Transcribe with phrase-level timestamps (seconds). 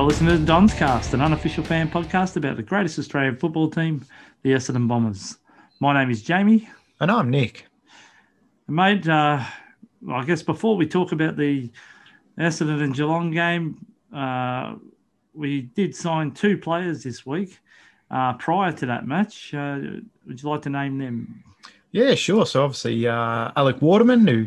[0.00, 4.02] You're listening to Don's Cast, an unofficial fan podcast about the greatest Australian football team,
[4.40, 5.36] the Essendon Bombers.
[5.78, 6.70] My name is Jamie.
[7.00, 7.66] And I'm Nick.
[8.66, 9.44] Mate, uh,
[10.10, 11.70] I guess before we talk about the
[12.38, 14.76] Essendon and Geelong game, uh,
[15.34, 17.58] we did sign two players this week
[18.10, 19.52] uh, prior to that match.
[19.52, 19.80] Uh,
[20.26, 21.44] would you like to name them?
[21.92, 22.46] Yeah, sure.
[22.46, 24.46] So obviously, uh, Alec Waterman, who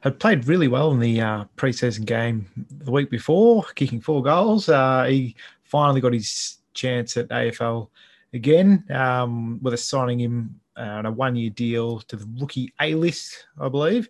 [0.00, 4.68] had played really well in the uh, preseason game the week before, kicking four goals.
[4.68, 7.88] Uh, he finally got his chance at AFL
[8.32, 12.94] again, um, with us signing him uh, on a one-year deal to the rookie A
[12.94, 14.08] list, I believe.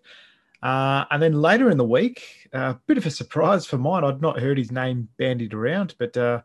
[0.62, 4.04] Uh, and then later in the week, a bit of a surprise for mine.
[4.04, 6.42] I'd not heard his name bandied around, but uh,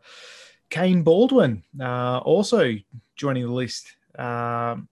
[0.70, 2.74] Kane Baldwin uh, also
[3.14, 3.94] joining the list.
[4.18, 4.88] Um,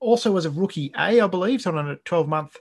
[0.00, 2.56] also as a rookie A, I believe, so on a 12-month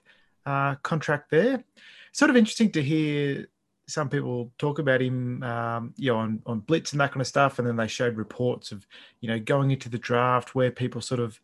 [0.45, 1.63] uh, contract there.
[2.11, 3.47] Sort of interesting to hear
[3.87, 7.27] some people talk about him, um, you know, on, on Blitz and that kind of
[7.27, 7.59] stuff.
[7.59, 8.85] And then they showed reports of,
[9.21, 11.39] you know, going into the draft where people sort of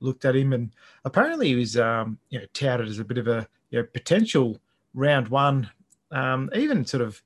[0.00, 0.52] looked at him.
[0.52, 3.86] And apparently he was, um, you know, touted as a bit of a you know,
[3.92, 4.58] potential
[4.94, 5.70] round one,
[6.10, 7.22] um, even sort of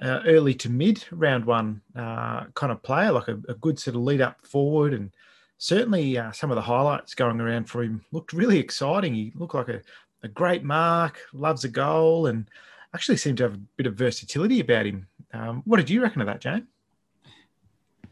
[0.00, 3.94] uh, early to mid round one uh, kind of player, like a, a, good sort
[3.94, 4.92] of lead up forward.
[4.92, 5.12] And
[5.58, 9.14] certainly uh, some of the highlights going around for him looked really exciting.
[9.14, 9.82] He looked like a,
[10.24, 12.48] a great mark, loves a goal, and
[12.94, 15.06] actually seemed to have a bit of versatility about him.
[15.32, 16.66] Um, what did you reckon of that, Jane?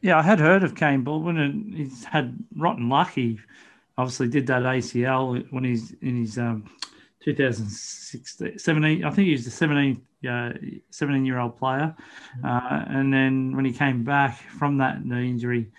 [0.03, 3.13] Yeah, I had heard of Kane Baldwin, and he's had rotten luck.
[3.13, 3.39] He
[3.97, 6.69] obviously did that ACL when he's in his um,
[7.21, 9.05] 2016, 17.
[9.05, 10.53] I think he was the 17, uh,
[10.91, 11.95] 17 year old player,
[12.45, 15.71] uh, and then when he came back from that knee injury,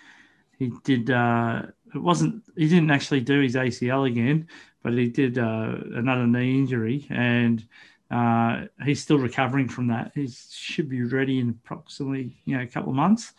[0.58, 1.10] he did.
[1.10, 2.42] Uh, it wasn't.
[2.56, 4.48] He didn't actually do his ACL again,
[4.84, 7.66] but he did uh, another knee injury, and
[8.10, 10.12] uh, he's still recovering from that.
[10.14, 13.32] He should be ready in approximately you know a couple of months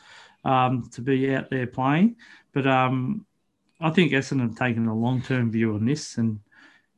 [0.43, 2.17] um, to be out there playing.
[2.51, 3.25] But um,
[3.79, 6.39] I think Essendon have taken a long term view on this, and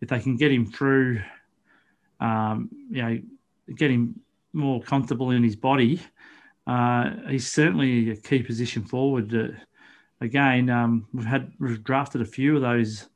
[0.02, 1.22] if they can get him through,
[2.22, 3.20] um, you know,
[3.76, 4.20] get him
[4.54, 6.02] more comfortable in his body,
[6.68, 9.58] uh, he's certainly a key position forward.
[10.22, 13.10] Again, um, we've had we've drafted a few of those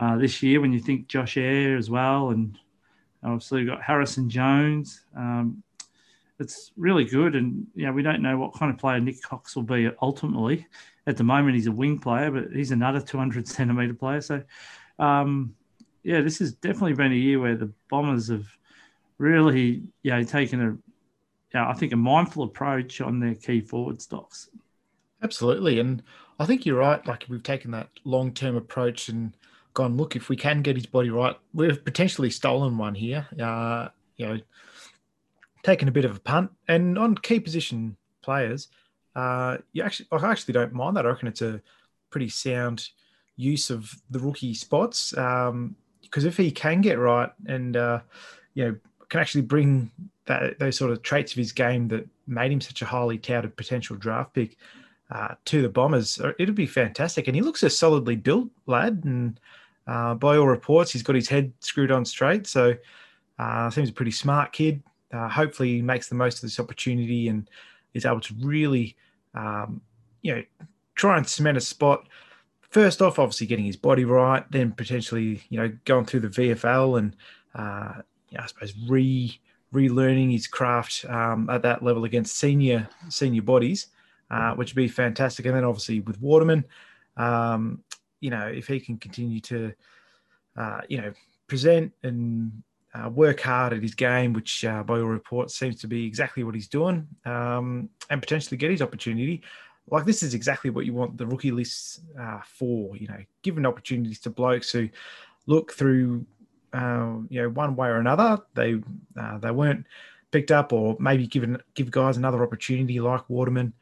[0.00, 2.58] uh, this year when you think Josh Eyre as well, and
[3.22, 5.02] obviously we've got Harrison Jones.
[5.14, 5.62] Um,
[6.38, 9.54] it's really good, and you know we don't know what kind of player Nik Cox
[9.54, 10.66] will be ultimately.
[11.06, 14.22] At the moment, he's a wing player, but he's another 200 centimeter player.
[14.22, 14.42] So,
[14.98, 15.54] um,
[16.02, 18.46] yeah, this has definitely been a year where the Bombers have
[19.18, 20.80] really, you know, taken a, you
[21.52, 24.48] know, I think a mindful approach on their key forward stocks.
[25.22, 26.02] Absolutely, and
[26.38, 27.06] I think you're right.
[27.06, 29.34] Like we've taken that long term approach and
[29.74, 33.26] gone, look, if we can get his body right, we've potentially stolen one here.
[33.40, 34.38] Uh, you know,
[35.62, 36.50] taken a bit of a punt.
[36.68, 38.68] And on key position players,
[39.14, 41.06] uh, you actually, I actually don't mind that.
[41.06, 41.60] I reckon it's a
[42.10, 42.88] pretty sound
[43.36, 45.76] use of the rookie spots because um,
[46.12, 48.00] if he can get right and uh,
[48.54, 48.76] you know
[49.08, 49.90] can actually bring
[50.26, 53.56] that those sort of traits of his game that made him such a highly touted
[53.56, 54.56] potential draft pick
[55.10, 57.26] uh, to the Bombers, uh, it'll be fantastic.
[57.26, 59.40] And he looks a solidly built lad, and
[59.90, 62.46] uh, by all reports, he's got his head screwed on straight.
[62.46, 62.74] So
[63.40, 64.82] uh, seems a pretty smart kid.
[65.12, 67.50] Uh, hopefully, he makes the most of this opportunity and
[67.92, 68.96] is able to really,
[69.34, 69.80] um,
[70.22, 70.42] you know,
[70.94, 72.06] try and cement a spot.
[72.60, 76.96] First off, obviously getting his body right, then potentially, you know, going through the VFL
[76.96, 77.16] and,
[77.56, 79.40] uh, you know, I suppose re
[79.74, 83.88] relearning his craft um, at that level against senior senior bodies,
[84.30, 85.46] uh, which would be fantastic.
[85.46, 86.64] And then obviously with Waterman,
[87.16, 87.82] um,
[88.20, 89.72] you know, if he can continue to,
[90.56, 91.12] uh, you know,
[91.46, 92.62] present and
[92.94, 96.44] uh, work hard at his game, which uh, by all reports seems to be exactly
[96.44, 99.42] what he's doing, um, and potentially get his opportunity.
[99.88, 102.96] Like this is exactly what you want the rookie lists uh, for.
[102.96, 104.88] You know, giving opportunities to blokes who
[105.46, 106.24] look through,
[106.72, 108.40] uh, you know, one way or another.
[108.54, 108.80] They
[109.20, 109.86] uh, they weren't
[110.30, 113.72] picked up, or maybe given give guys another opportunity like Waterman.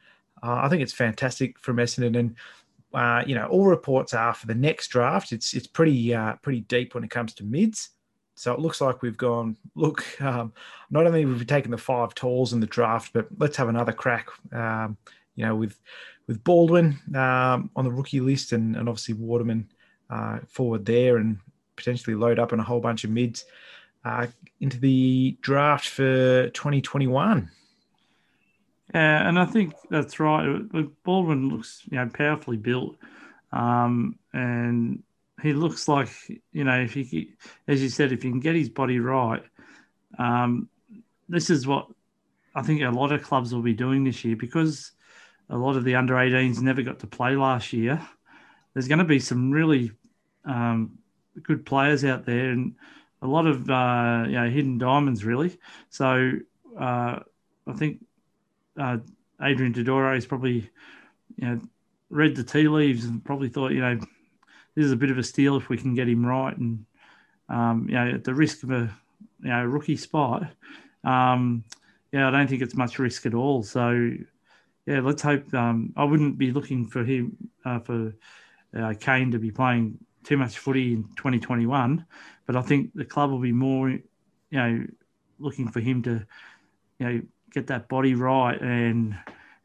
[0.41, 2.35] I think it's fantastic from Essendon, and
[2.93, 5.31] uh, you know, all reports are for the next draft.
[5.31, 7.89] It's it's pretty uh, pretty deep when it comes to mids.
[8.35, 9.57] So it looks like we've gone.
[9.75, 10.53] Look, um,
[10.89, 13.91] not only have we taken the five talls in the draft, but let's have another
[13.91, 14.29] crack.
[14.51, 14.97] Um,
[15.35, 15.79] you know, with
[16.27, 19.69] with Baldwin um, on the rookie list, and, and obviously Waterman
[20.09, 21.37] uh, forward there, and
[21.75, 23.45] potentially load up on a whole bunch of mids
[24.05, 24.27] uh,
[24.59, 27.49] into the draft for 2021.
[28.93, 30.61] Yeah, and I think that's right.
[31.03, 32.97] Baldwin looks, you know, powerfully built,
[33.51, 35.03] um, and
[35.43, 36.09] he looks like,
[36.51, 37.33] you know, if he,
[37.67, 39.43] as you said, if he can get his body right,
[40.17, 40.69] um,
[41.29, 41.87] this is what
[42.55, 44.91] I think a lot of clubs will be doing this year because
[45.49, 48.01] a lot of the under 18s never got to play last year.
[48.73, 49.91] There's going to be some really
[50.45, 50.99] um,
[51.43, 52.75] good players out there and
[53.21, 55.57] a lot of uh, you know hidden diamonds really.
[55.89, 56.33] So
[56.79, 57.19] uh,
[57.67, 57.99] I think
[58.79, 58.97] uh,
[59.41, 60.69] Adrian Dodoro has probably
[61.37, 61.61] you know
[62.09, 63.99] read the tea leaves and probably thought you know
[64.75, 66.85] this is a bit of a steal if we can get him right and
[67.49, 68.91] um, you know at the risk of a
[69.41, 70.43] you know rookie spot.
[71.03, 71.63] Um,
[72.11, 73.63] yeah, I don't think it's much risk at all.
[73.63, 74.11] So
[74.85, 75.53] yeah, let's hope.
[75.53, 78.13] Um, I wouldn't be looking for him uh, for
[78.77, 82.05] uh, Kane to be playing too much footy in 2021,
[82.45, 84.01] but I think the club will be more, you
[84.51, 84.85] know,
[85.37, 86.25] looking for him to,
[86.99, 89.17] you know, get that body right and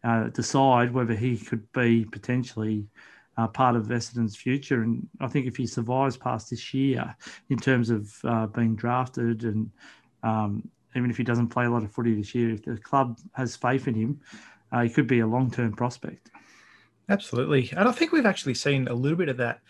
[0.02, 2.86] uh, decide whether he could be potentially
[3.36, 4.82] uh, part of Essendon's future.
[4.82, 7.16] And I think if he survives past this year
[7.50, 9.70] in terms of uh, being drafted and
[10.22, 13.18] um, even if he doesn't play a lot of footy this year, if the club
[13.32, 14.20] has faith in him,
[14.72, 16.30] uh, he could be a long term prospect.
[17.08, 19.60] Absolutely, and I think we've actually seen a little bit of that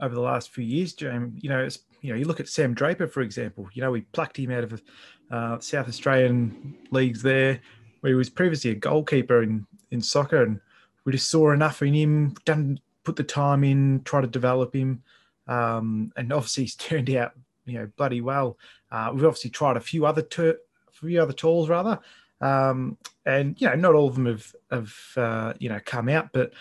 [0.00, 1.42] over the last few years, James.
[1.42, 1.68] You know,
[2.00, 3.68] you know, you look at Sam Draper, for example.
[3.72, 4.82] You know, we plucked him out of
[5.30, 7.60] uh, South Australian leagues there,
[8.00, 10.60] where he was previously a goalkeeper in in soccer, and
[11.04, 15.02] we just saw enough in him, done put the time in, try to develop him,
[15.46, 17.32] um, and obviously he's turned out,
[17.64, 18.58] you know, bloody well.
[18.90, 20.58] Uh, we've obviously tried a few other ter-
[20.90, 21.98] few other tools rather,
[22.40, 22.96] um,
[23.26, 26.52] and you know, not all of them have have uh, you know come out, but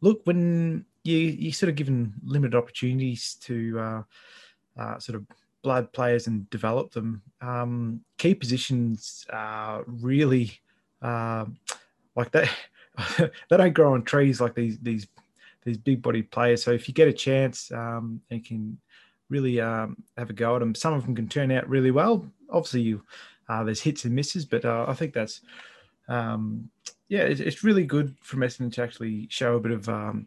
[0.00, 4.02] look when you you sort of given limited opportunities to uh,
[4.76, 5.26] uh, sort of
[5.62, 7.22] blood players and develop them.
[7.40, 10.58] Um, key positions are really
[11.00, 11.46] uh,
[12.16, 12.50] like that.
[13.18, 15.06] they don't grow on trees like these these
[15.64, 16.62] these big body players.
[16.62, 18.78] So if you get a chance um, and can
[19.28, 22.26] really um, have a go at them, some of them can turn out really well.
[22.50, 23.02] Obviously, you
[23.48, 25.40] uh, there's hits and misses, but uh, I think that's
[26.08, 26.68] um,
[27.08, 30.26] yeah, it's, it's, really good for Essendon to actually show a bit of um,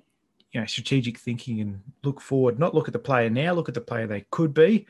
[0.55, 2.57] you know strategic thinking and look forward.
[2.57, 4.87] Not look at the player now, look at the player they could be.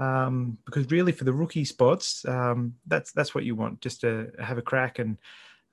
[0.00, 4.32] Um, because really, for the rookie spots, um, that's that's what you want, just to
[4.42, 5.16] have a crack and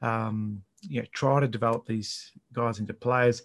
[0.03, 3.41] um, you know, try to develop these guys into players.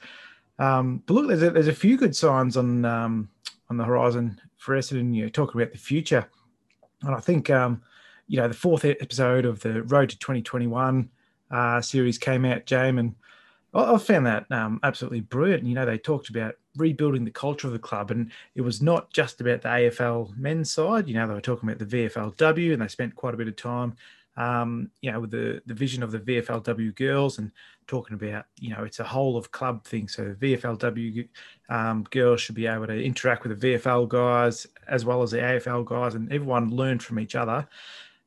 [0.58, 3.30] Um, but look, there's a, there's a few good signs on um,
[3.70, 5.14] on the horizon for Essendon.
[5.14, 6.28] You know, talking about the future,
[7.04, 7.80] and I think um,
[8.28, 11.08] you know the fourth episode of the Road to 2021
[11.50, 13.14] uh, series came out, James, and
[13.74, 15.66] I, found that um, absolutely brilliant.
[15.66, 19.12] You know, they talked about rebuilding the culture of the club, and it was not
[19.12, 21.08] just about the AFL men's side.
[21.08, 23.56] You know, they were talking about the VFLW, and they spent quite a bit of
[23.56, 23.96] time
[24.36, 27.50] um, you know, with the, the vision of the VFLW girls and
[27.86, 30.08] talking about, you know, it's a whole of club thing.
[30.08, 31.28] So VFLW
[31.68, 35.38] um, girls should be able to interact with the VFL guys as well as the
[35.38, 37.66] AFL guys, and everyone learned from each other.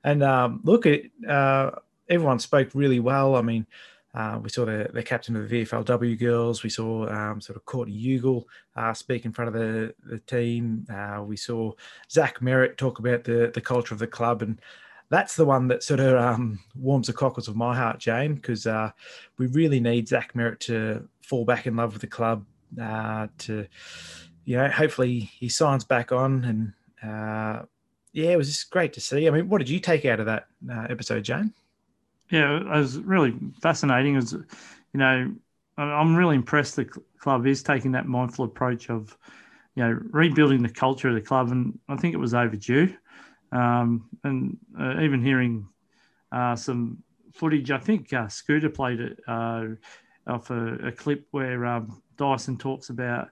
[0.04, 1.72] And um, look, at uh,
[2.10, 3.36] everyone spoke really well.
[3.36, 3.68] I mean,
[4.14, 6.64] uh, we saw the, the captain of the VFLW girls.
[6.64, 8.46] We saw um, sort of Courtney Ugle
[8.76, 10.86] uh, speak in front of the, the team.
[10.92, 11.74] Uh, we saw
[12.10, 14.42] Zach Merrett talk about the, the culture of the club.
[14.42, 14.60] And
[15.10, 18.66] that's the one that sort of um, warms the cockles of my heart, James, because
[18.66, 18.92] uh,
[19.38, 22.46] we really need Zach Merrett to fall back in love with the club.
[22.82, 23.68] Uh, to,
[24.46, 26.74] you know, hopefully he signs back on, and
[27.12, 27.64] uh,
[28.14, 29.28] yeah, it was just great to see.
[29.28, 31.52] I mean, what did you take out of that episode, James?
[32.32, 34.16] Yeah, it was really fascinating.
[34.16, 34.44] Was, you
[34.94, 35.34] know,
[35.78, 36.86] I'm really impressed the
[37.20, 39.18] club is taking that mindful approach of,
[39.76, 42.96] you know, rebuilding the culture of the club, and I think it was overdue.
[43.52, 45.68] Um, and uh, even hearing
[46.32, 47.02] uh, some
[47.34, 49.66] footage, I think uh, Scooter played it uh,
[50.28, 53.30] off a, a, clip where um, Dyson talks about,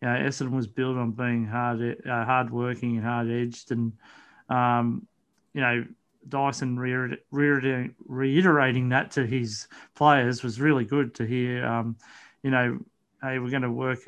[0.00, 3.92] you know, Essendon was built on being hard, uh, hard working and hard edged, and
[4.48, 5.06] um,
[5.52, 5.84] you know.
[6.28, 11.66] Dyson reiterating, reiterating that to his players was really good to hear.
[11.66, 11.96] Um,
[12.42, 12.78] you know,
[13.22, 14.00] hey, we're going to work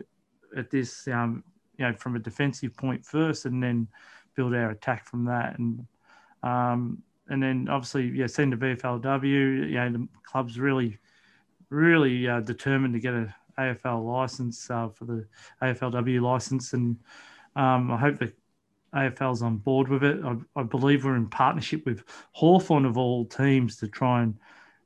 [0.57, 1.45] at this, um,
[1.79, 3.89] you know, from a defensive point first, and then
[4.35, 5.59] build our attack from that.
[5.59, 5.87] And
[6.43, 9.71] um, and then obviously, yeah, send to VFLW.
[9.71, 10.99] You know, the club's really,
[11.69, 15.27] really uh, determined to get a AFL license uh, for the
[15.63, 16.97] AFLW license, and
[17.57, 18.33] um, I hope the
[18.95, 20.21] AFL's on board with it.
[20.25, 24.37] I, I, believe we're in partnership with Hawthorn of all teams to try and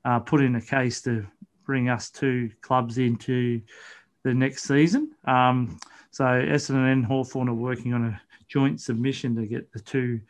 [0.05, 1.27] uh, put in a case to
[1.65, 3.63] bring us two clubs into
[4.23, 5.13] the next season.
[5.25, 5.79] Um,
[6.11, 10.21] so Essendon and Hawthorn are working on a joint submission to get the two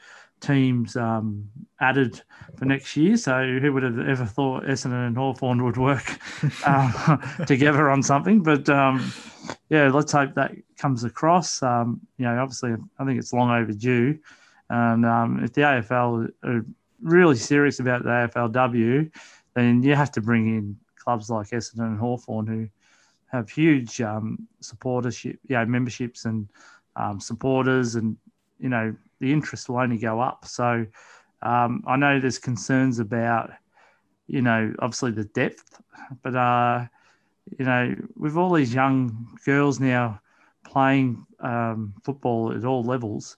[0.40, 1.48] teams um,
[1.80, 2.22] added
[2.56, 3.16] for next year.
[3.16, 6.18] So who would have ever thought Essendon and Hawthorn would work
[6.64, 7.16] uh,
[7.46, 8.42] together on something?
[8.42, 9.12] But um,
[9.68, 11.62] yeah, let's hope that comes across.
[11.62, 14.18] Um, you know, obviously, I think it's long overdue.
[14.70, 16.64] And um, if the AFL are
[17.02, 19.10] really serious about the AFLW,
[19.54, 22.68] then you have to bring in clubs like Essendon and Hawthorn who
[23.26, 26.48] have huge um, supportership, you know, memberships and
[26.96, 28.16] um, supporters, and
[28.58, 30.46] you know the interest will only go up.
[30.46, 30.86] So
[31.42, 33.50] um, I know there's concerns about,
[34.26, 35.80] you know, obviously the depth,
[36.22, 36.86] but uh,
[37.58, 40.20] you know, with all these young girls now
[40.74, 43.36] playing um, football at all levels,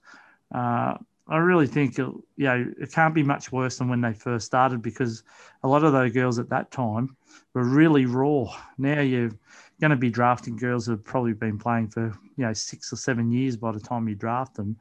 [0.55, 0.95] uh,
[1.28, 4.47] I really think it, you know it can't be much worse than when they first
[4.47, 5.23] started because
[5.62, 7.16] a lot of those girls at that time
[7.52, 8.47] were really raw.
[8.78, 9.33] Now you're
[9.81, 12.97] going to be drafting girls who have probably been playing for you know six or
[12.97, 14.76] seven years by the time you draft them,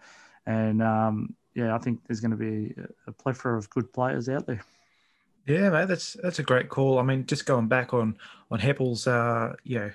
[0.46, 2.74] and um, yeah, I think there's going to be
[3.08, 4.64] a plethora of good players out there.
[5.48, 7.00] Yeah, mate, that's that's a great call.
[7.00, 8.18] I mean, just going back on
[8.52, 9.92] on Heppell's, uh, you know,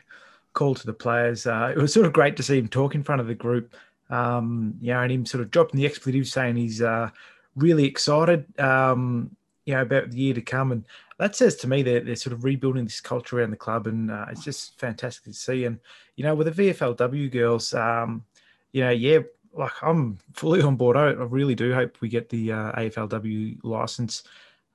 [0.53, 3.03] call to the players, uh, it was sort of great to see him talk in
[3.03, 3.75] front of the group.
[4.09, 7.11] Um, you know, and him sort of dropping the expletive, saying he's uh,
[7.55, 10.85] really excited, um, you know, about the year to come, and
[11.19, 14.11] that says to me that they're sort of rebuilding this culture around the club, and
[14.11, 15.65] uh, it's just fantastic to see.
[15.65, 15.79] And
[16.17, 18.25] you know, with the VFLW girls, um,
[18.73, 19.21] you know, yeah,
[19.53, 20.97] like I'm fully on board.
[20.97, 24.23] I, I really do hope we get the uh, AFLW license.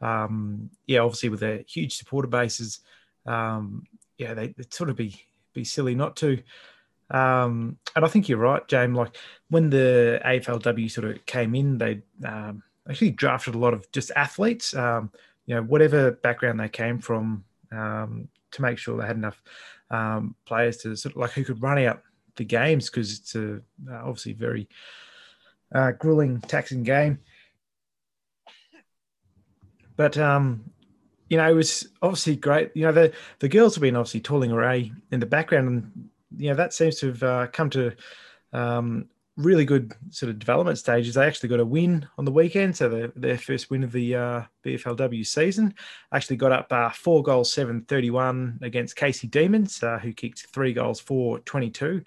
[0.02, 2.82] Um, yeah, obviously with their huge supporter bases,
[3.26, 3.84] um,
[4.18, 5.16] yeah, they, would sort of be
[5.56, 6.44] be silly not to.
[7.10, 8.96] Um, and I think you're right, James.
[8.96, 9.18] Like
[9.50, 14.12] when the AFLW sort of came in, they um, actually drafted a lot of just
[14.16, 15.12] athletes, um,
[15.46, 19.42] you know, whatever background they came from, um, to make sure they had enough
[19.90, 22.02] um, players to sort of like who could run out
[22.36, 23.56] the games because it's a
[23.90, 24.68] uh, obviously very
[25.74, 27.20] uh, grueling, taxing game.
[29.96, 30.72] But um,
[31.30, 32.72] you know, it was obviously great.
[32.76, 36.50] You know, the the girls have been obviously tooling array in the background, and you
[36.50, 37.94] know that seems to have uh, come to
[38.54, 41.16] um, really good sort of development stages.
[41.16, 44.16] They actually got a win on the weekend, so their, their first win of the
[44.16, 45.74] uh, VFLW season.
[46.12, 50.74] Actually got up uh, four goals, seven thirty-one against Casey Demons, uh, who kicked three
[50.74, 52.04] goals, four twenty-two.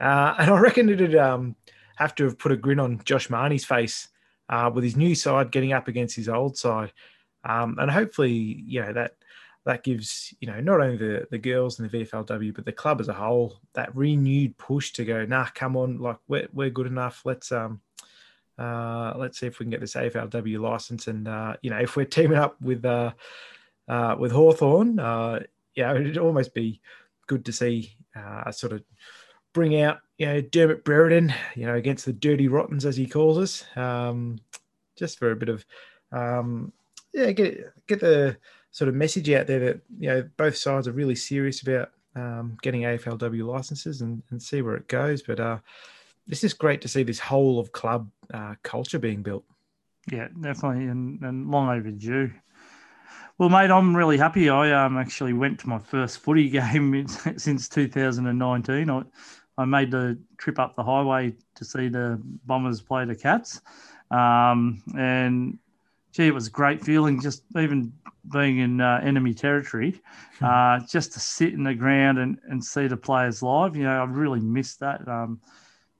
[0.00, 1.54] Uh, and I reckon it'd um,
[1.96, 4.08] have to have put a grin on Josh Marnie's face
[4.48, 6.92] uh, with his new side getting up against his old side.
[7.44, 9.14] Um, and hopefully, you know, that
[9.66, 13.00] that gives you know not only the the girls and the VFLW but the club
[13.00, 16.86] as a whole that renewed push to go nah come on like we're, we're good
[16.86, 17.22] enough.
[17.24, 17.80] Let's um
[18.58, 21.08] uh let's see if we can get this AFLW license.
[21.08, 23.12] And uh you know if we're teaming up with uh
[23.88, 25.40] uh with Hawthorn uh
[25.74, 26.80] yeah it'd almost be
[27.26, 28.82] good to see uh sort of
[29.52, 33.36] bring out you know Dermott Brereton you know against the dirty rottens as he calls
[33.36, 34.38] us um
[34.96, 35.64] just for a bit of
[36.12, 36.72] um
[37.12, 38.36] yeah get get the
[38.70, 42.56] sort of message out there that you know both sides are really serious about um,
[42.62, 45.22] getting AFLW licenses and, and see where it goes.
[45.22, 45.58] But uh,
[46.28, 49.44] just great to see this whole of club uh, culture being built.
[50.10, 52.30] Yeah, definitely, and, and long overdue.
[53.38, 54.50] Well, mate, I'm really happy.
[54.50, 58.90] I um, actually went to my first footy game since 2019.
[58.90, 59.02] I,
[59.56, 63.60] I made the trip up the highway to see the Bombers play the Cats.
[64.10, 65.58] Um, and
[66.12, 67.92] gee, it was a great feeling just even
[68.32, 70.00] being in uh, enemy territory,
[70.38, 70.44] hmm.
[70.44, 73.76] uh, just to sit in the ground and, and see the players live.
[73.76, 75.06] You know, I really missed that.
[75.06, 75.40] Um,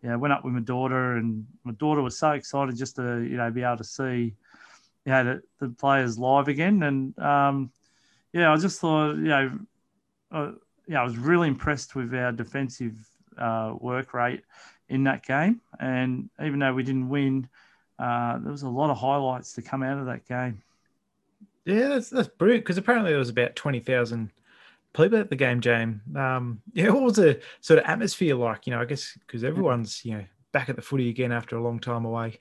[0.03, 3.21] yeah, I went up with my daughter, and my daughter was so excited just to
[3.21, 4.35] you know be able to see,
[5.05, 6.83] you know, the, the players live again.
[6.83, 7.71] And um,
[8.33, 9.59] yeah, I just thought, you know,
[10.33, 10.53] uh,
[10.87, 12.97] yeah, I was really impressed with our defensive
[13.39, 14.43] uh, work rate
[14.89, 15.61] in that game.
[15.79, 17.49] And even though we didn't win,
[18.01, 20.63] uh, there was a lot of highlights to come out of that game.
[21.65, 24.31] Yeah, that's that's brilliant because apparently there was about twenty thousand
[24.95, 26.01] people at the game, James.
[26.17, 28.67] Um, yeah, what was the sort of atmosphere like?
[28.67, 31.63] You know, I guess because everyone's you know back at the footy again after a
[31.63, 32.39] long time away.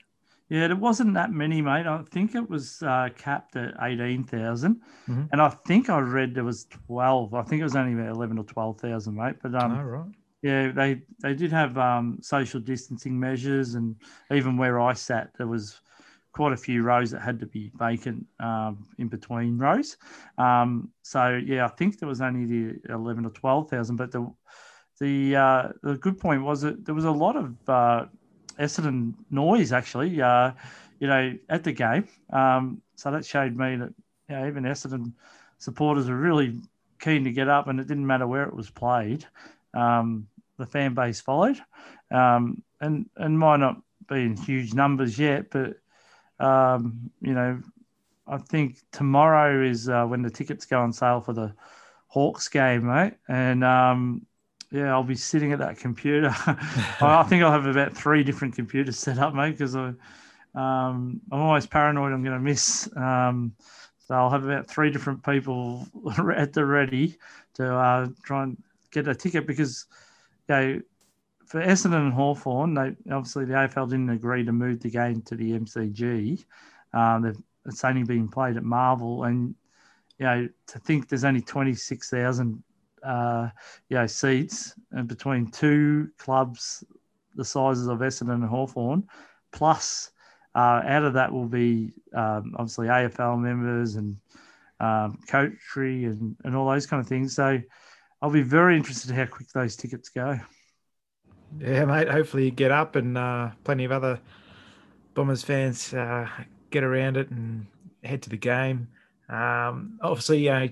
[0.48, 1.86] Yeah, there wasn't that many, mate.
[1.86, 4.74] I think it was uh, capped at 18,000.
[4.74, 5.22] Mm-hmm.
[5.30, 7.34] And I think I read there was 12.
[7.34, 9.36] I think it was only about 11 or 12,000, mate.
[9.40, 10.08] But um, oh, right.
[10.42, 13.96] Yeah, they they did have um, social distancing measures, and
[14.32, 15.80] even where I sat, there was
[16.32, 19.96] quite a few rows that had to be vacant um, in between rows.
[20.38, 24.32] Um, so yeah, I think there was only the eleven or twelve thousand, but the
[24.98, 28.06] the uh, the good point was that there was a lot of uh,
[28.58, 30.52] Essendon noise actually, uh,
[31.00, 32.08] you know, at the game.
[32.32, 33.92] Um, so that showed me that
[34.28, 35.12] you know, even Essendon
[35.58, 36.58] supporters are really
[36.98, 39.26] keen to get up, and it didn't matter where it was played
[39.74, 41.58] um, the fan base followed,
[42.10, 43.76] um, and and might not
[44.08, 45.76] be in huge numbers yet, but
[46.44, 47.60] um, you know,
[48.26, 51.54] I think tomorrow is uh, when the tickets go on sale for the
[52.08, 54.26] Hawks game, mate, and um,
[54.70, 56.30] yeah, I'll be sitting at that computer.
[57.00, 59.94] I think I'll have about three different computers set up, mate, because I.
[60.54, 63.54] Um, I'm always paranoid I'm going to miss um,
[63.98, 65.86] So I'll have about three different people
[66.36, 67.18] at the ready
[67.54, 68.56] to uh, try and
[68.90, 69.86] get a ticket because,
[70.48, 70.80] you know,
[71.46, 75.34] for Essendon and Hawthorn, they obviously the AFL didn't agree to move the game to
[75.34, 76.44] the MCG.
[76.92, 77.34] Um,
[77.66, 79.56] it's only being played at Marvel, and
[80.18, 82.62] you know to think there's only twenty six thousand
[83.02, 83.48] uh,
[83.88, 86.84] you know seats and between two clubs
[87.34, 89.08] the sizes of Essendon and Hawthorn,
[89.50, 90.12] plus
[90.54, 94.16] uh, out of that will be um, obviously AFL members and
[94.78, 97.34] um, coachry and, and all those kind of things.
[97.34, 97.60] So
[98.22, 100.38] I'll be very interested how quick those tickets go.
[101.58, 102.08] Yeah, mate.
[102.08, 104.20] Hopefully you get up and uh, plenty of other
[105.14, 106.28] Bombers fans uh,
[106.70, 107.66] get around it and
[108.04, 108.88] head to the game.
[109.28, 110.68] Um, obviously, uh,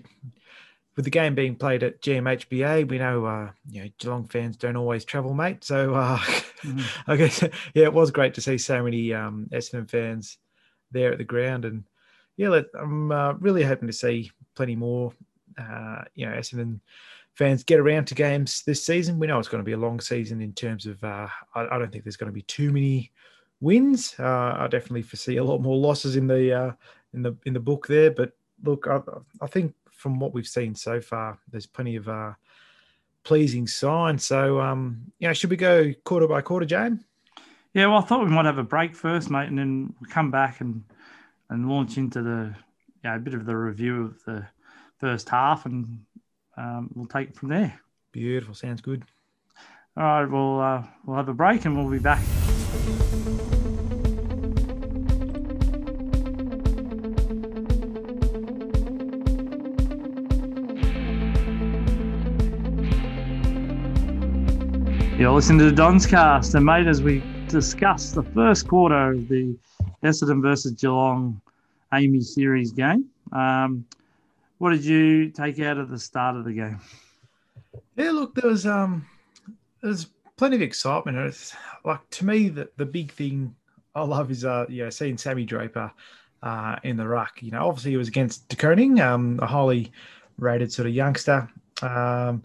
[0.96, 4.76] with the game being played at GMHBA, we know uh, you know Geelong fans don't
[4.76, 5.64] always travel, mate.
[5.64, 6.80] So uh, mm-hmm.
[7.10, 7.42] I guess
[7.74, 10.38] yeah, it was great to see so many um, Essendon fans
[10.90, 11.84] there at the ground, and
[12.36, 15.12] yeah, let, I'm uh, really hoping to see plenty more.
[15.56, 16.80] Uh, you know, Essendon
[17.38, 19.20] fans get around to games this season.
[19.20, 21.02] We know it's going to be a long season in terms of.
[21.04, 23.12] Uh, I, I, don't think there's going to be too many
[23.60, 24.16] wins.
[24.18, 26.72] Uh, I definitely foresee a lot more losses in the uh,
[27.14, 28.10] in the in the book there.
[28.10, 28.32] But
[28.64, 29.00] look, I,
[29.40, 32.32] I think from what we've seen so far, there's plenty of uh,
[33.22, 34.24] pleasing signs.
[34.24, 37.04] So, um, you know, should we go quarter by quarter, Jane?
[37.72, 40.60] Yeah, well, I thought we might have a break first, mate, and then come back
[40.60, 40.82] and
[41.50, 42.54] and launch into the
[43.04, 44.44] you know, a bit of the review of the
[44.98, 46.00] first half, and
[46.58, 47.80] um, we'll take it from there.
[48.12, 49.04] Beautiful, sounds good.
[49.96, 52.22] All right, well, uh, we'll have a break, and we'll be back.
[65.18, 69.28] You're listening to the Dons cast, and mate, as we discuss the first quarter of
[69.28, 69.56] the
[70.04, 71.40] Essendon versus Geelong
[71.92, 73.84] AAMI series game, um,
[74.58, 76.80] what did you take out of the start of the game?
[77.96, 79.06] Yeah, look, there was um,
[79.80, 81.16] there was plenty of excitement.
[81.18, 83.54] It's like to me, the the big thing
[83.94, 85.90] I love is uh, yeah, seeing Sammy Draper
[86.42, 87.42] uh, in the ruck.
[87.42, 89.92] You know, obviously he was against De Koning, um, a highly
[90.38, 91.48] rated sort of youngster.
[91.82, 92.42] Um,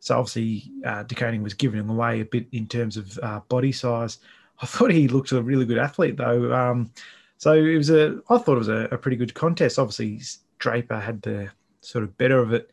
[0.00, 3.40] so obviously, uh, De Koning was giving him away a bit in terms of uh,
[3.48, 4.18] body size.
[4.60, 6.52] I thought he looked a really good athlete, though.
[6.52, 6.90] Um,
[7.38, 9.78] so it was a, I thought it was a, a, pretty good contest.
[9.78, 10.20] Obviously,
[10.64, 11.50] Draper had the
[11.82, 12.70] sort of better of it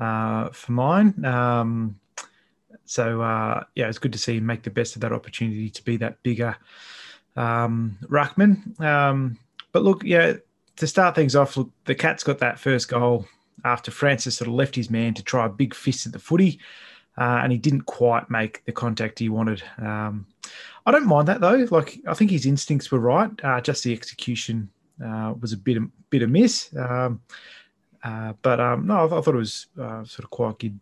[0.00, 1.24] uh, for mine.
[1.24, 2.00] Um,
[2.86, 5.84] so uh, yeah, it's good to see him make the best of that opportunity to
[5.84, 6.56] be that bigger
[7.36, 8.78] um, ruckman.
[8.80, 9.38] Um,
[9.70, 10.34] but look, yeah,
[10.74, 13.28] to start things off, look, the Cats got that first goal
[13.64, 16.58] after Francis sort of left his man to try a big fist at the footy,
[17.16, 19.62] uh, and he didn't quite make the contact he wanted.
[19.78, 20.26] Um,
[20.84, 21.68] I don't mind that though.
[21.70, 23.30] Like I think his instincts were right.
[23.44, 24.68] Uh, just the execution
[25.04, 25.78] uh, was a bit
[26.10, 26.74] bit amiss.
[26.76, 27.20] Um,
[28.02, 30.78] uh, but um, no, I, I, thought it was uh, sort of quite good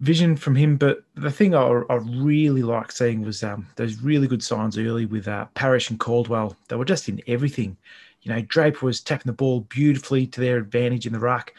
[0.00, 0.76] vision from him.
[0.76, 5.06] But the thing I, I really like seeing was um, those really good signs early
[5.06, 6.56] with uh, Parish and Caldwell.
[6.68, 7.76] They were just in everything.
[8.22, 11.52] You know, Draper was tapping the ball beautifully to their advantage in the ruck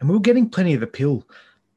[0.00, 1.24] and we were getting plenty of the pill,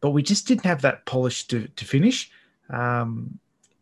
[0.01, 2.31] but we just didn't have that polish to, to finish.
[2.69, 3.39] Um,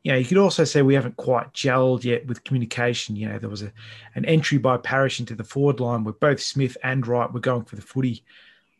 [0.07, 3.17] you know, you could also say we haven't quite gelled yet with communication.
[3.17, 3.73] You know, there was a,
[4.15, 7.65] an entry by Parish into the forward line where both Smith and Wright were going
[7.65, 8.23] for the footy,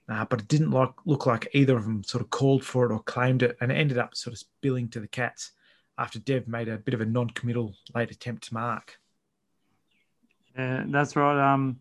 [0.07, 2.93] uh, but it didn't like, look like either of them sort of called for it
[2.93, 5.51] or claimed it, and it ended up sort of spilling to the Cats
[5.97, 8.97] after Dev made a bit of a non-committal late attempt to mark.
[10.57, 11.53] Yeah, that's right.
[11.53, 11.77] Um,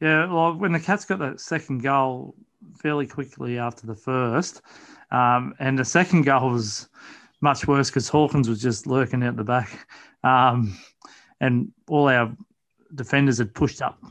[0.00, 2.36] yeah, well, when the Cats got that second goal,
[2.80, 4.62] fairly quickly after the first.
[5.10, 6.88] Um, and the second goal was
[7.44, 9.86] much worse because Hawkins was just lurking out the back.
[10.24, 10.76] Um,
[11.40, 12.34] and all our
[12.94, 14.02] defenders had pushed up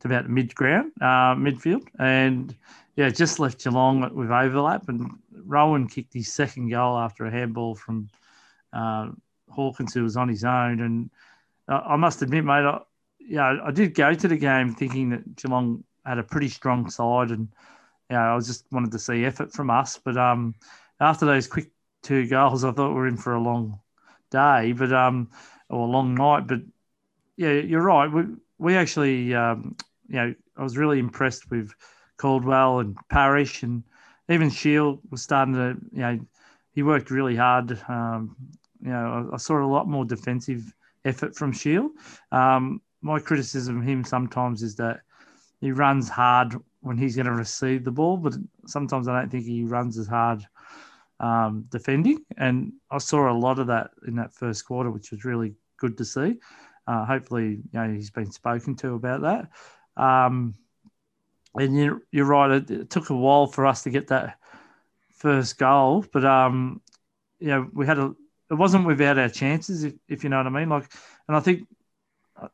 [0.00, 1.88] to about mid ground, uh, midfield.
[1.98, 2.54] And
[2.94, 4.88] yeah, just left Geelong with overlap.
[4.88, 8.08] And Rohan kicked his second goal after a handball from
[8.72, 9.08] uh,
[9.48, 10.80] Hawkins, who was on his own.
[10.80, 11.10] And
[11.66, 12.80] I must admit, mate, I,
[13.18, 17.30] yeah, I did go to the game thinking that Geelong had a pretty strong side
[17.30, 17.48] and
[18.10, 19.98] yeah, I just wanted to see effort from us.
[20.04, 20.54] But um,
[21.00, 21.71] after those quick
[22.02, 23.80] two goals, I thought we were in for a long
[24.30, 25.30] day, but um,
[25.68, 26.46] or a long night.
[26.46, 26.60] But
[27.36, 28.10] yeah, you're right.
[28.10, 28.24] We
[28.58, 29.76] we actually, um,
[30.08, 31.72] you know, I was really impressed with
[32.16, 33.82] Caldwell and Parish, and
[34.28, 36.20] even Shiel was starting to, you know,
[36.72, 37.78] he worked really hard.
[37.88, 38.36] Um,
[38.82, 40.72] you know, I, I, saw a lot more defensive
[41.04, 41.90] effort from Shiel.
[42.30, 45.00] Um, my criticism of him sometimes is that
[45.60, 48.34] he runs hard when he's going to receive the ball, but
[48.66, 50.44] sometimes I don't think he runs as hard
[51.22, 52.18] um, defending.
[52.36, 55.96] And I saw a lot of that in that first quarter, which was really good
[55.98, 56.40] to see.
[56.86, 60.02] Uh, hopefully, you know, he's been spoken to about that.
[60.02, 60.54] Um,
[61.54, 62.50] and you're, you're right.
[62.50, 64.38] It, it, took a while for us to get that
[65.12, 66.80] first goal, but um,
[67.38, 68.14] yeah, we had a.
[68.50, 70.68] It wasn't without our chances, if, if you know what I mean.
[70.68, 70.92] Like,
[71.26, 71.66] and I think
[72.36, 72.48] uh,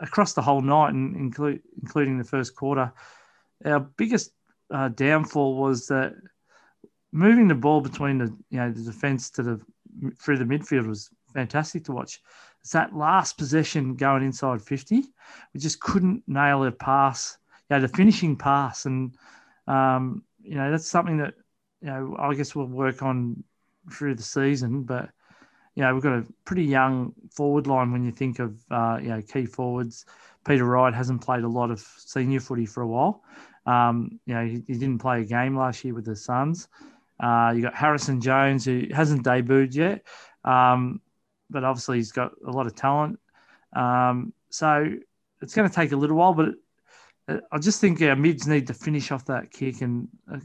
[0.00, 2.92] across the whole night, and including the first quarter,
[3.64, 4.32] our biggest
[4.70, 6.14] uh, downfall was that
[7.14, 9.60] moving the ball between the you know the defense to the
[10.20, 12.20] through the midfield was fantastic to watch.
[12.60, 14.96] It's that last possession going inside 50.
[15.52, 18.86] We just couldn't nail a pass, you know, the finishing pass.
[18.86, 19.14] And,
[19.66, 21.34] um, you know, that's something that,
[21.80, 23.44] you know, I guess we'll work on
[23.92, 24.82] through the season.
[24.82, 25.10] But,
[25.74, 29.08] you know, we've got a pretty young forward line when you think of, uh, you
[29.08, 30.06] know, key forwards.
[30.44, 33.22] Peter Wright hasn't played a lot of senior footy for a while.
[33.66, 36.68] Um, you know, he, he, didn't play a game last year with the Suns.
[37.20, 40.06] Uh, you got Harrison Jones, who hasn't debuted yet.
[40.44, 41.00] Um,
[41.50, 43.18] but obviously he's got a lot of talent.
[43.74, 44.88] Um, so
[45.40, 46.54] it's going to take a little while, but
[47.50, 50.40] I just think our mids need to finish off that kick and a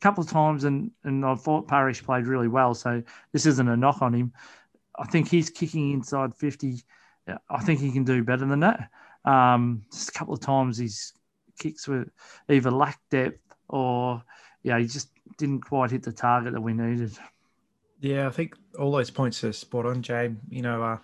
[0.00, 0.64] couple of times.
[0.64, 2.74] And, and I thought Parish played really well.
[2.74, 3.02] So
[3.32, 4.32] this isn't a knock on him.
[4.98, 6.82] I think he's kicking inside 50.
[7.48, 8.90] I think he can do better than that.
[9.24, 11.12] Um, just a couple of times his
[11.58, 12.06] kicks were
[12.48, 14.22] either lack depth or,
[14.62, 17.18] yeah, he just didn't quite hit the target that we needed.
[18.00, 20.38] Yeah, I think all those points are spot on, James.
[20.48, 20.98] You know, uh,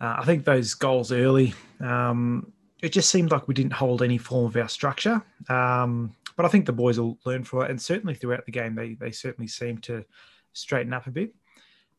[0.00, 4.18] uh, I think those goals early, um, it just seemed like we didn't hold any
[4.18, 5.22] form of our structure.
[5.48, 8.74] Um, but I think the boys will learn from it, and certainly throughout the game,
[8.74, 10.04] they they certainly seem to
[10.52, 11.34] straighten up a bit.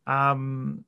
[0.07, 0.83] Um,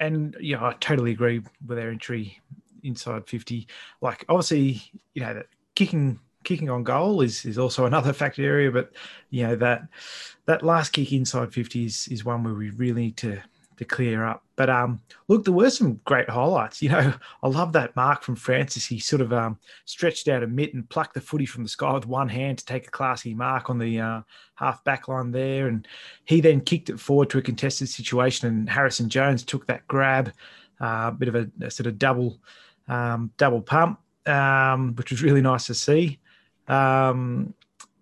[0.00, 2.40] and you know, I totally agree with our entry
[2.82, 3.66] inside fifty.
[4.00, 4.82] Like, obviously,
[5.14, 8.92] you know, that kicking kicking on goal is is also another factor area, but
[9.30, 9.82] you know that
[10.46, 13.40] that last kick inside 50 is, is one where we really need to
[13.76, 14.42] to clear up.
[14.56, 16.80] But um, look, there were some great highlights.
[16.80, 18.86] You know, I love that mark from Francis.
[18.86, 21.92] He sort of um, stretched out a mitt and plucked the footy from the sky
[21.92, 24.22] with one hand to take a classy mark on the uh,
[24.54, 25.68] half back line there.
[25.68, 25.86] And
[26.24, 30.32] he then kicked it forward to a contested situation, and Harrison Jones took that grab,
[30.80, 32.38] a uh, bit of a, a, sort of double
[32.88, 36.18] um, double pump, um, which was really nice to see.
[36.68, 37.54] Um,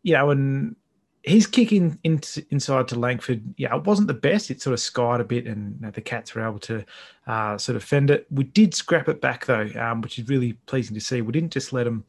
[0.03, 0.77] you know, and
[1.23, 2.21] he's kicking in,
[2.51, 3.43] inside to Langford.
[3.57, 4.51] Yeah, it wasn't the best.
[4.51, 6.85] It sort of skied a bit, and you know, the Cats were able to
[7.27, 8.27] uh, sort of fend it.
[8.31, 11.23] We did scrap it back though, um, which is really pleasing to see.
[11.23, 12.05] We didn't just let them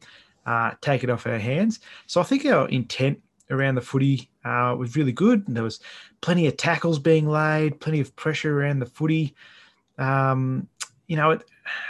[0.46, 1.80] uh, take it off our hands.
[2.06, 5.46] So I think our intent around the footy uh, was really good.
[5.46, 5.80] And there was
[6.20, 9.34] plenty of tackles being laid, plenty of pressure around the footy.
[9.98, 10.68] Um,
[11.06, 11.44] you know, it,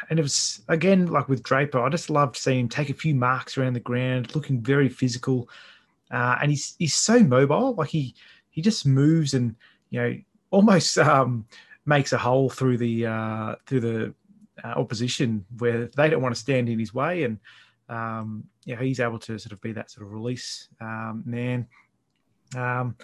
[0.08, 1.80] and it was again like with Draper.
[1.80, 5.48] I just loved seeing him take a few marks around the ground, looking very physical,
[6.10, 7.74] uh, and he's he's so mobile.
[7.74, 8.14] Like he
[8.50, 9.54] he just moves and
[9.90, 10.18] you know
[10.50, 11.46] almost um,
[11.86, 14.14] makes a hole through the uh, through the
[14.62, 17.38] uh, opposition where they don't want to stand in his way, and
[17.88, 21.66] um, he's able to sort of be that sort of release um, man.
[22.56, 22.96] Um,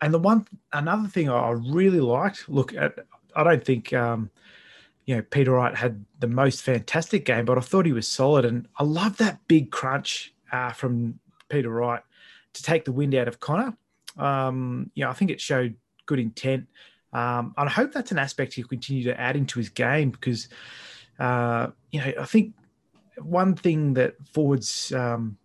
[0.00, 2.48] and the one another thing I really liked.
[2.48, 2.98] Look, at,
[3.34, 4.30] I don't think um,
[5.06, 8.44] you know, Peter Wright had the most fantastic game, but I thought he was solid.
[8.44, 12.02] And I love that big crunch uh, from Peter Wright
[12.54, 13.76] to take the wind out of Connor.
[14.16, 15.74] Um, you know, I think it showed
[16.06, 16.66] good intent.
[17.12, 20.48] Um, and I hope that's an aspect he'll continue to add into his game because,
[21.18, 22.54] uh, you know, I think
[23.18, 25.36] one thing that forwards, um,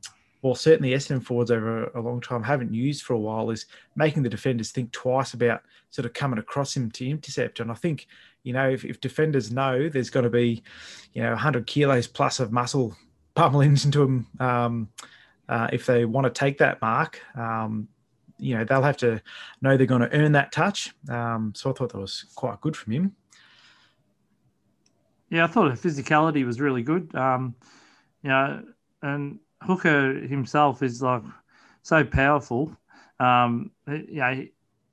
[0.42, 4.24] well, certainly Essendon forwards over a long time haven't used for a while is making
[4.24, 7.60] the defenders think twice about sort of coming across him to intercept.
[7.60, 8.08] And I think
[8.44, 10.64] you know, if, if defenders know there's going to be,
[11.14, 12.96] you know, 100 kilos plus of muscle
[13.36, 14.90] pummeling into them, um,
[15.48, 17.88] uh, if they want to take that mark, um,
[18.38, 19.22] you know, they'll have to
[19.62, 20.94] know they're going to earn that touch.
[21.10, 23.16] Um, so I thought that was quite good from him.
[25.30, 27.14] Yeah, I thought the physicality was really good.
[27.14, 27.56] Um,
[28.24, 28.64] you know,
[29.02, 31.24] and Hooker himself is like
[31.82, 32.76] so powerful.
[33.20, 34.42] Um, yeah,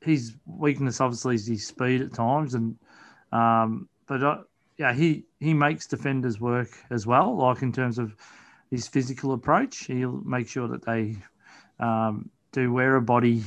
[0.00, 2.76] his weakness obviously is his speed at times, and
[3.33, 4.38] um, but uh,
[4.79, 7.37] yeah, he he makes defenders work as well.
[7.37, 8.16] Like in terms of
[8.70, 11.16] his physical approach, he'll make sure that they
[11.79, 13.44] um, do wear a body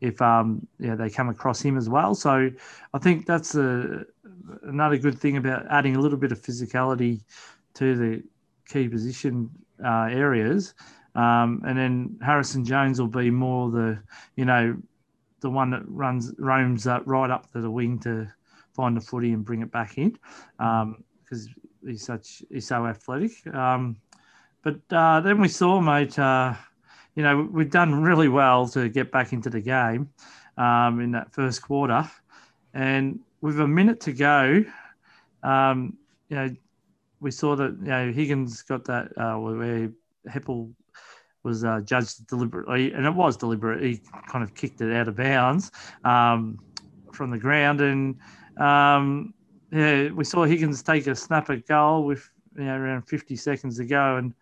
[0.00, 2.14] if um, yeah they come across him as well.
[2.14, 2.50] So
[2.94, 4.04] I think that's a,
[4.64, 7.22] another good thing about adding a little bit of physicality
[7.74, 8.22] to the
[8.68, 9.50] key position
[9.84, 10.74] uh, areas.
[11.14, 13.98] Um, and then Harrison Jones will be more the,
[14.36, 14.76] you know,
[15.40, 18.32] the one that runs roams uh, right up to the wing to
[18.74, 20.16] find the footy and bring it back in
[20.56, 21.54] because um,
[21.86, 23.32] he's such he's so athletic.
[23.54, 23.96] Um,
[24.62, 26.18] but uh, then we saw, mate.
[26.18, 26.54] Uh,
[27.14, 30.08] you know, we've done really well to get back into the game
[30.56, 32.10] um, in that first quarter,
[32.72, 34.64] and with a minute to go,
[35.42, 35.98] um,
[36.30, 36.56] you know,
[37.22, 39.90] we saw that you know Higgins got that uh, where
[40.28, 40.72] Heppell
[41.44, 43.82] was uh, judged deliberately, and it was deliberate.
[43.82, 45.70] He kind of kicked it out of bounds
[46.04, 46.58] um,
[47.12, 48.16] from the ground, and
[48.58, 49.32] um,
[49.70, 53.86] yeah, we saw Higgins take a snapper goal with you know, around 50 seconds to
[53.86, 54.34] go, and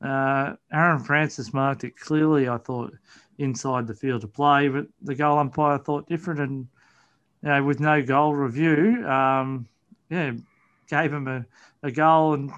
[0.00, 2.48] uh, Aaron Francis marked it clearly.
[2.48, 2.94] I thought
[3.38, 6.68] inside the field of play, but the goal umpire thought different, and
[7.42, 9.66] you know, with no goal review, um,
[10.10, 10.32] yeah,
[10.88, 11.44] gave him a,
[11.82, 12.50] a goal, and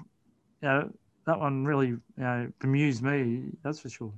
[0.61, 0.91] you know,
[1.25, 3.51] that one really you know, bemused me.
[3.63, 4.13] That's for sure.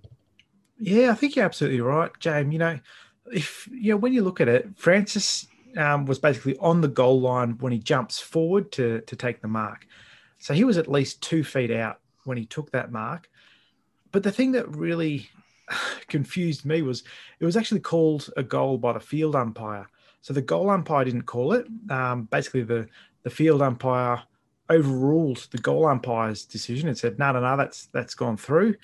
[0.80, 2.52] Yeah, I think you're absolutely right, James.
[2.52, 2.80] You know,
[3.32, 5.48] if you know when you look at it, Francis
[5.78, 9.48] um, was basically on the goal line when he jumps forward to to take the
[9.48, 9.88] mark.
[10.40, 13.30] So he was at least two feet out when he took that mark.
[14.12, 15.30] But the thing that really
[16.08, 17.04] confused me was
[17.40, 19.88] it was actually called a goal by the field umpire.
[20.22, 21.68] So the goal umpire didn't call it.
[21.90, 22.88] Um, basically, the
[23.24, 24.22] the field umpire
[24.70, 28.76] overruled the goal umpire's decision and said, "No, no, no, that's that's gone through."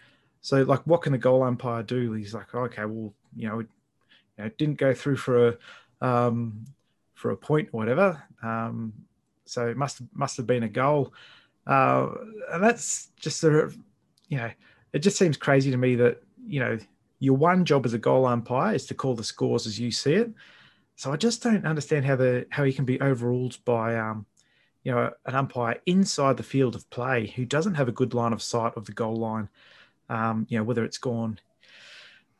[0.41, 2.13] So, like, what can the goal umpire do?
[2.13, 3.67] He's like, "Okay, well, you know, it,
[4.37, 5.57] you know, it didn't go through for a
[6.01, 6.65] um,
[7.13, 8.21] for a point or whatever.
[8.41, 8.93] Um,
[9.45, 11.13] so it must must have been a goal."
[11.67, 12.09] Uh,
[12.51, 13.77] and that's just sort of,
[14.27, 14.49] you know,
[14.93, 16.77] it just seems crazy to me that you know
[17.19, 20.13] your one job as a goal umpire is to call the scores as you see
[20.13, 20.31] it.
[20.95, 24.25] So I just don't understand how the how he can be overruled by um,
[24.89, 28.33] you know, an umpire inside the field of play who doesn't have a good line
[28.33, 29.47] of sight of the goal line,
[30.09, 31.39] um, you know, whether it's gone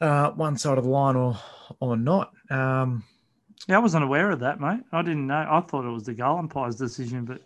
[0.01, 1.37] uh, one side of the line or
[1.79, 2.33] or not.
[2.49, 3.03] Um,
[3.67, 4.79] yeah, I wasn't aware of that, mate.
[4.91, 5.45] I didn't know.
[5.47, 7.43] I thought it was the goal umpire's decision, but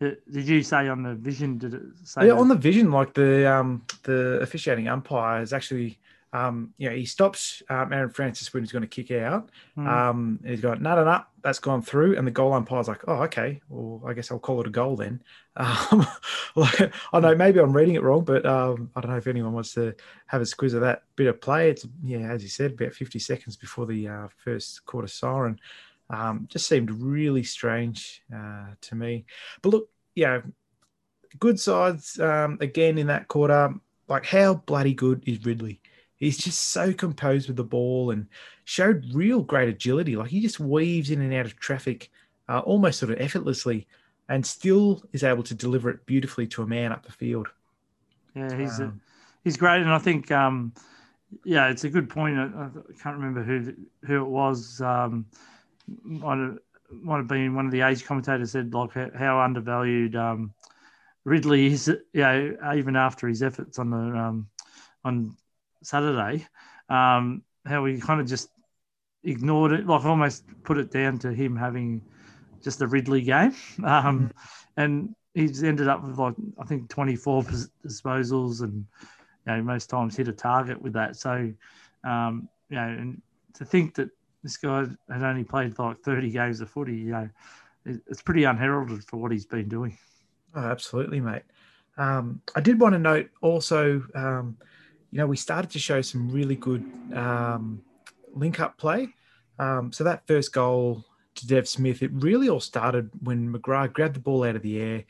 [0.00, 1.58] it, did you say on the vision?
[1.58, 2.22] Did it say?
[2.22, 2.40] Yeah, that?
[2.40, 6.00] on the vision, like the um, the officiating umpire is actually
[6.32, 9.50] um, you know, he stops um, Aaron Francis when he's going to kick out.
[9.76, 9.86] Mm.
[9.86, 12.16] Um, he's going, no, no, no, that's gone through.
[12.16, 14.96] And the goal umpire's like, oh, okay, well, I guess I'll call it a goal
[14.96, 15.22] then.
[15.54, 16.06] Um,
[16.56, 19.52] like, I know maybe I'm reading it wrong, but um, I don't know if anyone
[19.52, 19.94] wants to
[20.28, 21.68] have a squeeze of that bit of play.
[21.68, 25.60] It's, yeah, as you said, about 50 seconds before the uh, first quarter siren.
[26.08, 29.26] Um, just seemed really strange uh, to me.
[29.60, 30.40] But look, yeah,
[31.38, 33.74] good sides um, again in that quarter.
[34.08, 35.82] Like, how bloody good is Ridley?
[36.22, 38.28] He's just so composed with the ball and
[38.62, 40.14] showed real great agility.
[40.14, 42.10] Like he just weaves in and out of traffic
[42.48, 43.88] uh, almost sort of effortlessly
[44.28, 47.48] and still is able to deliver it beautifully to a man up the field.
[48.36, 48.92] Yeah, he's um, a,
[49.42, 50.72] he's great, and I think um,
[51.44, 52.38] yeah, it's a good point.
[52.38, 52.68] I, I,
[53.02, 53.74] can't remember who
[54.06, 54.80] who it was.
[54.80, 55.26] Um,
[56.04, 56.58] might have,
[56.88, 60.54] might have been one of the age commentators said like how undervalued um,
[61.24, 61.88] Ridley is.
[61.88, 64.46] You know, even after his efforts on the um,
[65.04, 65.36] on
[65.82, 66.46] Saturday,
[66.88, 68.50] um, how we kind of just
[69.24, 72.02] ignored it, like almost put it down to him having
[72.62, 73.54] just a Ridley game.
[73.84, 74.32] Um,
[74.76, 77.42] and he's ended up with like, I think 24
[77.86, 78.86] disposals and,
[79.46, 81.16] you know, most times hit a target with that.
[81.16, 81.52] So,
[82.04, 83.22] um, you know, and
[83.54, 84.08] to think that
[84.42, 87.28] this guy had only played like 30 games of footy, you know,
[87.84, 89.96] it's pretty unheralded for what he's been doing.
[90.54, 91.42] Oh, absolutely, mate.
[91.98, 94.56] Um, I did want to note also, um,
[95.12, 97.82] you know, we started to show some really good um,
[98.34, 99.08] link up play.
[99.58, 104.16] Um, so that first goal to Dev Smith, it really all started when McGrath grabbed
[104.16, 105.04] the ball out of the air,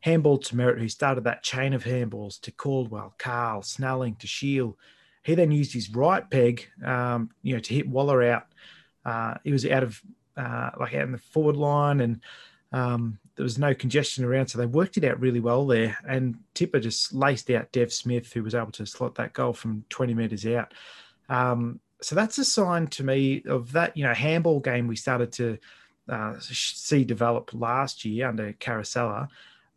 [0.00, 4.78] handball to Merrett, who started that chain of handballs to Caldwell, Carl, Snelling to Shiel.
[5.24, 8.46] He then used his right peg, um, you know, to hit Waller out.
[9.04, 10.00] Uh, he was out of
[10.36, 12.20] uh, like out in the forward line, and
[12.72, 15.96] um, there was no congestion around, so they worked it out really well there.
[16.06, 19.82] And Tipper just laced out Dev Smith, who was able to slot that goal from
[19.88, 20.74] 20 metres out.
[21.30, 25.32] Um, so that's a sign to me of that, you know, handball game we started
[25.32, 25.56] to
[26.10, 29.28] uh, see develop last year under Caracella.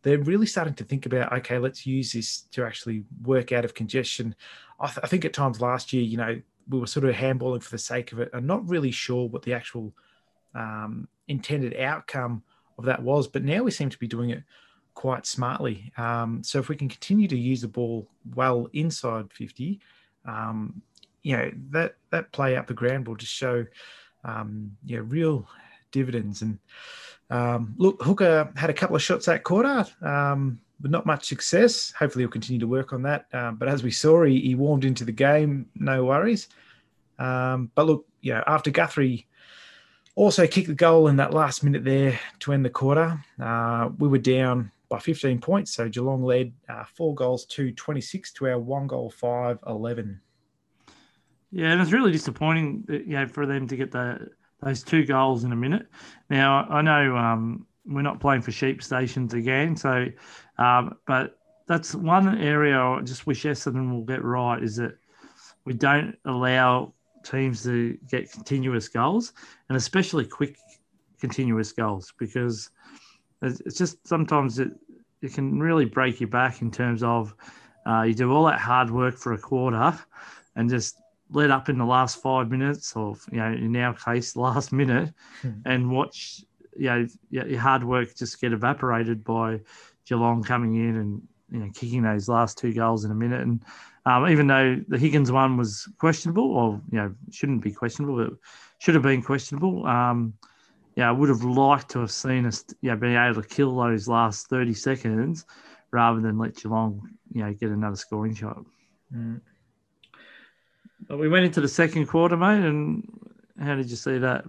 [0.01, 3.73] They're really starting to think about, okay, let's use this to actually work out of
[3.73, 4.35] congestion.
[4.77, 7.63] I, th- I think at times last year, you know, we were sort of handballing
[7.63, 9.93] for the sake of it and not really sure what the actual
[10.53, 12.43] um, intended outcome
[12.77, 13.27] of that was.
[13.27, 14.43] But now we seem to be doing it
[14.93, 15.91] quite smartly.
[15.97, 19.79] Um, so if we can continue to use the ball well inside 50,
[20.25, 20.81] um,
[21.23, 23.65] you know, that, that play up the ground will just show,
[24.23, 25.47] um, yeah, real
[25.91, 26.41] dividends.
[26.41, 26.59] And
[27.29, 31.93] um, look, Hooker had a couple of shots that quarter, um, but not much success.
[31.97, 33.25] Hopefully he'll continue to work on that.
[33.33, 36.49] Um, but as we saw, he, he warmed into the game, no worries.
[37.19, 39.27] Um, but look, you know, after Guthrie
[40.15, 43.23] also kicked the goal in that last minute there to end the quarter.
[43.41, 48.33] Uh, we were down by 15 points, so Geelong led uh, four goals to 26
[48.33, 50.19] to our one goal five 11.
[51.51, 54.29] Yeah, and it's really disappointing, that, you know, for them to get the
[54.61, 55.87] those two goals in a minute.
[56.29, 60.07] Now I know um, we're not playing for sheep stations again, so
[60.57, 64.97] um, but that's one area I just wish Essendon will get right is that
[65.65, 69.33] we don't allow teams to get continuous goals
[69.69, 70.57] and especially quick
[71.19, 72.69] continuous goals because
[73.41, 74.71] it's just sometimes it,
[75.21, 77.33] it can really break you back in terms of
[77.85, 79.97] uh, you do all that hard work for a quarter
[80.55, 80.97] and just
[81.29, 85.13] let up in the last five minutes or you know in our case last minute
[85.41, 85.51] hmm.
[85.65, 86.43] and watch
[86.77, 89.59] you know your hard work just get evaporated by
[90.05, 93.63] Geelong coming in and you know kicking those last two goals in a minute and
[94.05, 98.37] um, even though the Higgins one was questionable or you know shouldn't be questionable but
[98.79, 100.33] should have been questionable um,
[100.95, 103.75] yeah I would have liked to have seen us you know being able to kill
[103.75, 105.45] those last 30 seconds
[105.91, 108.65] rather than let Geelong you know get another scoring shot
[109.13, 109.39] mm.
[111.07, 113.07] But we went into the second quarter, mate, and
[113.59, 114.45] how did you see that?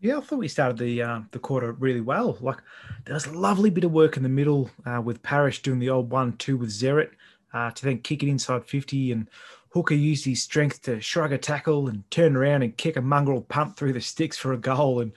[0.00, 2.36] Yeah, I thought we started the uh, the quarter really well.
[2.40, 2.58] Like
[3.04, 5.90] there was a lovely bit of work in the middle uh, with Parish doing the
[5.90, 7.10] old one-two with Zeret
[7.56, 9.28] uh, to then kick it inside fifty, and
[9.70, 13.42] Hooker used his strength to shrug a tackle and turn around and kick a mongrel
[13.42, 15.00] punt through the sticks for a goal.
[15.00, 15.12] And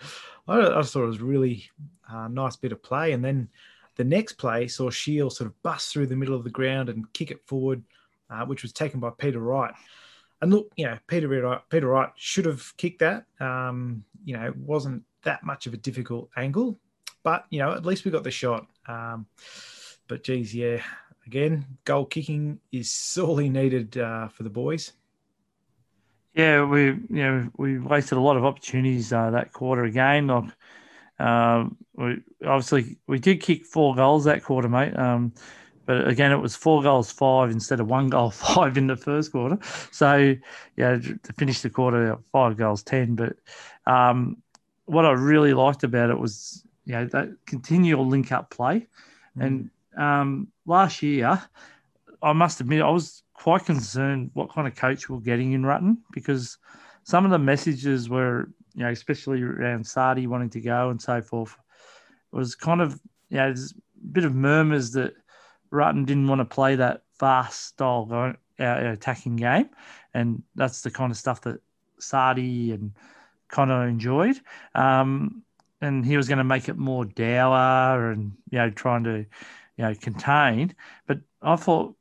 [0.47, 1.69] I, I thought it was really
[2.12, 3.13] uh, nice bit of play.
[3.13, 3.49] And then
[3.95, 7.12] the next play saw Shiel sort of bust through the middle of the ground and
[7.13, 7.82] kick it forward,
[8.30, 9.73] uh, which was taken by Peter Wright.
[10.41, 13.25] And look, you know, Peter Wright, Peter Wright should have kicked that.
[13.39, 16.78] Um, you know, it wasn't that much of a difficult angle,
[17.23, 18.67] but you know, at least we got the shot.
[18.88, 19.25] Um,
[20.08, 20.82] but geez, yeah,
[21.29, 24.93] again, goal kicking is sorely needed uh, for the boys.
[26.33, 30.27] Yeah, we you know we wasted a lot of opportunities uh, that quarter again.
[30.27, 30.49] Like,
[31.19, 34.97] um, we obviously we did kick four goals that quarter, mate.
[34.97, 35.33] Um,
[35.85, 39.31] but again, it was four goals five instead of one goal five in the first
[39.31, 39.59] quarter.
[39.91, 40.35] So
[40.77, 43.13] yeah, to finish the quarter, five goals ten.
[43.13, 43.35] But
[43.85, 44.37] um,
[44.85, 48.87] what I really liked about it was you know that continual link up play.
[49.37, 49.45] Mm.
[49.45, 51.41] And um, last year,
[52.21, 55.97] I must admit, I was quite concerned what kind of coach we're getting in Rutten
[56.12, 56.57] because
[57.03, 61.21] some of the messages were, you know, especially around Sardi wanting to go and so
[61.21, 61.55] forth,
[62.31, 65.13] was kind of, you know, there's a bit of murmurs that
[65.71, 69.69] Rutten didn't want to play that fast style uh, attacking game,
[70.13, 71.62] and that's the kind of stuff that
[71.99, 72.93] Sardi and
[73.49, 74.39] Connor enjoyed.
[74.75, 75.43] Um,
[75.81, 79.25] and he was going to make it more dour and you know trying to
[79.79, 80.75] you know contain.
[81.07, 81.95] But I thought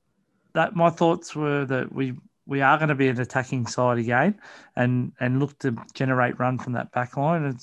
[0.55, 2.15] that my thoughts were that we
[2.45, 4.41] we are going to be an attacking side again
[4.75, 7.45] and and look to generate run from that back line.
[7.45, 7.61] And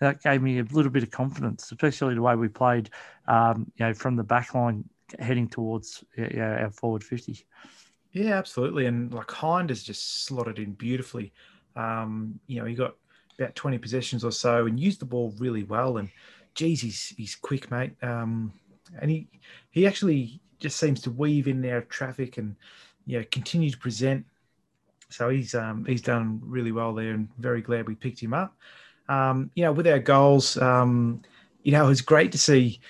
[0.00, 2.90] that gave me a little bit of confidence, especially the way we played,
[3.26, 4.84] um, you know, from the back line
[5.18, 7.46] heading towards yeah, our forward 50.
[8.12, 8.84] Yeah, absolutely.
[8.84, 11.32] And like Hind has just slotted in beautifully.
[11.74, 12.96] Um, you know, he got
[13.38, 15.96] about 20 possessions or so and used the ball really well.
[15.96, 16.10] And
[16.54, 17.92] geez, he's, he's quick, mate.
[18.02, 18.52] Um,
[19.00, 19.28] and he,
[19.70, 22.56] he actually just seems to weave in there traffic and,
[23.06, 24.24] you know, continue to present.
[25.10, 28.56] So he's, um, he's done really well there and very glad we picked him up.
[29.08, 31.22] Um, you know, with our goals, um,
[31.62, 32.80] you know, it was great to see,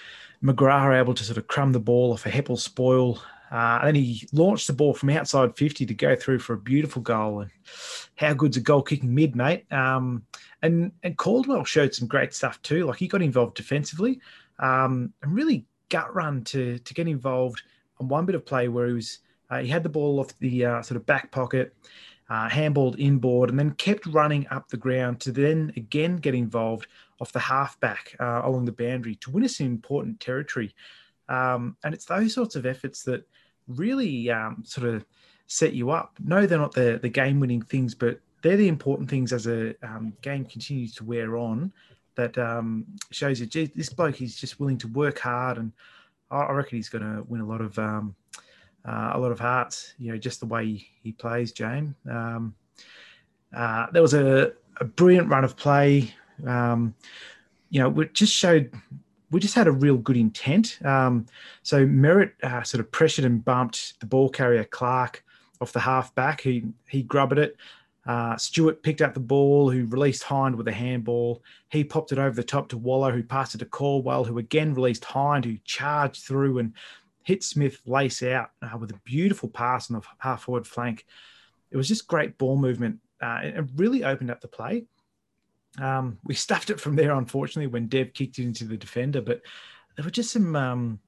[0.45, 3.19] McGrath able to sort of crumb the ball off a Heppell spoil.
[3.51, 6.59] Uh, and then he launched the ball from outside 50 to go through for a
[6.59, 7.40] beautiful goal.
[7.40, 7.51] And
[8.17, 9.71] how good's a goal kicking mid, mate?
[9.73, 10.25] Um,
[10.62, 12.85] and, and Caldwell showed some great stuff too.
[12.85, 14.21] Like he got involved defensively
[14.59, 17.62] um, and really gut run to, to get involved
[18.01, 19.18] on one bit of play where he was
[19.51, 21.75] uh, he had the ball off the uh, sort of back pocket,
[22.31, 26.87] uh, handballed inboard, and then kept running up the ground to then again get involved
[27.20, 30.75] off the halfback uh, along the boundary to win us important territory.
[31.29, 33.27] Um, and it's those sorts of efforts that
[33.68, 35.05] really um, sort of
[35.47, 36.18] set you up.
[36.23, 39.75] No, they're not the, the game winning things, but they're the important things as a
[39.83, 41.73] um, game continues to wear on
[42.16, 45.59] that um, shows you gee, this bloke is just willing to work hard.
[45.59, 45.72] And
[46.31, 47.79] I, reckon he's going to win a lot of.
[47.79, 48.15] Um,
[48.87, 51.94] uh, a lot of hearts, you know, just the way he, plays, James.
[52.06, 52.54] Um,
[53.56, 56.12] uh, there was a, a brilliant run of play
[56.46, 56.94] um,
[57.71, 58.73] you know, it just showed
[59.31, 60.79] we just had a real good intent.
[60.85, 61.27] Um,
[61.62, 65.25] so Merrett uh, sort of pressured and bumped the ball carrier Clark
[65.60, 66.40] off the half back.
[66.40, 67.56] He he grubbed it.
[68.07, 71.42] Uh, Stewart picked up the ball, who released Hind with a handball.
[71.71, 74.75] He popped it over the top to Waller, who passed it to Caldwell, who again
[74.75, 76.75] released Hind, who charged through and
[77.23, 81.07] hit Smith lace out uh, with a beautiful pass on the half forward flank.
[81.71, 83.00] It was just great ball movement.
[83.21, 84.85] Uh, it really opened up the play.
[85.81, 89.23] Um, we stuffed it from there, unfortunately, when Dev kicked it into the defender.
[89.23, 89.40] But
[89.96, 90.98] there were just some um,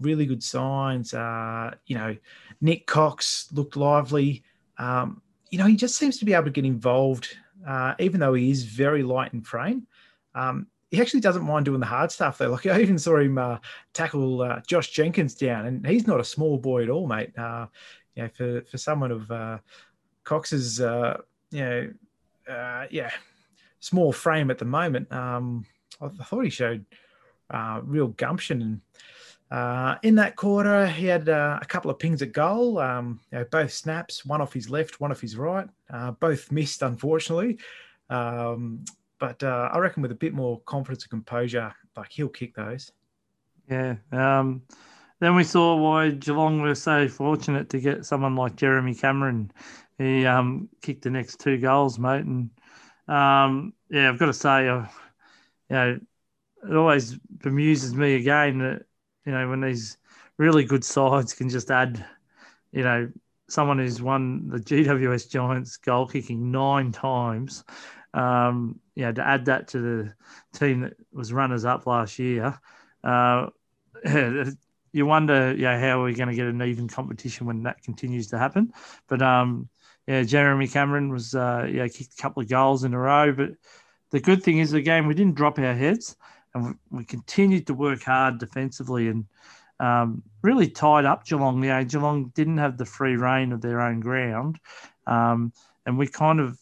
[0.00, 1.14] really good signs.
[1.14, 2.16] Uh, you know,
[2.60, 4.42] Nik Cox looked lively.
[4.78, 5.22] Um,
[5.52, 7.36] you know, he just seems to be able to get involved,
[7.68, 9.86] uh, even though he is very light in frame.
[10.34, 12.50] Um, he actually doesn't mind doing the hard stuff though.
[12.50, 13.58] Like I even saw him uh,
[13.92, 17.38] tackle uh, Josh Jenkins down, and he's not a small boy at all, mate.
[17.38, 17.66] Uh,
[18.16, 19.58] you know, for for someone of uh,
[20.24, 21.18] Cox's, uh,
[21.50, 21.92] you know,
[22.48, 23.10] uh, yeah,
[23.80, 25.66] small frame at the moment, um,
[26.00, 26.84] I, thought he showed
[27.84, 28.80] real gumption and.
[29.52, 33.38] Uh, in that quarter, he had uh, a couple of pings at goal, um, you
[33.38, 35.68] know, both snaps, one off his left, one off his right.
[35.92, 37.58] Uh, both missed, unfortunately.
[38.08, 38.82] Um,
[39.18, 42.92] but uh, I reckon with a bit more confidence and composure, like he'll kick those.
[43.68, 43.96] Yeah.
[44.10, 44.62] Um,
[45.20, 49.52] then we saw why Geelong were so fortunate to get someone like Jeremy Cameron.
[49.98, 52.24] He um, kicked the next two goals, mate.
[52.24, 52.48] And
[53.06, 54.86] um, yeah, I've got to say, uh,
[55.68, 56.00] you know,
[56.70, 58.86] it always bemuses me again that
[59.26, 59.98] you know when these
[60.38, 62.04] really good sides can just add,
[62.72, 63.10] you know,
[63.48, 67.64] someone who's won the GWS Giants goal kicking nine times
[68.14, 70.14] um, you know, to add that to the
[70.58, 72.58] team that was runners up last year,
[73.04, 73.46] uh,
[74.92, 78.28] you wonder, yeah, how are we going to get an even competition when that continues
[78.28, 78.72] to happen?
[79.08, 79.68] But um,
[80.06, 83.32] yeah, Jeremy Cameron was uh, yeah kicked a couple of goals in a row.
[83.32, 83.52] But
[84.10, 86.16] the good thing is, again, we didn't drop our heads,
[86.54, 89.26] and we, continued to work hard defensively and.
[89.80, 91.60] Um, really tied up Geelong.
[91.60, 94.60] You know, Geelong didn't have the free reign of their own ground,
[95.08, 95.52] um,
[95.86, 96.56] and we kind of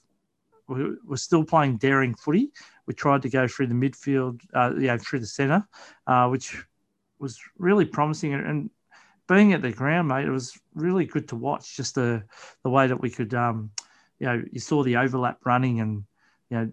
[0.70, 2.52] we were still playing daring footy.
[2.86, 5.66] We tried to go through the midfield, uh, yeah, through the centre,
[6.06, 6.56] uh, which
[7.18, 8.34] was really promising.
[8.34, 8.70] And
[9.28, 11.76] being at the ground, mate, it was really good to watch.
[11.76, 12.22] Just the
[12.62, 13.70] the way that we could, um,
[14.18, 16.04] you know, you saw the overlap running and
[16.48, 16.72] you know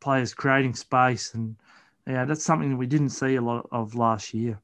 [0.00, 1.56] players creating space, and
[2.06, 4.60] yeah, that's something we didn't see a lot of last year.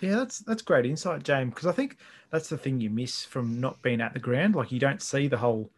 [0.00, 1.54] Yeah, that's that's great insight, James.
[1.54, 1.98] Because I think
[2.30, 4.54] that's the thing you miss from not being at the ground.
[4.54, 5.70] Like you don't see the whole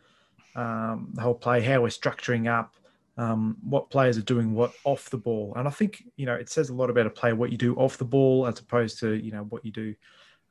[0.57, 2.75] um, the whole play, how we're structuring up,
[3.19, 5.53] um, what players are doing what off the ball.
[5.57, 7.75] And I think, you know, it says a lot about a player, what you do
[7.77, 9.95] off the ball as opposed to, you know, what you do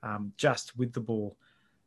[0.03, 1.37] um, just with the ball.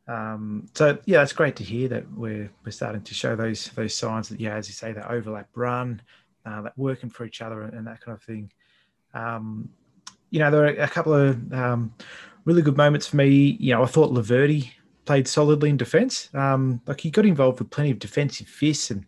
[0.07, 3.95] Um, so yeah, it's great to hear that we're, we're starting to show those, those
[3.95, 6.01] signs that, yeah, as you say, that overlap run,
[6.45, 8.51] uh, that working for each other and, and that kind of thing.
[9.13, 9.69] Um,
[10.29, 11.93] you know, there are a couple of um,
[12.45, 13.57] really good moments for me.
[13.59, 14.69] You know, I thought Laverde
[15.05, 16.29] played solidly in defence.
[16.33, 19.05] Um, like he got involved with plenty of defensive fists and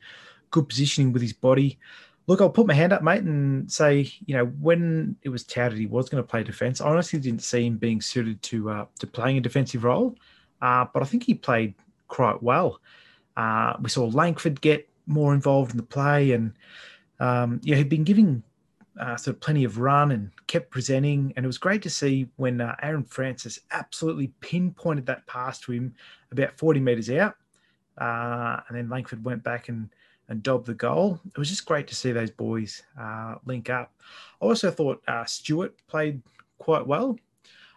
[0.50, 1.80] good positioning with his body.
[2.28, 5.78] Look, I'll put my hand up, mate, and say, you know, when it was touted
[5.78, 8.86] he was going to play defence, I honestly didn't see him being suited to uh,
[9.00, 10.16] to playing a defensive role.
[10.62, 11.74] Uh, but I think he played
[12.08, 12.80] quite well.
[13.36, 16.54] Uh, we saw Langford get more involved in the play, and
[17.22, 18.42] um, yeah, he'd been giving
[19.00, 21.32] uh, sort of plenty of run and kept presenting.
[21.36, 25.72] And it was great to see when uh, Aaron Francis absolutely pinpointed that pass to
[25.72, 25.94] him
[26.32, 27.36] about 40 metres out.
[28.00, 29.88] Uh, and then Langford went back and,
[30.30, 31.20] and dobbed the goal.
[31.28, 33.94] It was just great to see those boys uh, link up.
[34.42, 36.24] I also thought uh, Stewart played
[36.58, 37.20] quite well.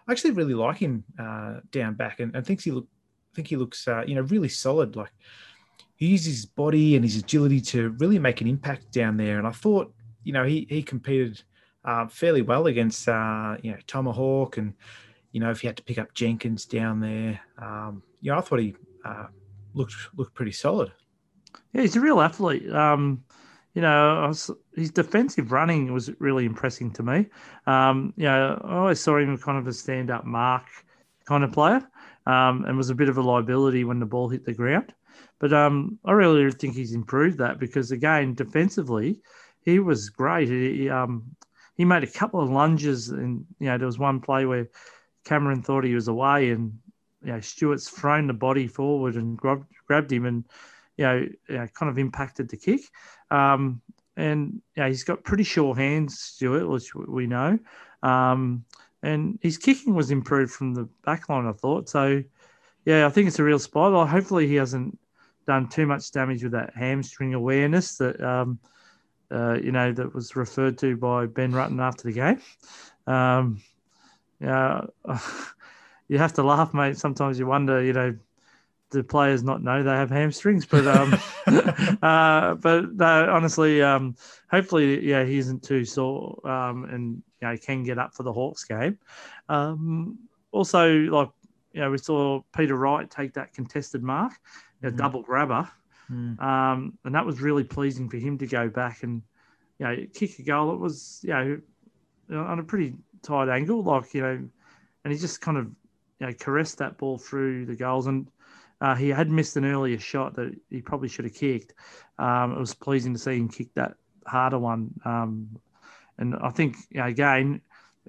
[0.09, 2.87] I actually really like him uh, down back and, and thinks he look,
[3.35, 4.97] think he looks, you know, really solid.
[4.97, 5.13] Like
[5.97, 9.39] he used his body and his agility to really make an impact down there.
[9.39, 11.41] And I thought you know, he he competed
[11.85, 14.75] uh, fairly well against uh, you know Tomahawk, and
[15.31, 18.41] you know if he had to pick up Jenkins down there, um, you know I
[18.41, 18.75] thought he
[19.05, 19.27] uh,
[19.75, 20.91] looked looked pretty solid.
[21.73, 22.69] Yeah, he's a real athlete.
[22.73, 23.23] Um,
[23.75, 27.27] you know, was, his defensive running was really impressing to me.
[27.67, 30.65] Um, you know, I always saw him kind of a stand up mark
[31.27, 31.87] kind of player,
[32.27, 34.95] um, and was a bit of a liability when the ball hit the ground.
[35.41, 39.21] But um, I really think he's improved that because again, defensively,
[39.65, 40.49] he was great.
[40.49, 41.37] He um,
[41.77, 44.69] he made a couple of lunges, and you know there was one play where
[45.25, 46.79] Cameron thought he was away, and
[47.23, 50.45] you know Stewart's thrown the body forward and grabbed grabbed him, and
[50.97, 51.17] you know,
[51.49, 52.81] you know kind of impacted the kick.
[53.31, 53.83] Um,
[54.17, 57.59] and yeah, he's got pretty sure hands, Stewart, which we know.
[58.03, 58.65] Um,
[59.03, 61.89] and his kicking was improved from the back line, I thought.
[61.89, 62.23] So,
[62.87, 64.09] yeah, I think it's a real spot.
[64.09, 64.99] Hopefully, he hasn't
[65.47, 68.59] done too much damage with that hamstring awareness that um,
[69.31, 72.41] uh, you know, that was referred to by Ben Rutten after the game.
[73.07, 73.63] Um,
[74.41, 74.83] yeah,
[76.09, 76.99] you have to laugh, mate.
[76.99, 78.17] Sometimes you wonder, you know,
[78.91, 81.15] the players not know they have hamstrings, but um,
[82.03, 84.15] uh, but honestly, um,
[84.51, 88.33] hopefully, yeah, he isn't too sore, um, and you know, can get up for the
[88.33, 88.99] Hawks game.
[89.49, 90.19] Um,
[90.53, 91.31] also, like
[91.73, 94.33] you know, we saw Peter Wright take that contested mark,
[94.85, 94.97] a mm.
[94.97, 95.69] double grabber.
[96.11, 96.41] Mm.
[96.41, 99.23] Um, and that was really pleasing for him to go back and,
[99.79, 100.73] you know, kick a goal.
[100.73, 101.63] It was, you
[102.31, 104.49] know, on a pretty tight angle, like, you know,
[105.05, 105.67] and he just kind of,
[106.21, 108.07] you know, caressed that ball through the goals.
[108.07, 108.29] And
[108.81, 111.75] uh, he had missed an earlier shot that he probably should have kicked.
[112.19, 113.95] Um, it was pleasing to see him kick that
[114.27, 114.95] harder one.
[115.05, 115.59] Um,
[116.17, 117.61] And I think you know, again,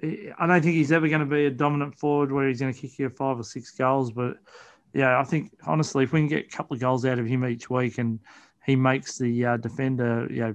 [0.02, 2.80] I don't think he's ever going to be a dominant forward where he's going to
[2.80, 4.12] kick you five or six goals.
[4.12, 4.36] But
[4.96, 7.44] yeah, I think honestly, if we can get a couple of goals out of him
[7.44, 8.18] each week and
[8.64, 10.54] he makes the uh, defender, you know,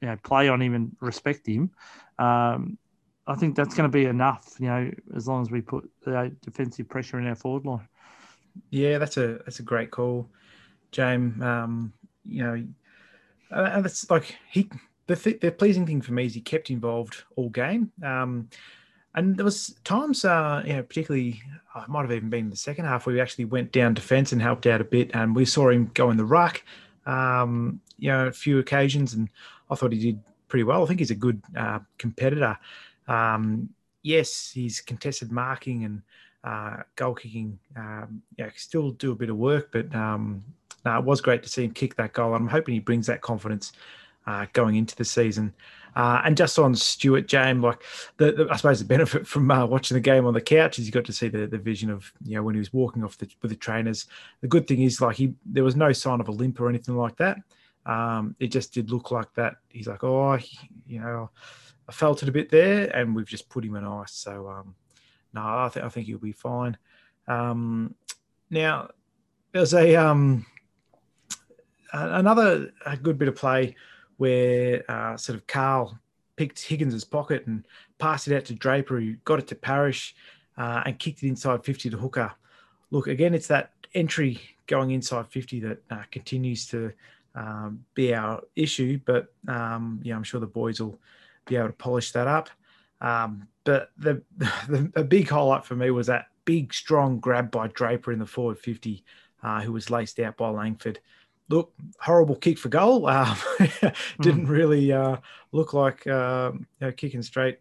[0.00, 1.70] you know, play on him and respect him,
[2.18, 2.78] um,
[3.26, 4.54] I think that's going to be enough.
[4.58, 7.86] You know, as long as we put uh, defensive pressure in our forward line.
[8.70, 10.30] Yeah, that's a that's a great call,
[10.90, 11.42] James.
[11.42, 11.92] Um,
[12.24, 12.66] you know,
[13.50, 14.70] and that's like he
[15.08, 17.92] the th- the pleasing thing for me is he kept involved all game.
[18.02, 18.48] Um,
[19.18, 21.42] and there was times, uh, you know, particularly,
[21.74, 24.30] I might have even been in the second half where we actually went down defence
[24.30, 26.62] and helped out a bit, and we saw him go in the ruck,
[27.04, 29.28] um, you know, a few occasions, and
[29.70, 30.84] I thought he did pretty well.
[30.84, 32.56] I think he's a good uh, competitor.
[33.08, 33.70] Um,
[34.02, 36.02] yes, he's contested marking and
[36.44, 37.58] uh, goal kicking.
[37.76, 40.44] Um, yeah, still do a bit of work, but um,
[40.84, 42.34] no, it was great to see him kick that goal.
[42.34, 43.72] I'm hoping he brings that confidence
[44.28, 45.52] uh, going into the season.
[45.96, 47.82] Uh, and just on Stewart James, like
[48.16, 50.86] the, the, I suppose the benefit from uh, watching the game on the couch is
[50.86, 53.18] you got to see the, the vision of you know when he was walking off
[53.18, 54.06] the, with the trainers.
[54.40, 56.96] The good thing is like he there was no sign of a limp or anything
[56.96, 57.38] like that.
[57.86, 59.56] Um, it just did look like that.
[59.68, 61.30] He's like, oh, he, you know,
[61.88, 64.12] I felt it a bit there, and we've just put him in ice.
[64.12, 64.74] So um,
[65.32, 66.76] no, I think I think he'll be fine.
[67.26, 67.94] Um,
[68.50, 68.90] now
[69.52, 70.46] there's a um,
[71.92, 73.74] another a good bit of play
[74.18, 75.98] where uh, sort of Carl
[76.36, 77.66] picked Higgins's pocket and
[77.98, 80.14] passed it out to Draper, who got it to Parish
[80.56, 82.32] uh, and kicked it inside 50 to Hooker.
[82.90, 86.92] Look, again, it's that entry going inside 50 that uh, continues to
[87.34, 90.98] um, be our issue, but um, yeah, I'm sure the boys will
[91.46, 92.50] be able to polish that up.
[93.00, 94.22] Um, but the,
[94.68, 98.26] the, the big highlight for me was that big, strong grab by Draper in the
[98.26, 99.04] forward 50,
[99.42, 101.00] uh, who was laced out by Langford
[101.48, 103.08] look, horrible kick for goal.
[103.18, 103.36] Um,
[104.20, 104.50] didn't mm.
[104.50, 105.16] really uh,
[105.52, 107.58] look like uh, you know, kicking straight.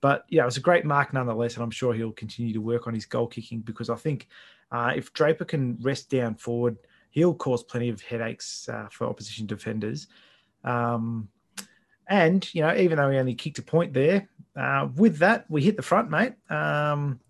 [0.00, 2.86] But yeah, it was a great mark nonetheless, and I'm sure he'll continue to work
[2.86, 4.28] on his goal kicking because I think
[4.72, 6.76] uh, if Draper can rest down forward,
[7.10, 10.06] he'll cause plenty of headaches uh, for opposition defenders.
[10.64, 11.28] Um,
[12.08, 15.62] and you know, even though he only kicked a point there, uh, with that we
[15.62, 16.34] hit the front, mate.
[16.50, 17.20] Um,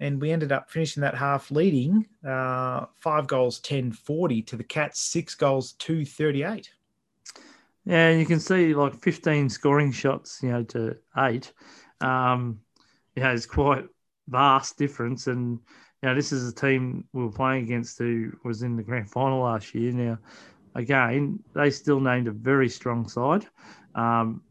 [0.00, 4.64] and we ended up finishing that half leading uh, five goals 10 40 to the
[4.64, 6.70] cats six goals 2 38
[7.86, 11.52] yeah you can see like 15 scoring shots you know to eight.
[12.00, 12.60] Um
[13.14, 13.86] yeah it's quite
[14.28, 15.28] vast difference.
[15.28, 15.60] And
[16.02, 19.10] you know this is a team we were playing against who was in the grand
[19.10, 19.92] final last year.
[19.92, 20.18] Now
[20.74, 23.46] again they still named a very strong side.
[23.94, 24.42] Um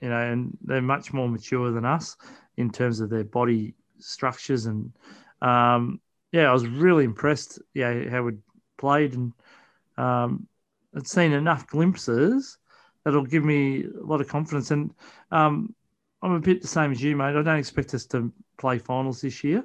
[0.00, 2.16] you know and they're much more mature than us
[2.58, 4.92] in terms of their body structures and
[5.42, 6.00] um,
[6.32, 7.60] yeah, I was really impressed.
[7.74, 8.32] Yeah, how we
[8.78, 9.32] played and
[9.96, 10.46] um,
[10.94, 12.58] I'd seen enough glimpses
[13.04, 14.70] that'll give me a lot of confidence.
[14.70, 14.92] And
[15.30, 15.74] um,
[16.22, 17.36] I'm a bit the same as you, mate.
[17.36, 19.64] I don't expect us to play finals this year,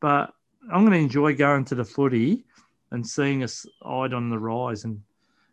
[0.00, 0.32] but
[0.72, 2.44] I'm going to enjoy going to the footy
[2.90, 4.84] and seeing us side on the rise.
[4.84, 5.02] And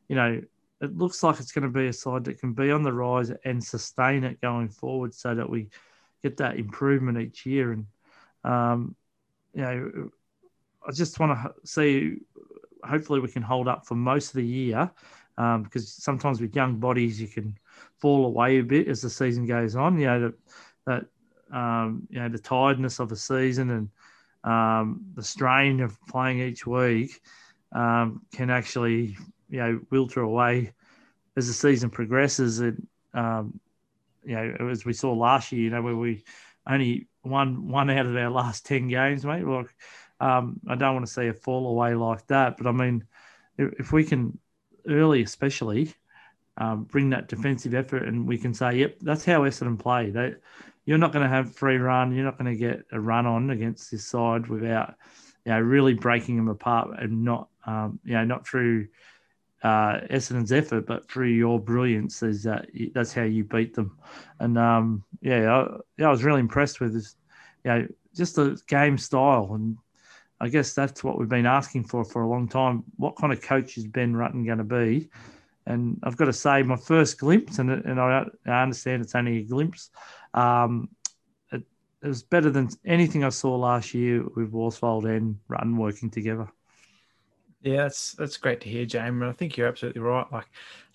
[0.07, 0.41] you know,
[0.81, 3.31] it looks like it's going to be a side that can be on the rise
[3.43, 5.69] and sustain it going forward, so that we
[6.23, 7.71] get that improvement each year.
[7.71, 7.85] And
[8.45, 8.95] um,
[9.53, 10.09] you know,
[10.87, 12.17] I just want to see.
[12.83, 14.91] Hopefully, we can hold up for most of the year
[15.37, 17.57] um, because sometimes with young bodies you can
[17.97, 19.99] fall away a bit as the season goes on.
[19.99, 20.33] You know
[20.85, 21.05] that,
[21.51, 23.89] um, you know the tiredness of a season and
[24.43, 27.21] um, the strain of playing each week
[27.73, 29.17] um, can actually
[29.49, 30.71] you know wilter away
[31.35, 32.59] as the season progresses.
[32.59, 33.59] And um,
[34.23, 36.23] you know as we saw last year, you know where we
[36.67, 39.45] only one one out of our last ten games, mate.
[39.45, 39.73] Like,
[40.19, 43.03] um, I don't want to see a fall away like that, but I mean,
[43.57, 44.37] if, we can
[44.87, 45.93] early, especially,
[46.57, 50.35] um, bring that defensive effort, and we can say, "Yep, that's how Essendon play." They,
[50.85, 52.13] you're not going to have free run.
[52.13, 54.95] You're not going to get a run on against this side without,
[55.45, 58.87] you know, really breaking them apart and not, um, you know, not through
[59.65, 63.97] uh, Essendon's effort, but through your brilliance, is that that's how you beat them.
[64.39, 67.15] And um, yeah, I, yeah, I was really impressed with this,
[67.63, 69.77] you know, just the game style, and
[70.39, 72.83] I guess that's what we've been asking for for a long time.
[72.97, 75.09] What kind of coach is Ben Rutten going to be?
[75.65, 79.39] And I've got to say, my first glimpse, and and I, I understand it's only
[79.39, 79.89] a glimpse.
[80.35, 80.89] Um,
[81.51, 81.63] it,
[82.03, 86.49] it was better than anything I saw last year with Worsfold and Rutten working together.
[87.65, 89.23] Yeah, that's that's great to hear, James.
[89.23, 90.31] I think you're absolutely right.
[90.31, 90.45] Like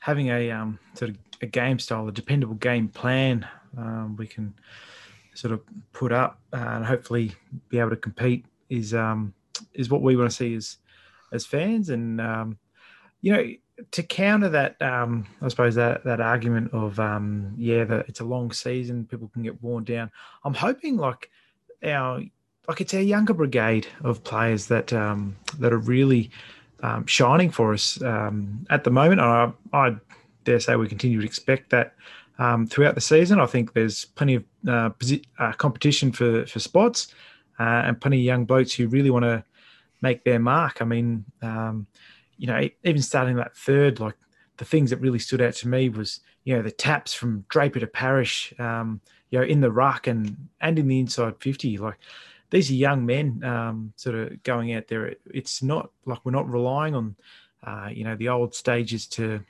[0.01, 3.45] having a um, sort of a game style, a dependable game plan,
[3.77, 4.55] um, we can
[5.35, 5.63] sort of
[5.93, 7.33] put up and hopefully
[7.71, 9.35] be able to compete is um,
[9.75, 10.77] is what we want to see as
[11.33, 11.91] as fans.
[11.91, 12.57] And um,
[13.21, 13.45] you know,
[13.91, 18.25] to counter that, um, I suppose that that argument of um, yeah, that it's a
[18.25, 20.09] long season, people can get worn down.
[20.45, 21.31] I'm hoping like
[21.83, 22.23] our
[22.69, 26.31] like it's our younger brigade of players that um, that are really
[26.83, 29.21] um, shining for us um, at the moment.
[29.21, 29.97] I, I
[30.45, 31.95] dare say we continue to expect that
[32.39, 33.39] um, throughout the season.
[33.41, 37.15] I think there's plenty of uh, posi- uh, competition for for spots
[37.59, 39.45] uh, and plenty of young blokes who really want to
[40.01, 40.81] make their mark.
[40.81, 41.87] I mean, um,
[42.39, 44.17] you know, even starting that third, like
[44.57, 47.81] the things that really stood out to me was you know the taps from Draper
[47.81, 49.01] to Parish, um,
[49.31, 51.99] you know, in the ruck and and in the inside fifty, like.
[52.51, 55.15] These are young men, um, sort of going out there.
[55.33, 57.17] It's not like we're not relying on,
[57.65, 59.41] uh, you know, the old stages to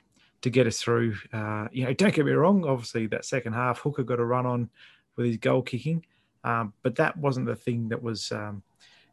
[0.41, 1.15] to get us through.
[1.31, 2.65] Uh, you know, don't get me wrong.
[2.65, 4.69] Obviously, that second half, Hooker got a run on
[5.15, 6.05] with his goal kicking,
[6.43, 8.63] um, but that wasn't the thing that was, um,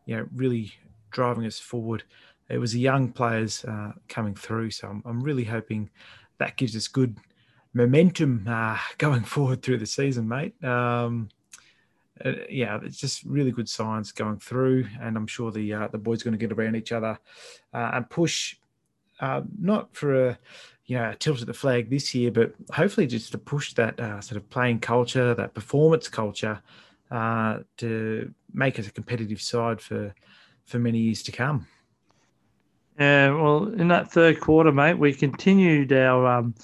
[0.07, 0.73] you know, really
[1.11, 2.03] driving us forward.
[2.49, 4.71] It was the young players uh, coming through.
[4.71, 5.91] So I'm, I'm, really hoping
[6.39, 7.19] that gives us good
[7.75, 10.63] momentum uh, going forward through the season, mate.
[10.65, 11.29] Um,
[12.25, 15.99] uh, yeah, it's just really good signs going through, and I'm sure the uh, the
[15.99, 17.19] boys are going to get around each other
[17.73, 18.57] uh, and push.
[19.21, 20.39] Uh, not for a
[20.89, 24.39] you know, tilted the flag this year, but hopefully just to push that uh, sort
[24.39, 26.63] of playing culture, that performance culture,
[27.11, 30.15] uh, to make us a competitive side for
[30.65, 31.67] for many years to come.
[32.99, 36.55] Yeah, well, in that third quarter, mate, we continued our um,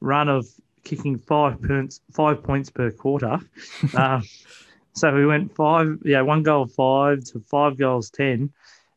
[0.00, 0.46] run of
[0.82, 3.38] kicking five points, five points per quarter.
[4.94, 8.52] so we went five, yeah, one goal five to five goals ten,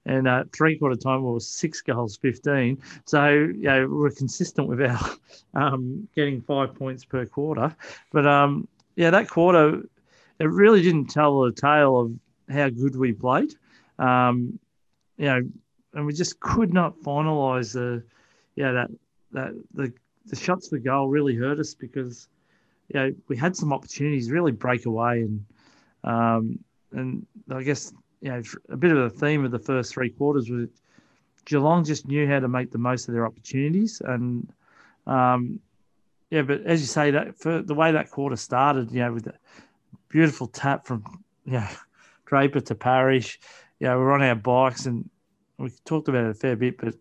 [0.07, 2.81] and uh, three quarter time was six goals, 15.
[3.05, 4.99] So, yeah, we're consistent with our
[5.53, 7.75] um, getting five points per quarter.
[8.11, 9.83] But um, yeah, that quarter,
[10.39, 12.13] it really didn't tell the tale of
[12.49, 13.53] how good we played.
[13.99, 14.59] Um,
[15.17, 15.41] you know,
[15.93, 18.01] and we just could not finalise the,
[18.55, 18.91] yeah, that,
[19.31, 19.91] that, the,
[20.27, 22.29] the shots for goal really hurt us because,
[22.93, 25.43] you know, we had some opportunities really break away and,
[26.07, 26.57] um,
[26.93, 30.49] and I guess you know, a bit of a theme of the first three quarters
[30.49, 30.69] was
[31.45, 34.51] Geelong just knew how to make the most of their opportunities, and
[35.05, 35.59] um,
[36.29, 39.25] yeah, but as you say, that for the way that quarter started, you know, with
[39.25, 39.33] the
[40.09, 41.03] beautiful tap from
[41.45, 41.67] you know,
[42.25, 43.39] Draper to Parish,
[43.79, 45.09] you know, we're on our bikes and
[45.57, 46.95] we talked about it a fair bit, but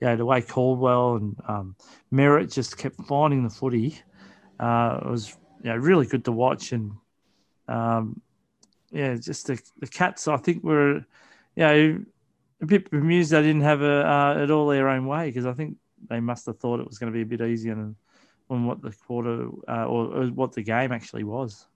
[0.00, 1.76] you know, the way Caldwell and um,
[2.12, 4.00] Merrett just kept finding the footy,
[4.60, 6.92] uh, it was you know, really good to watch and.
[7.68, 8.22] Um,
[8.90, 10.28] yeah, just the, the cats.
[10.28, 11.04] I think were, you
[11.56, 12.04] know,
[12.60, 15.52] a bit bemused they didn't have a, uh, it all their own way because I
[15.52, 15.76] think
[16.08, 17.96] they must have thought it was going to be a bit easier than,
[18.48, 21.66] than what the quarter uh, or, or, what the game actually was.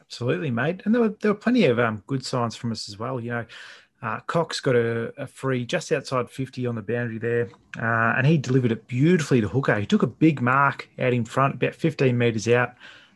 [0.00, 0.82] Absolutely, mate.
[0.84, 3.18] And there were there were plenty of um, good signs from us as well.
[3.18, 3.46] You know,
[4.02, 7.48] uh, Cox got a, a, free just outside 50 on the boundary there,
[7.78, 9.78] uh, and he delivered it beautifully to Hooker.
[9.78, 12.74] He took a big mark out in front, about 15 metres out,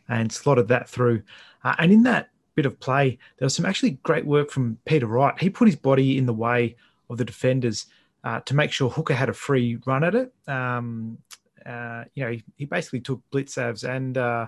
[0.09, 1.21] and slotted that through.
[1.63, 5.05] Uh, and in that bit of play, there was some actually great work from Peter
[5.05, 5.39] Wright.
[5.39, 6.75] He put his body in the way
[7.07, 7.85] of the defenders
[8.23, 10.33] uh, to make sure Hooker had a free run at it.
[10.47, 11.19] Um,
[11.63, 14.47] uh, you know, he, he, basically took Blicavs and uh,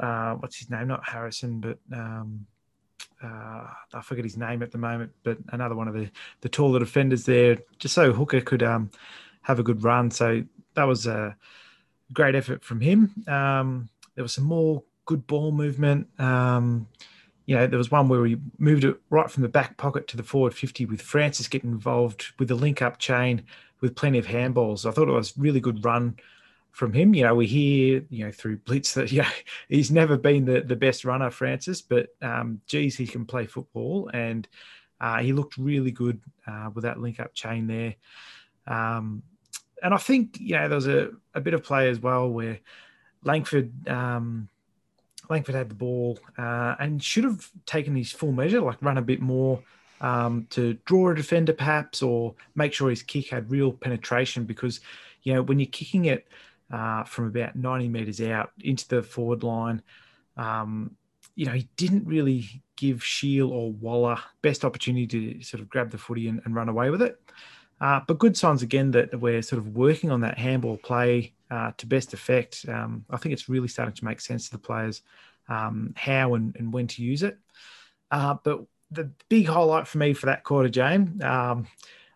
[0.00, 0.88] uh, what's his name?
[0.88, 2.46] Not Harrison, but um,
[3.22, 5.12] uh, I forget his name at the moment.
[5.22, 6.08] But another one of the
[6.40, 8.90] the taller defenders there, just so Hooker could um,
[9.42, 10.10] have a good run.
[10.10, 10.44] So
[10.74, 11.36] that was a
[12.12, 13.12] great effort from him.
[13.26, 16.08] Um, there was some more good ball movement.
[16.18, 16.86] Um,
[17.46, 20.16] you know, there was one where we moved it right from the back pocket to
[20.16, 23.44] the forward 50 with Francis getting involved with the link up chain
[23.80, 24.86] with plenty of handballs.
[24.86, 26.16] I thought it was really good run
[26.70, 27.14] from him.
[27.14, 29.28] You know, we hear, you know, through Blitz that, yeah,
[29.68, 34.10] he's never been the, the best runner, Francis, but um, geez, he can play football.
[34.12, 34.46] And
[35.00, 37.96] uh, he looked really good uh, with that link up chain there.
[38.66, 39.22] Um,
[39.82, 42.60] and I think, you know, there was a, a bit of play as well where
[43.24, 44.48] Langford, um,
[45.28, 49.02] Langford had the ball uh, and should have taken his full measure, like run a
[49.02, 49.62] bit more
[50.00, 54.44] um, to draw a defender perhaps, or make sure his kick had real penetration.
[54.44, 54.80] Because
[55.22, 56.26] you know when you're kicking it
[56.72, 59.82] uh, from about 90 meters out into the forward line,
[60.36, 60.96] um,
[61.34, 62.46] you know he didn't really
[62.76, 66.68] give Shiel or Waller best opportunity to sort of grab the footy and, and run
[66.68, 67.20] away with it.
[67.80, 71.72] Uh, but good signs again that we're sort of working on that handball play uh,
[71.76, 72.64] to best effect.
[72.66, 75.02] Um, I think it's really starting to make sense to the players
[75.48, 77.36] um, how and, and, when to use it.
[78.10, 81.66] Uh, but the big highlight for me for that quarter, James, um,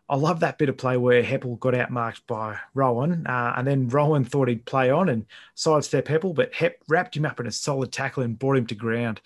[0.09, 3.89] I love that bit of play where Heppell got outmarked by Rohan, uh, and then
[3.89, 7.51] Rohan thought he'd play on and sidestep Heppell, but Hep wrapped him up in a
[7.51, 9.21] solid tackle and brought him to ground.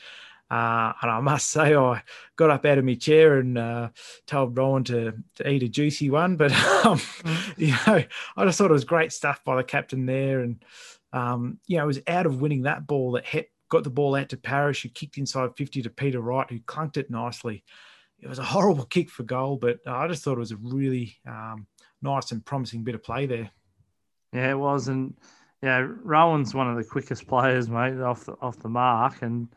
[0.51, 2.03] Uh, and I must say, I
[2.35, 3.89] got up out of my chair and uh,
[4.27, 6.35] told Rohan to, to eat a juicy one.
[6.35, 6.51] But,
[6.85, 7.57] um, mm.
[7.57, 8.03] you know,
[8.35, 10.41] I just thought it was great stuff by the captain there.
[10.41, 10.63] And,
[11.13, 14.15] um, you know, it was out of winning that ball that hit, got the ball
[14.15, 17.63] out to Parish, who kicked inside 50 to Peter Wright, who clunked it nicely.
[18.19, 21.15] It was a horrible kick for goal, but I just thought it was a really
[21.25, 21.65] um,
[22.01, 23.49] nice and promising bit of play there.
[24.33, 24.89] Yeah, it was.
[24.89, 25.15] And,
[25.63, 29.21] yeah, Rohan's one of the quickest players, mate, off the, off the mark.
[29.21, 29.47] And,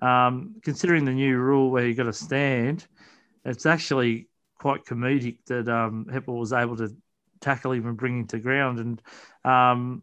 [0.00, 2.86] um, considering the new rule where you got to stand,
[3.44, 4.28] it's actually
[4.58, 6.94] quite comedic that um, Heppell was able to
[7.40, 8.78] tackle him and bring him to ground.
[8.78, 9.02] And
[9.44, 10.02] um,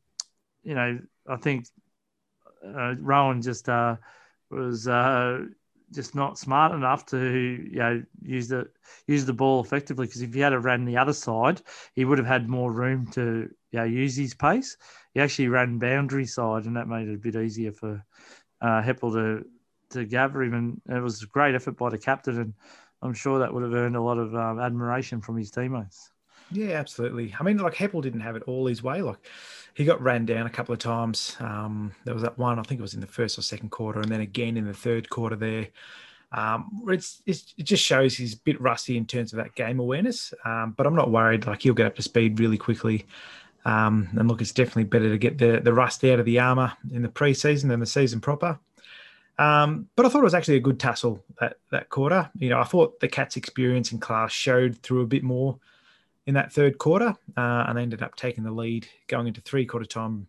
[0.64, 1.68] you know, I think
[2.66, 3.98] uh, Rohan just uh,
[4.50, 5.46] was uh,
[5.94, 8.68] just not smart enough to you know use the
[9.08, 10.08] use the ball effectively.
[10.08, 11.62] Because if he had ran the other side,
[11.94, 14.78] he would have had more room to you know, use his pace.
[15.14, 18.04] He actually ran boundary side, and that made it a bit easier for
[18.62, 19.46] uh, Heppell to
[19.92, 22.54] to gather him, and it was a great effort by the captain, and
[23.02, 26.12] I'm sure that would have earned a lot of um, admiration from his teammates.
[26.52, 27.36] Yeah, absolutely.
[27.38, 29.02] I mean, like Heppell didn't have it all his way.
[29.02, 29.18] Like
[29.74, 31.36] he got ran down a couple of times.
[31.40, 34.00] Um, there was that one, I think it was in the first or second quarter,
[34.00, 35.68] and then again in the third quarter there.
[36.32, 39.80] Um, it's, it's, it just shows he's a bit rusty in terms of that game
[39.80, 40.34] awareness.
[40.46, 41.46] Um, but I'm not worried.
[41.46, 43.06] Like he'll get up to speed really quickly.
[43.66, 46.74] Um, and look, it's definitely better to get the, the rust out of the armour
[46.92, 48.60] in the preseason than the season proper.
[49.40, 52.30] Um, but I thought it was actually a good tussle that, that quarter.
[52.38, 55.60] You know, I thought the Cats' experience in class showed through a bit more
[56.26, 59.66] in that third quarter, uh, and they ended up taking the lead going into three
[59.66, 60.28] quarter time.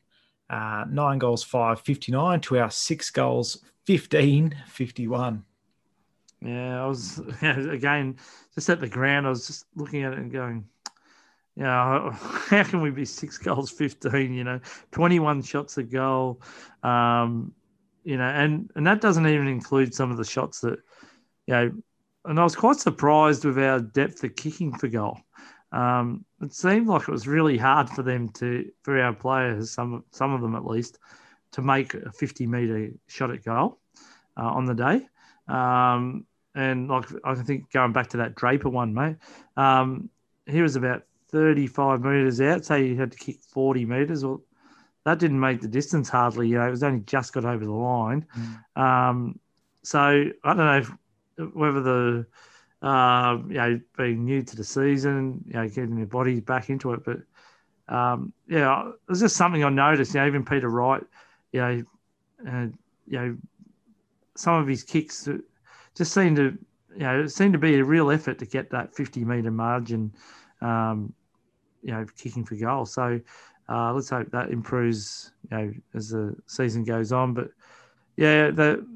[0.50, 5.44] Uh, nine goals, five, 59 to our six goals, 15, 51.
[6.40, 8.16] Yeah, I was, again,
[8.54, 10.64] just at the ground, I was just looking at it and going,
[11.56, 14.60] yeah, how can we be six goals, 15, you know,
[14.92, 16.40] 21 shots a goal,
[16.82, 17.52] um,
[18.08, 20.78] you know, and, and that doesn't even include some of the shots that,
[21.46, 21.72] you know,
[22.24, 25.18] and I was quite surprised with our depth of kicking for goal.
[25.72, 30.04] Um, it seemed like it was really hard for them to, for our players, some
[30.10, 30.98] some of them at least,
[31.52, 33.78] to make a 50 meter shot at goal
[34.38, 35.06] uh, on the day.
[35.46, 39.16] Um, and like I think going back to that Draper one, mate,
[39.54, 40.08] um,
[40.46, 44.24] he was about 35 meters out, so he had to kick 40 meters.
[44.24, 44.40] Well,
[45.08, 46.48] that didn't make the distance hardly.
[46.48, 48.26] You know, it was only just got over the line.
[48.76, 48.82] Mm.
[48.82, 49.40] Um,
[49.82, 49.98] so
[50.44, 50.78] I don't know
[51.38, 52.26] if, whether the
[52.86, 56.92] uh, you know, being new to the season, you know, getting your body back into
[56.92, 57.00] it.
[57.04, 57.20] But
[57.88, 60.12] um, yeah, it was just something I noticed.
[60.12, 61.02] You know, even Peter Wright,
[61.52, 61.82] you know,
[62.46, 62.66] uh,
[63.06, 63.36] you know,
[64.36, 65.26] some of his kicks
[65.94, 66.58] just seemed to,
[66.92, 70.12] you know, it seemed to be a real effort to get that 50 meter margin,
[70.60, 71.14] um,
[71.82, 72.84] you know, kicking for goal.
[72.84, 73.20] So
[73.68, 77.34] uh, let's hope that improves, you know, as the season goes on.
[77.34, 77.50] But
[78.16, 78.86] yeah, the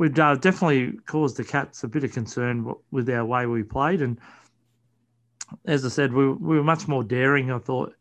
[0.00, 4.00] we've uh, definitely caused the Cats a bit of concern with our way we played.
[4.00, 4.18] And
[5.66, 7.94] as I said, we, we were much more daring, I thought,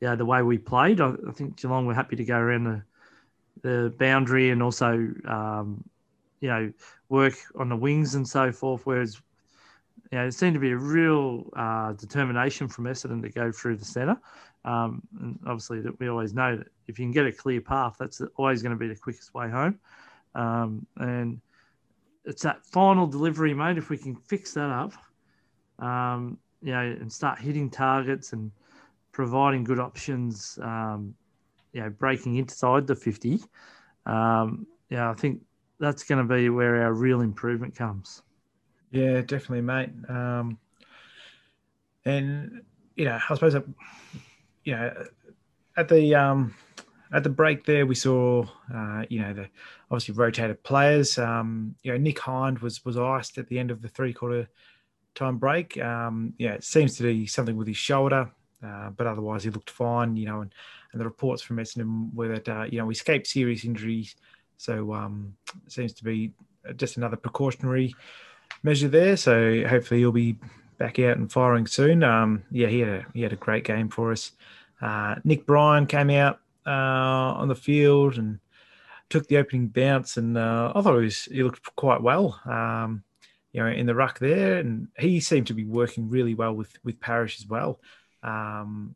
[0.00, 1.00] yeah, the way we played.
[1.00, 2.82] I, I, think Geelong were happy to go around the,
[3.62, 5.84] the boundary and also, um,
[6.40, 6.72] you know,
[7.08, 8.82] work on the wings and so forth.
[8.84, 9.20] Whereas,
[10.10, 13.76] you know, it seemed to be a real uh, determination from Essendon to go through
[13.76, 14.16] the centre.
[14.66, 17.96] Um, and obviously, that we always know that if you can get a clear path,
[17.98, 19.78] that's always going to be the quickest way home.
[20.34, 21.40] Um, and
[22.24, 23.78] it's that final delivery, mate.
[23.78, 24.92] If we can fix that up,
[25.78, 28.50] um, you know, and start hitting targets and
[29.12, 31.14] providing good options, um,
[31.72, 33.40] you know, breaking inside the 50,
[34.04, 35.42] um, yeah, I think
[35.78, 38.22] that's going to be where our real improvement comes.
[38.90, 39.90] Yeah, definitely, mate.
[40.08, 40.58] Um,
[42.04, 42.62] and,
[42.94, 43.56] you know, I suppose,
[44.66, 45.06] you know,
[45.76, 46.54] at the, um,
[47.12, 48.44] at the break there, we saw,
[48.74, 49.48] uh, you know, the
[49.90, 51.18] obviously rotated players.
[51.18, 54.48] Um, you know, Nick Hind was was iced at the end of the three quarter
[55.14, 55.78] time break.
[55.78, 58.30] Um, yeah, it seems to be something with his shoulder,
[58.62, 60.16] uh, but otherwise he looked fine.
[60.16, 60.52] You know, and,
[60.92, 64.16] and the reports from Essendon were that uh, you know we escaped serious injuries,
[64.56, 65.36] so um,
[65.68, 66.32] seems to be
[66.76, 67.94] just another precautionary
[68.64, 69.16] measure there.
[69.16, 70.36] So hopefully he'll be
[70.78, 72.02] back out and firing soon.
[72.02, 74.32] Um, yeah, he had a, he had a great game for us.
[74.80, 78.38] Uh, Nick Bryan came out uh, on the field and
[79.08, 82.40] took the opening bounce, and uh, I thought he, was, he looked quite well.
[82.44, 83.02] Um,
[83.52, 86.72] you know, in the ruck there, and he seemed to be working really well with
[86.84, 87.80] with Parish as well.
[88.22, 88.94] Um,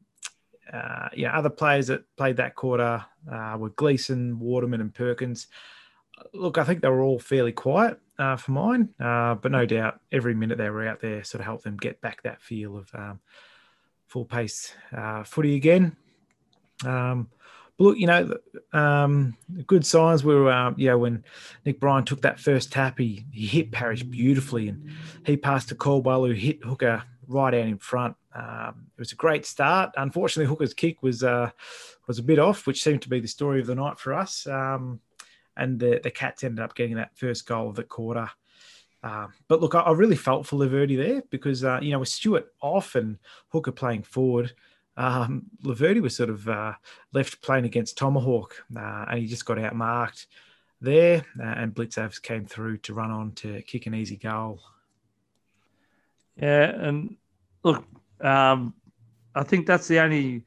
[0.71, 5.47] uh, yeah, other players that played that quarter uh, were Gleeson, Waterman, and Perkins.
[6.33, 10.01] Look, I think they were all fairly quiet uh, for mine, uh, but no doubt
[10.13, 12.91] every minute they were out there sort of helped them get back that feel of
[12.95, 13.21] um,
[14.07, 15.97] full pace uh, footy again.
[16.85, 17.29] Um,
[17.79, 18.37] but look, you know,
[18.73, 21.25] um, good signs were, uh, you know, when
[21.65, 24.91] Nick Bryan took that first tap, he, he hit Parish beautifully and
[25.25, 28.17] he passed to Caldwell, who hit Hooker right out in front.
[28.35, 29.93] Um, it was a great start.
[29.97, 31.51] Unfortunately, Hooker's kick was uh,
[32.07, 34.47] was a bit off, which seemed to be the story of the night for us.
[34.47, 35.01] Um,
[35.57, 38.31] and the, the Cats ended up getting that first goal of the quarter.
[39.03, 42.09] Uh, but look, I, I, really felt for Laverde there because, uh, you know, with
[42.09, 44.53] Stewart off and Hooker playing forward,
[44.97, 46.75] um, Laverde was sort of uh,
[47.15, 50.27] left playing against Tomahawk uh, and he just got outmarked
[50.83, 51.25] there.
[51.39, 54.61] Uh, and Blicavs came through to run on to kick an easy goal.
[56.37, 56.71] Yeah.
[56.71, 57.17] And
[57.63, 57.85] look,
[58.21, 58.75] um,
[59.35, 60.45] I think that's the only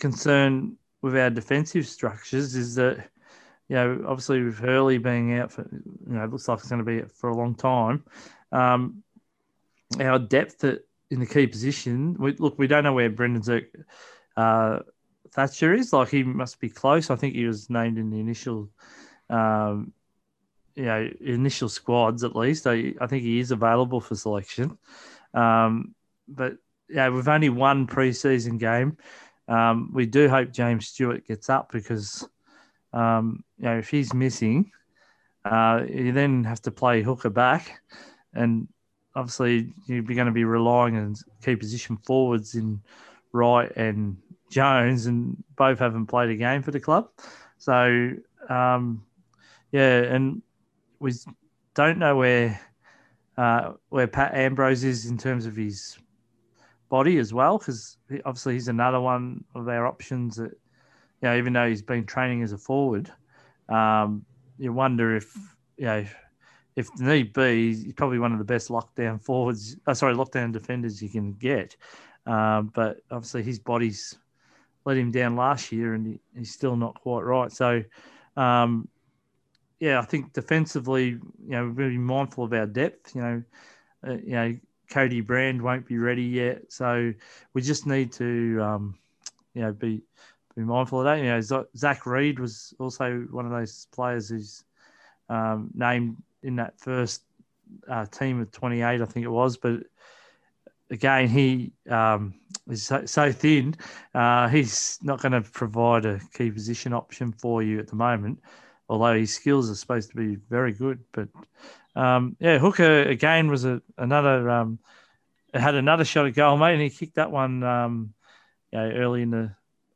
[0.00, 3.08] concern with our defensive structures is that
[3.72, 6.84] you know, obviously with Hurley being out for, you know, it looks like it's going
[6.84, 8.04] to be for a long time.
[8.52, 9.02] Um,
[9.98, 13.66] our depth at, in the key position, we, look, we don't know where Brendan
[14.36, 14.80] uh,
[15.30, 15.90] Thatcher is.
[15.90, 17.08] Like he must be close.
[17.08, 18.68] I think he was named in the initial,
[19.30, 19.94] um,
[20.74, 22.66] you know, initial squads at least.
[22.66, 24.76] I, I think he is available for selection.
[25.32, 25.94] Um,
[26.28, 26.58] but
[26.90, 28.98] yeah, we've only one preseason game.
[29.48, 32.28] Um, we do hope James Stewart gets up because
[32.92, 34.70] um, you know, if he's missing,
[35.44, 37.80] uh, you then have to play Hooker back,
[38.34, 38.68] and
[39.14, 41.14] obviously you're going to be relying on
[41.44, 42.80] key position forwards in
[43.32, 44.16] Wright and
[44.50, 47.08] Jones, and both haven't played a game for the club.
[47.58, 48.12] So,
[48.48, 49.04] um,
[49.70, 50.42] yeah, and
[51.00, 51.12] we
[51.74, 52.60] don't know where
[53.36, 55.98] uh, where Pat Ambrose is in terms of his
[56.90, 60.52] body as well, because obviously he's another one of our options that
[61.22, 63.10] you know, even though he's been training as a forward,
[63.68, 64.24] um,
[64.58, 65.32] you wonder if,
[65.76, 66.04] you know,
[66.74, 71.02] if need be, he's probably one of the best lockdown forwards, uh, sorry, lockdown defenders
[71.02, 71.76] you can get.
[72.26, 74.18] Um, but obviously his body's
[74.84, 77.52] let him down last year and he, he's still not quite right.
[77.52, 77.82] So,
[78.36, 78.88] um,
[79.80, 81.20] yeah, I think defensively, you
[81.50, 83.14] know, we're be mindful of our depth.
[83.14, 83.42] You know,
[84.06, 84.56] uh, you know,
[84.90, 87.12] Cody Brand won't be ready yet, so
[87.54, 88.98] we just need to, um,
[89.54, 90.02] you know, be
[90.54, 91.18] be mindful of that.
[91.18, 94.64] You know, Zach Reid was also one of those players who's
[95.28, 97.22] um, named in that first
[97.88, 99.56] uh, team of 28, I think it was.
[99.56, 99.84] But
[100.90, 102.34] again, he um,
[102.68, 103.76] is so, so thin.
[104.14, 108.40] Uh, he's not going to provide a key position option for you at the moment,
[108.88, 111.00] although his skills are supposed to be very good.
[111.12, 111.28] But
[111.96, 114.48] um, yeah, Hooker again was a, another.
[114.50, 114.78] Um,
[115.54, 117.62] had another shot at goal, mate, and he kicked that one.
[117.62, 118.14] Um,
[118.72, 119.54] you know, early in the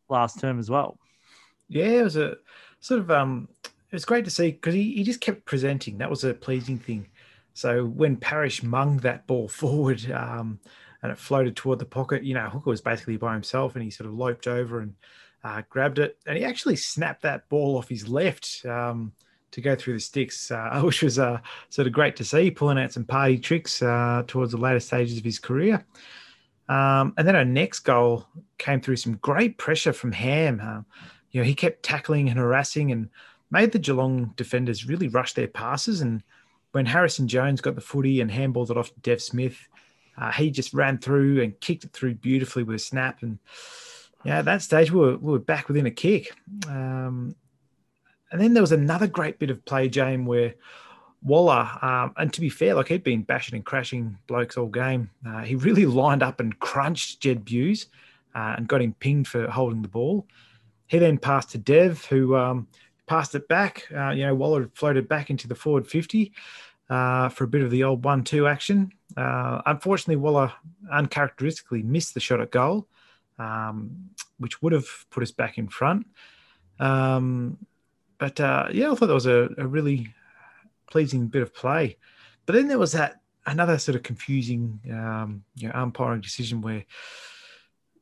[0.08, 0.98] last term as well.
[1.68, 2.36] Yeah, it was a
[2.80, 5.98] sort of um, it was great to see because he, he just kept presenting.
[5.98, 7.08] That was a pleasing thing.
[7.54, 10.60] So when Parish munged that ball forward um,
[11.02, 13.90] and it floated toward the pocket, you know, Hooker was basically by himself and he
[13.90, 14.94] sort of loped over and
[15.44, 16.18] uh, grabbed it.
[16.26, 19.12] And he actually snapped that ball off his left um,
[19.52, 21.38] to go through the sticks, uh, which was uh,
[21.70, 25.18] sort of great to see, pulling out some party tricks uh, towards the later stages
[25.18, 25.84] of his career.
[26.68, 28.26] Um, and then our next goal
[28.58, 30.60] came through some great pressure from Ham.
[30.62, 30.82] Uh,
[31.30, 33.08] you know, he kept tackling and harassing and
[33.50, 36.00] made the Geelong defenders really rush their passes.
[36.00, 36.22] And
[36.72, 39.68] when Harrison Jones got the footy and handballed it off to Dev Smith,
[40.18, 43.22] uh, he just ran through and kicked it through beautifully with a snap.
[43.22, 43.38] And
[44.24, 46.32] yeah, at that stage we were, we were back within a kick.
[46.68, 47.36] Um,
[48.32, 50.54] and then there was another great bit of play, James, where
[51.26, 55.10] Waller, um, and to be fair, like he'd been bashing and crashing blokes all game.
[55.26, 57.86] Uh, he really lined up and crunched Jed Bews
[58.34, 60.26] uh, and got him pinged for holding the ball.
[60.86, 62.68] He then passed to Dev, who um,
[63.08, 63.88] passed it back.
[63.94, 66.32] Uh, you know, Waller floated back into the forward 50
[66.88, 68.92] uh, for a bit of the old 1 2 action.
[69.16, 70.52] Uh, unfortunately, Waller
[70.92, 72.86] uncharacteristically missed the shot at goal,
[73.40, 76.06] um, which would have put us back in front.
[76.78, 77.58] Um,
[78.18, 80.14] but uh, yeah, I thought that was a, a really
[80.90, 81.96] pleasing bit of play.
[82.46, 86.84] But then there was that another sort of confusing, um, you know, umpiring decision where,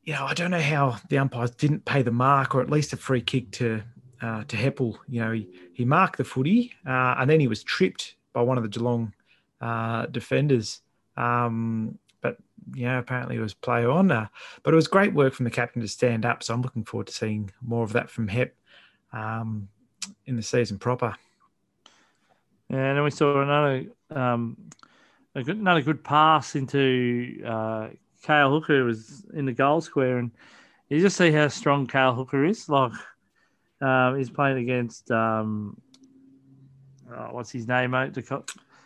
[0.02, 2.92] you know, I don't know how the umpires didn't pay the mark or at least
[2.92, 3.82] a free kick to
[4.22, 4.96] uh, to Heppell.
[5.08, 8.56] You know, he, he marked the footy uh, and then he was tripped by one
[8.56, 9.12] of the Geelong
[9.60, 10.80] uh, defenders.
[11.16, 12.36] Um, but
[12.74, 14.08] you know, apparently it was play on.
[14.08, 16.42] But it was great work from the captain to stand up.
[16.42, 18.54] So I'm looking forward to seeing more of that from Hep
[19.12, 19.68] um,
[20.26, 21.16] in the season proper.
[22.70, 24.56] And then we saw another um,
[25.34, 27.88] a good, another good pass into uh,
[28.22, 30.30] Cale Hooker who was in the goal square, and
[30.88, 32.68] you just see how strong Cale Hooker is.
[32.68, 32.92] Like
[33.80, 35.80] um, he's playing against um,
[37.12, 38.16] oh, what's his name, mate?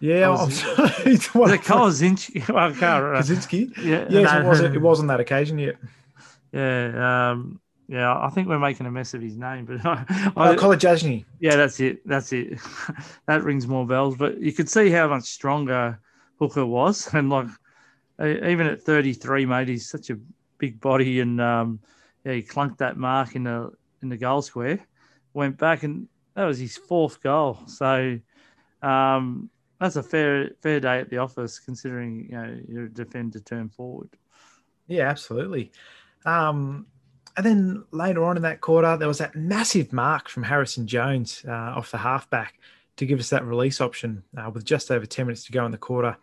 [0.00, 0.86] Yeah, I'm sorry.
[1.16, 2.42] the Kozinski.
[2.42, 3.76] Kaczynski.
[3.78, 4.76] Yeah, yes, no, it wasn't.
[4.76, 5.76] It wasn't that occasion yet.
[6.52, 10.04] Yeah, um, yeah, I think we're making a mess of his name, but I,
[10.36, 11.24] oh, Kolodjashnij.
[11.40, 12.06] Yeah, that's it.
[12.06, 12.58] That's it.
[13.26, 14.16] that rings more bells.
[14.16, 15.98] But you could see how much stronger
[16.38, 17.48] Hooker was, and like
[18.20, 20.18] even at 33, mate, he's such a
[20.58, 21.80] big body, and um,
[22.24, 23.70] yeah, he clunked that mark in the
[24.02, 24.80] in the goal square.
[25.32, 27.60] Went back, and that was his fourth goal.
[27.66, 28.18] So
[28.82, 29.48] um,
[29.80, 33.72] that's a fair fair day at the office, considering you know you're a defender turned
[33.72, 34.10] forward.
[34.88, 35.72] Yeah, absolutely.
[36.26, 36.86] Um,
[37.38, 41.44] and then later on in that quarter, there was that massive mark from Harrison Jones
[41.46, 42.58] uh, off the halfback
[42.96, 45.70] to give us that release option uh, with just over 10 minutes to go in
[45.70, 46.16] the quarter.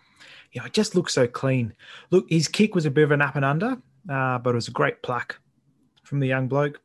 [0.51, 1.74] You know, it just looked so clean.
[2.11, 3.78] Look, his kick was a bit of an up and under,
[4.09, 5.39] uh, but it was a great pluck
[6.03, 6.82] from the young bloke.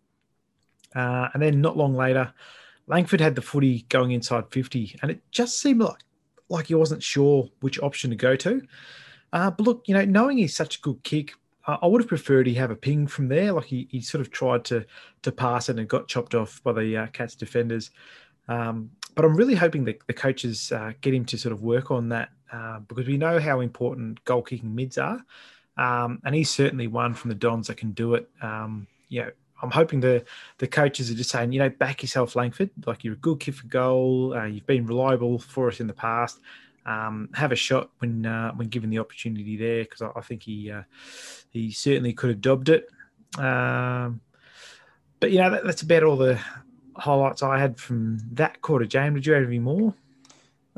[0.94, 2.32] Uh, and then not long later,
[2.86, 6.04] Langford had the footy going inside 50, and it just seemed like,
[6.48, 8.62] like he wasn't sure which option to go to.
[9.32, 11.34] Uh, but look, you know, knowing he's such a good kick,
[11.66, 13.52] I would have preferred he have a ping from there.
[13.52, 14.84] Like he, he sort of tried to
[15.22, 17.90] to pass it and got chopped off by the uh, Cats defenders.
[18.48, 21.90] Um, but I'm really hoping that the coaches uh, get him to sort of work
[21.90, 25.24] on that uh, because we know how important goal kicking mids are.
[25.76, 28.28] Um, and he's certainly one from the Dons that can do it.
[28.42, 29.30] Um, you know,
[29.62, 30.24] I'm hoping the
[30.58, 32.70] the coaches are just saying, you know, back yourself, Langford.
[32.86, 34.34] Like you're a good kick for goal.
[34.34, 36.40] Uh, you've been reliable for us in the past
[36.90, 40.42] um, have a shot when uh, when given the opportunity there because I, I, think
[40.42, 40.82] he uh,
[41.50, 42.88] he certainly could have dubbed it.
[43.38, 44.20] Um,
[45.20, 46.40] but you know that, that's about all the
[46.96, 48.86] highlights I had from that quarter.
[48.86, 49.94] James, did you have any more?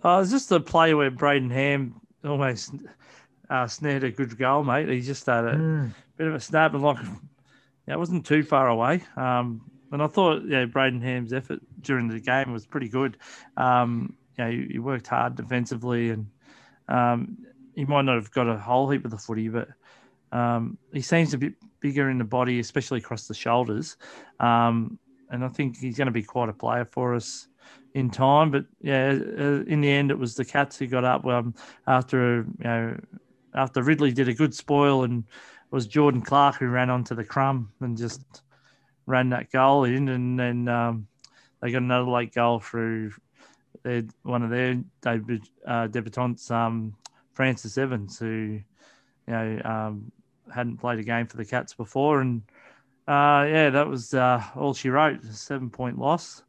[0.04, 1.94] Uh, was just a play where Brayden Ham
[2.24, 2.74] almost
[3.48, 4.88] uh, snared a good goal, mate.
[4.88, 5.90] He just had a mm.
[6.16, 6.98] bit of a snap and like
[7.86, 9.02] yeah, it wasn't too far away.
[9.16, 13.16] Um, and I thought yeah, Brayden Ham's effort during the game was pretty good.
[13.56, 16.26] Um, you know, he, he worked hard defensively, and
[16.88, 17.38] um,
[17.74, 19.68] he might not have got a whole heap of the footy, but
[20.32, 23.96] um, he seems a bit bigger in the body, especially across the shoulders.
[24.40, 24.98] Um,
[25.30, 27.48] and I think he's going to be quite a player for us
[27.94, 28.50] in time.
[28.50, 31.54] But yeah, uh, in the end, it was the Cats who got up um,
[31.86, 33.00] after you know
[33.54, 37.24] after Ridley did a good spoil, and it was Jordan Clark who ran onto the
[37.24, 38.22] crumb and just
[39.06, 41.06] ran that goal in, and then um,
[41.60, 43.12] they got another late goal through
[43.82, 46.94] their one of their debut, uh, debutants, um,
[47.32, 48.60] Francis Evans, who
[49.26, 50.12] you know um,
[50.52, 52.42] hadn't played a game for the Cats before, and
[53.08, 55.22] uh, yeah, that was uh, all she wrote.
[55.24, 56.42] A seven point loss,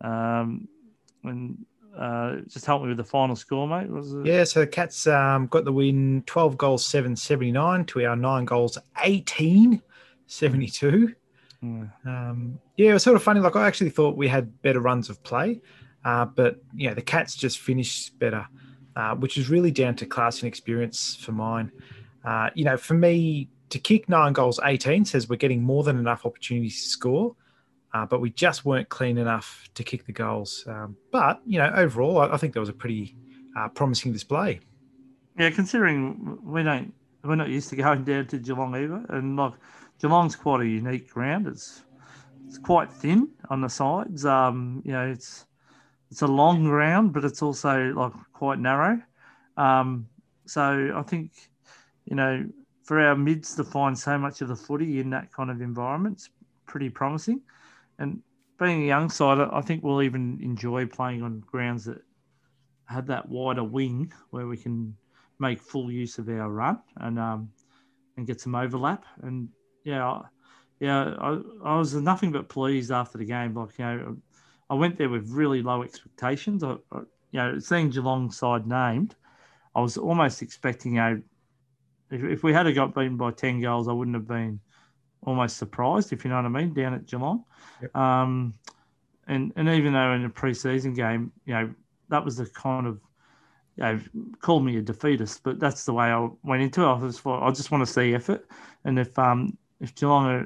[0.00, 0.68] um,
[1.24, 1.64] and
[1.98, 3.88] uh, just help me with the final score, mate.
[3.88, 4.26] Was it?
[4.26, 8.16] Yeah, so the Cats um, got the win, twelve goals, seven seventy nine to our
[8.16, 9.82] nine goals, 18
[10.26, 11.14] 72.
[11.64, 11.90] Mm.
[12.04, 13.40] Um, yeah, it was sort of funny.
[13.40, 15.60] Like I actually thought we had better runs of play.
[16.06, 18.46] Uh, but yeah, the Cats just finished better,
[18.94, 21.72] uh, which is really down to class and experience for mine.
[22.24, 25.98] Uh, you know, for me to kick nine goals, 18 says we're getting more than
[25.98, 27.34] enough opportunities to score,
[27.92, 30.64] uh, but we just weren't clean enough to kick the goals.
[30.68, 33.16] Um, but you know, overall, I, I think that was a pretty
[33.58, 34.60] uh, promising display.
[35.36, 36.94] Yeah, considering we don't
[37.24, 39.54] we're not used to going down to Geelong either, and like
[40.00, 41.48] Geelong's quite a unique ground.
[41.48, 41.82] It's
[42.46, 44.24] it's quite thin on the sides.
[44.24, 45.46] Um, you know, it's
[46.10, 49.00] it's a long ground, but it's also like quite narrow.
[49.56, 50.08] Um,
[50.46, 51.32] so I think,
[52.04, 52.44] you know,
[52.84, 56.18] for our mids to find so much of the footy in that kind of environment,
[56.18, 56.30] it's
[56.66, 57.40] pretty promising.
[57.98, 58.22] And
[58.58, 62.02] being a young side, I think we'll even enjoy playing on grounds that
[62.86, 64.96] have that wider wing where we can
[65.38, 67.50] make full use of our run and um,
[68.16, 69.04] and get some overlap.
[69.22, 69.48] And
[69.84, 70.20] yeah,
[70.80, 73.54] yeah, I, I was nothing but pleased after the game.
[73.54, 74.16] Like you know,
[74.68, 76.64] I went there with really low expectations.
[76.64, 76.98] I, I,
[77.30, 79.14] you know, seeing Geelong side named,
[79.74, 81.18] I was almost expecting a.
[82.10, 84.60] If, if we had got beaten by ten goals, I wouldn't have been
[85.22, 87.44] almost surprised, if you know what I mean, down at Geelong.
[87.82, 87.96] Yep.
[87.96, 88.54] Um,
[89.26, 91.74] and and even though in a preseason game, you know,
[92.08, 93.00] that was the kind of,
[93.76, 94.00] you know,
[94.40, 96.86] called me a defeatist, but that's the way I went into it.
[96.86, 98.46] I was for, I just want to see effort,
[98.84, 100.42] and if um if Geelong are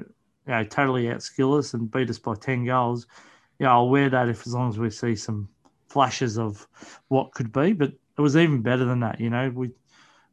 [0.47, 3.05] you know totally outskill us and beat us by ten goals,
[3.61, 5.47] yeah, I'll wear that if as long as we see some
[5.87, 6.67] flashes of
[7.09, 7.73] what could be.
[7.73, 9.19] But it was even better than that.
[9.19, 9.69] You know, we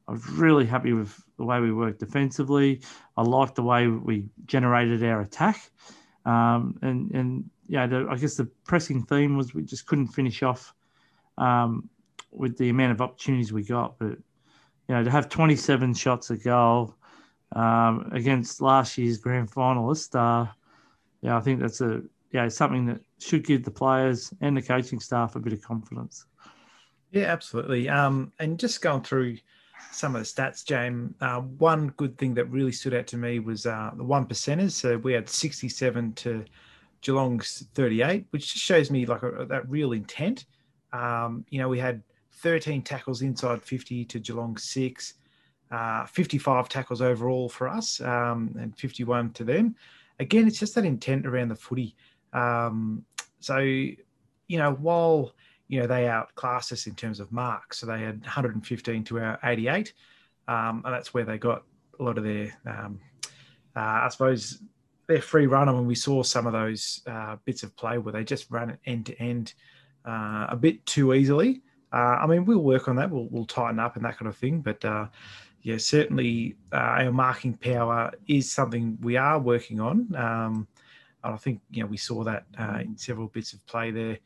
[0.09, 2.81] I was really happy with the way we worked defensively.
[3.19, 5.61] I liked the way we generated our attack,
[6.25, 10.43] um, and and yeah, the, I guess the pressing theme was we just couldn't finish
[10.43, 10.73] off
[11.37, 11.91] um,
[12.33, 13.99] with the amount of opportunities we got.
[13.99, 14.17] But
[14.89, 16.95] you know, to have 27 shots a goal
[17.55, 20.51] um, against last year's grand finalist, uh,
[21.21, 22.01] yeah, I think that's a
[22.33, 26.27] yeah something that should give the players and the coaching staff a bit of confidence.
[27.11, 27.89] Yeah, absolutely.
[27.89, 29.39] Um, and just going through
[29.93, 31.15] some of the stats, James.
[31.21, 34.73] Uh, one good thing that really stood out to me was uh, the one percenters.
[34.73, 36.45] So we had 67 to
[37.01, 40.47] Geelong's 38, which just shows me like a, that real intent.
[40.93, 42.03] Um, you know, we had
[42.35, 45.15] 13 tackles inside 50 to Geelong six,
[45.71, 49.75] uh, 55 tackles overall for us, um, and 51 to them.
[50.21, 51.95] Again, it's just that intent around the footy.
[52.33, 53.05] Um,
[53.41, 53.97] so, you
[54.49, 55.33] know, while
[55.69, 59.39] you know they outclassed us in terms of marks, so they had 115 to our
[59.45, 59.93] 88,
[60.49, 61.63] um, and that's where they got
[61.99, 63.01] a lot of their, um,
[63.77, 64.63] uh, I suppose,
[65.07, 65.75] their free runner.
[65.75, 68.79] When we saw some of those uh, bits of play where they just run it
[68.87, 69.55] end to end
[70.05, 71.63] uh, a bit too easily.
[71.93, 73.11] Uh, I mean, we'll work on that.
[73.11, 74.61] We'll, we'll tighten up and that kind of thing.
[74.61, 75.07] But uh,
[75.63, 80.15] yeah, certainly our marking power is something we are working on.
[80.15, 80.69] Um,
[81.25, 84.19] and I think you know we saw that uh, in several bits of play there.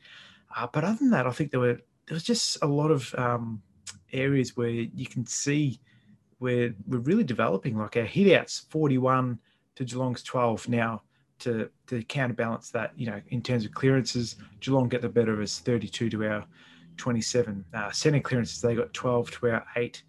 [0.55, 3.13] Uh, but other than that, I think there were there was just a lot of
[3.15, 3.61] um,
[4.11, 5.79] areas where you can see
[6.39, 7.77] where we're really developing.
[7.77, 9.39] Like our hitouts, forty one
[9.75, 11.03] to Geelong's twelve now.
[11.39, 15.41] To, to counterbalance that, you know, in terms of clearances, Geelong get the better of
[15.41, 16.45] us 32 to our
[16.95, 17.65] 27.
[17.73, 20.03] Uh, centre clearances, they got 12 to our 8.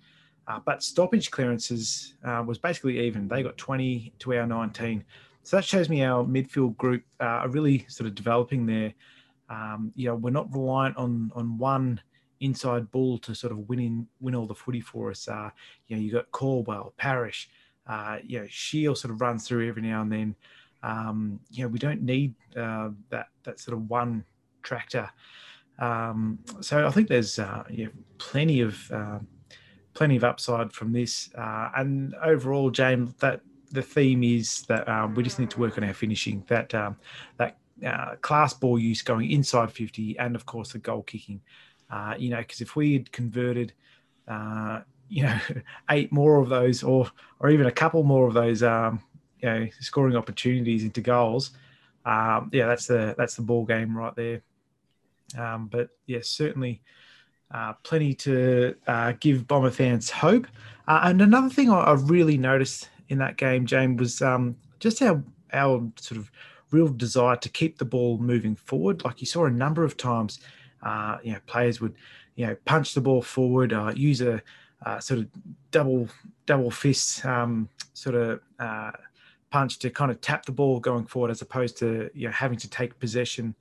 [0.47, 3.27] Uh, but stoppage clearances uh, was basically even.
[3.29, 5.05] They got 20 to our 19.
[5.45, 8.93] So that shows me our midfield group uh, are really sort of developing there.
[9.49, 12.01] Um, you know, we're not reliant on on one
[12.41, 15.29] inside bull to sort of win in, win all the footy for us.
[15.29, 15.51] Uh,
[15.87, 17.49] you know, you got Caldwell, Parish.
[17.87, 20.35] Uh, you know, Shiel sort of runs through every now and then.
[20.83, 24.25] Um, you know, we don't need uh, that that sort of one
[24.63, 25.11] tractor
[25.79, 27.89] um, so I think there's uh, yeah,
[28.19, 29.19] plenty of uh,
[29.95, 33.41] plenty of upside from this, uh, and overall, James, that
[33.75, 36.45] the theme is that um, we just need to work on our finishing.
[36.49, 36.97] That um,
[37.37, 41.41] that uh, class ball use going inside 50, and of course the goal kicking.
[41.91, 43.73] Uh, you know, because if we had converted,
[44.29, 45.39] uh, you know,
[45.91, 47.11] eight more of those, or
[47.41, 49.03] or even a couple more of those, um,
[49.41, 51.51] you know, scoring opportunities into goals,
[52.07, 54.43] um, yeah, that's the that's the ball game right there.
[55.37, 56.81] Um, but yes, certainly
[57.51, 60.47] uh, plenty to uh, give Bomber fans hope.
[60.87, 65.03] Uh, and another thing I, I, really noticed in that game, James, was um, just
[65.03, 66.31] our our sort of
[66.71, 69.05] real desire to keep the ball moving forward.
[69.05, 70.41] Like you saw a number of times,
[70.83, 71.95] uh, you know, players would
[72.37, 74.43] you know punch the ball forward, uh, use a
[74.85, 75.29] uh, sort of
[75.71, 76.09] double
[76.47, 78.41] double fist um, sort of
[79.51, 82.59] punch to kind of tap the ball going forward, as opposed to you know having
[82.59, 83.55] to take possession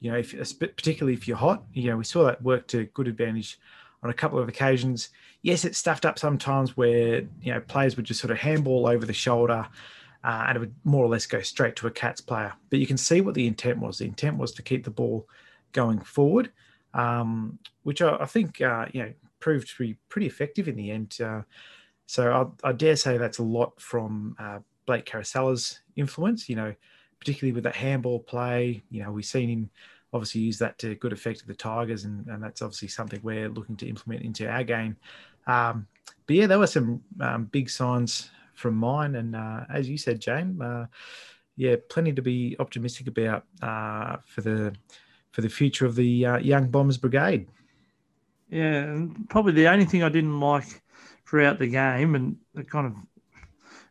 [0.00, 3.08] you know, if, particularly if you're hot, you know, we saw that work to good
[3.08, 3.58] advantage
[4.02, 5.08] on a couple of occasions.
[5.42, 9.06] Yes, it stuffed up sometimes where you know players would just sort of handball over
[9.06, 9.66] the shoulder,
[10.24, 12.52] uh, and it would more or less go straight to a Cats player.
[12.70, 13.98] But you can see what the intent was.
[13.98, 15.28] The intent was to keep the ball
[15.72, 16.52] going forward,
[16.94, 20.90] um, which I, I think uh, you know proved to be pretty effective in the
[20.90, 21.16] end.
[21.22, 21.42] Uh,
[22.06, 26.48] so I, I, dare say that's a lot from uh, Blake Caracella's influence.
[26.48, 26.74] You know,
[27.20, 28.82] particularly with that handball play.
[28.90, 29.70] You know, we've seen him
[30.12, 33.48] obviously use that to good effect with the Tigers, and, and that's obviously something we're
[33.48, 34.96] looking to implement into our game.
[35.46, 35.86] Um,
[36.26, 40.20] but yeah, there were some um, big signs from mine, and uh, as you said,
[40.20, 40.86] James, uh,
[41.56, 44.74] yeah, plenty to be optimistic about uh, for the
[45.32, 47.46] for the future of the uh, young Bombers Brigade.
[48.50, 50.82] Yeah, and probably the only thing I didn't like
[51.26, 52.94] throughout the game, and it kind of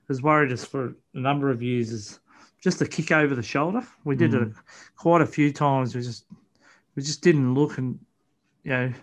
[0.07, 2.19] has worried us for a number of years, is
[2.61, 3.85] just a kick over the shoulder.
[4.03, 4.49] We did mm.
[4.49, 4.53] it
[4.95, 5.95] quite a few times.
[5.95, 6.25] We just
[6.95, 7.99] we just didn't look, and
[8.63, 8.93] you know,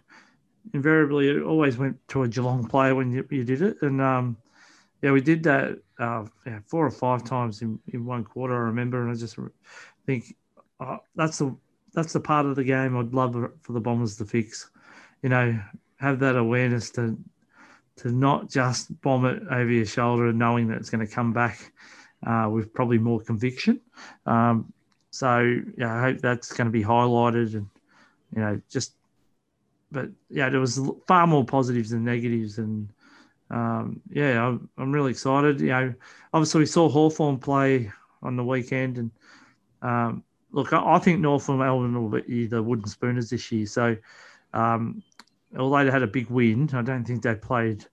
[0.72, 3.76] invariably it always went to a Geelong player when you, you did it.
[3.82, 4.36] And um,
[5.02, 8.54] yeah, we did that uh, yeah, four or five times in, in one quarter.
[8.54, 9.38] I remember, and I just
[10.06, 10.34] think
[10.80, 11.56] uh, that's the
[11.92, 14.70] that's the part of the game I'd love for the Bombers to fix.
[15.22, 15.58] You know,
[15.96, 17.16] have that awareness to
[17.96, 21.72] to not just bomb it over your shoulder, knowing that it's going to come back
[22.26, 23.80] uh, with probably more conviction.
[24.26, 24.72] Um,
[25.10, 27.68] so yeah, I hope that's going to be highlighted and
[28.34, 28.94] you know just.
[29.92, 32.88] But yeah, there was far more positives than negatives, and
[33.50, 35.60] um, yeah, I'm, I'm really excited.
[35.60, 35.94] You know,
[36.32, 37.92] obviously we saw Hawthorn play
[38.22, 39.10] on the weekend, and
[39.82, 43.66] um, look, I, I think North and Melbourne will be the wooden spooners this year.
[43.66, 43.96] So,
[44.52, 45.00] um,
[45.56, 47.84] although they had a big win, I don't think they played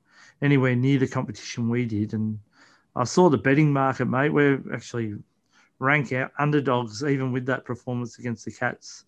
[0.41, 2.39] anywhere near the competition we did, and
[2.95, 4.29] I saw the betting market, mate.
[4.29, 5.15] We're actually
[5.79, 9.05] rank out underdogs, even with that performance against the Cats,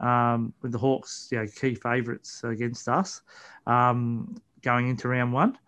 [0.00, 3.22] um, with the Hawks, you know, key favourites against us
[3.66, 5.58] um, going into round one.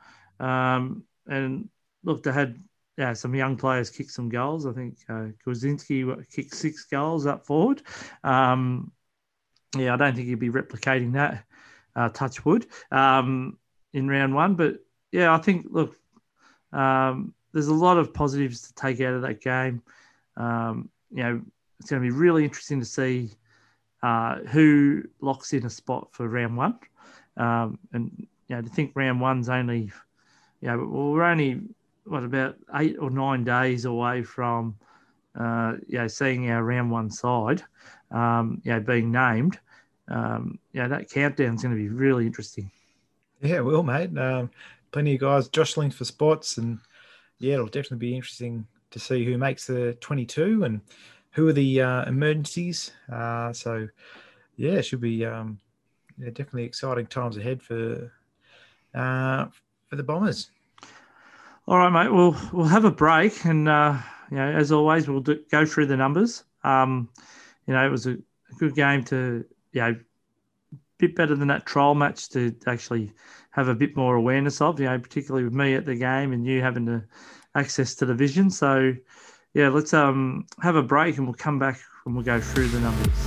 [0.41, 1.69] Um, and
[2.05, 2.63] look, they had
[2.97, 4.67] yeah, some young players kick some goals.
[4.67, 7.83] I think uh, Kozinski kicked six goals up forward.
[8.25, 8.93] Um,
[9.77, 11.45] yeah, I don't think he'd be replicating that.
[11.95, 13.59] Uh, touch wood um,
[13.95, 14.81] in round one, but
[15.13, 15.97] yeah, I think look,
[16.71, 19.81] um, there's a lot of positives to take out of that game.
[20.37, 21.41] Um, you know,
[21.81, 23.31] it's going to be really interesting to see
[24.03, 26.79] uh, who locks in a spot for round one.
[27.39, 29.91] Um, and you know, to think round one's only,
[30.61, 31.63] you know, well, we're only
[32.05, 34.77] what about eight or nine days away from,
[35.35, 37.63] uh, you know, seeing our round one side,
[38.11, 39.59] um, you know, being named.
[40.09, 42.71] Um, you know, that countdown's going to be really interesting.
[43.41, 44.15] Yeah, well, mate.
[44.19, 44.51] Um,
[44.93, 46.81] plenty of guys jostling for spots, and
[47.39, 50.81] yeah, it'll definitely be interesting to see who makes the 22 and
[51.33, 52.93] who are the uh, emergencies.
[53.13, 53.89] Uh, so,
[54.57, 55.59] yeah, it should be um,
[56.19, 58.13] yeah, definitely exciting times ahead for
[58.95, 59.47] uh,
[59.89, 60.51] for the Bombers.
[61.69, 62.13] All right, mate.
[62.13, 63.99] We'll we'll have a break, and uh,
[64.31, 66.45] you know, as always, we'll do, go through the numbers.
[66.65, 67.09] Um,
[67.67, 68.17] you know, it was a,
[68.59, 69.97] good game to you know,
[70.99, 73.13] bit better than that trial match to actually
[73.57, 74.79] have a bit more awareness of.
[74.79, 77.03] You know, particularly with me at the game and you having the
[77.55, 78.51] access to the vision.
[78.51, 78.95] So,
[79.55, 82.81] yeah, let's um have a break, and we'll come back and we'll go through the
[82.81, 83.27] numbers.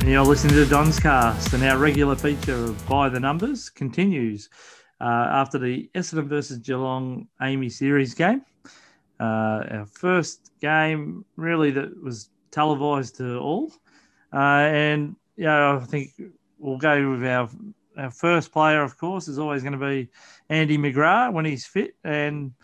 [0.00, 4.50] And you're listening to Don's Cast, and our regular feature of By the Numbers continues
[5.04, 8.42] uh, after the Essendon versus Geelong AAMI series game.
[9.20, 13.70] Uh, our first game, really, that was televised to all.
[14.32, 16.10] Uh, and, yeah, I think
[16.58, 17.50] we'll go with our,
[17.98, 20.08] our first player, of course, is always going to be
[20.48, 21.96] Andy McGrath when he's fit.
[22.02, 22.54] And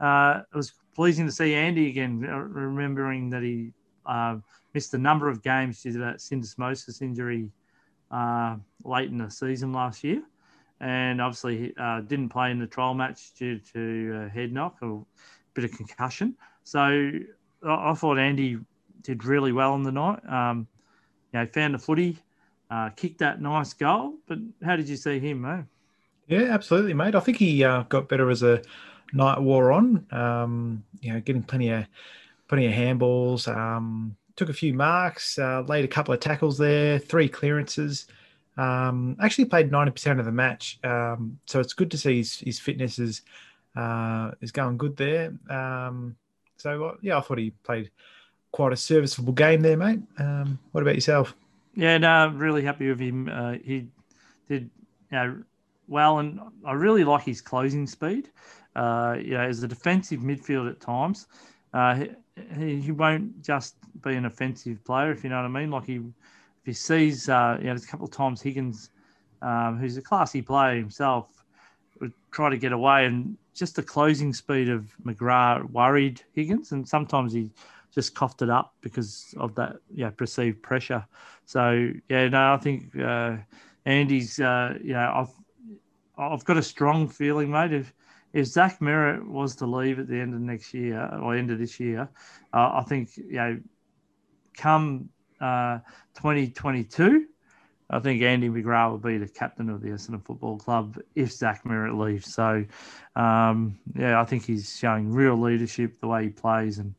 [0.00, 3.72] uh, it was pleasing to see Andy again, uh, remembering that he
[4.04, 4.38] uh,
[4.74, 7.50] missed a number of games due to that syndesmosis injury
[8.82, 10.24] late in the season last year.
[10.84, 14.98] And obviously uh, didn't play in the trial match due to a head knock or
[14.98, 15.04] a
[15.54, 16.36] bit of concussion.
[16.62, 17.10] So
[17.66, 18.58] I, thought Andy
[19.02, 20.20] did really well in the night.
[20.28, 20.66] Um,
[21.32, 22.18] you know, found the footy,
[22.70, 24.16] uh, kicked that nice goal.
[24.26, 25.64] But how did you see him, Mo?
[26.26, 27.14] Yeah, absolutely, mate.
[27.14, 28.60] I think he uh, got better as a
[29.14, 30.06] night wore on.
[30.10, 31.86] Um, you know, getting plenty of
[32.46, 33.48] plenty of handballs.
[33.48, 38.06] Um, took a few marks, uh, laid a couple of tackles there, three clearances.
[38.56, 40.78] Um, actually played 90% of the match.
[40.84, 43.22] Um, so it's good to see his, his fitness is,
[43.76, 45.32] uh, is going good there.
[45.50, 46.16] Um,
[46.56, 47.90] so, yeah, I thought he played
[48.52, 50.00] quite a serviceable game there, mate.
[50.18, 51.34] Um, what about yourself?
[51.74, 53.28] Yeah, no, I'm really happy with him.
[53.28, 53.88] Uh, he
[54.48, 54.70] did
[55.10, 55.42] you know,
[55.88, 58.30] well, and I really like his closing speed.
[58.76, 61.26] Uh, you know, as a defensive midfield at times,
[61.72, 62.04] uh,
[62.56, 65.70] he, he won't just be an offensive player, if you know what I mean.
[65.70, 66.00] Like he,
[66.64, 68.88] if he sees, uh, you know, there's a couple of times Higgins,
[69.42, 71.44] um, who's a classy player himself,
[72.00, 76.88] would try to get away, and just the closing speed of McGrath worried Higgins, and
[76.88, 77.50] sometimes he
[77.94, 81.04] just coughed it up because of that, yeah, perceived pressure.
[81.44, 83.36] So yeah, no, I think uh,
[83.84, 85.34] Andy's, uh, you know, I've
[86.16, 87.74] I've got a strong feeling, mate.
[87.74, 87.92] If
[88.32, 91.58] if Zach Merrett was to leave at the end of next year or end of
[91.58, 92.08] this year,
[92.54, 93.60] uh, I think you know,
[94.56, 95.10] come
[95.44, 95.78] uh,
[96.14, 97.26] 2022,
[97.90, 101.64] I think Andy McGrath will be the captain of the Essendon Football Club if Zach
[101.64, 102.32] Merrett leaves.
[102.32, 102.64] So,
[103.14, 106.94] um, yeah, I think he's showing real leadership the way he plays, and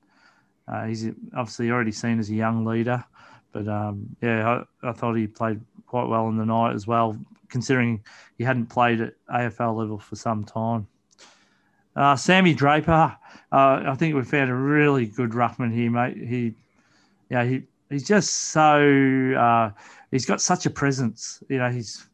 [0.68, 3.04] uh, he's obviously already seen as a young leader.
[3.52, 7.18] But um, yeah, I, I, thought he played quite well in the night as well,
[7.50, 8.04] considering
[8.38, 10.88] he hadn't played at AFL level for some time.
[11.96, 13.16] Uh, Sammy Draper,
[13.52, 16.18] uh, I think we found a really good ruckman here, mate.
[16.18, 16.54] He,
[17.30, 19.72] yeah, he he's just so uh,
[20.12, 21.44] he's got such a presence.
[21.50, 22.08] You know, he's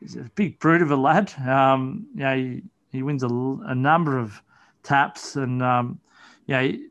[0.00, 1.32] he's a big brute of a lad.
[1.48, 4.40] Um, yeah, he, he wins a, a number of
[4.82, 6.00] taps, and um,
[6.46, 6.86] yeah, he,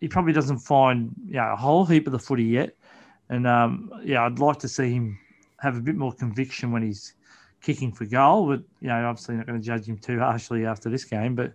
[0.00, 2.76] he probably doesn't find yeah a whole heap of the footy yet.
[3.28, 5.18] And um, yeah, I'd like to see him
[5.60, 7.14] have a bit more conviction when he's
[7.62, 8.48] kicking for goal.
[8.48, 11.34] But you know, obviously not going to judge him too harshly after this game.
[11.34, 11.52] But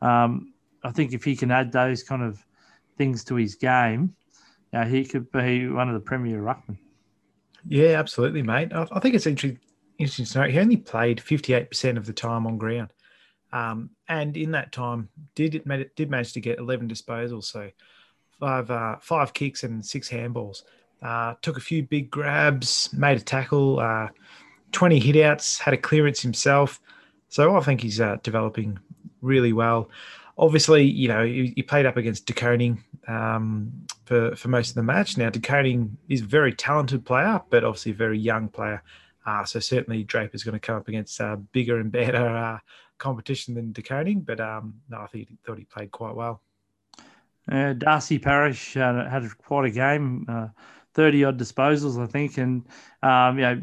[0.00, 0.52] um,
[0.82, 2.44] I think if he can add those kind of
[2.96, 4.14] things to his game,
[4.78, 6.78] know, he could be one of the premier ruckmen.
[7.66, 8.72] Yeah, absolutely, mate.
[8.72, 9.60] I, think it's interesting,
[9.98, 12.92] interesting to note he only played fifty-eight percent of the time on ground,
[13.52, 17.70] um, and in that time did it did manage to get eleven disposals, so
[18.38, 20.62] five uh, five kicks and six handballs.
[21.02, 23.80] Uh, took a few big grabs, made a tackle.
[23.80, 24.08] Uh,
[24.72, 26.80] 20 hitouts, had a clearance himself.
[27.28, 28.78] So I think he's uh, developing
[29.20, 29.90] really well.
[30.38, 33.72] Obviously, you know, he, he played up against De Koning um,
[34.10, 35.16] for, for most of the match.
[35.16, 38.82] Now, De Koning is a very talented player, but obviously a very young player.
[39.24, 42.58] Uh, so certainly Draper's going to come up against uh, bigger and better uh,
[42.98, 46.42] competition than De Koning, but um, no, I think thought he played quite well.
[47.48, 50.48] Darcy Parish had quite a game, uh,
[50.94, 52.36] 30 odd disposals, I think.
[52.36, 52.64] And,
[53.04, 53.62] um, you know,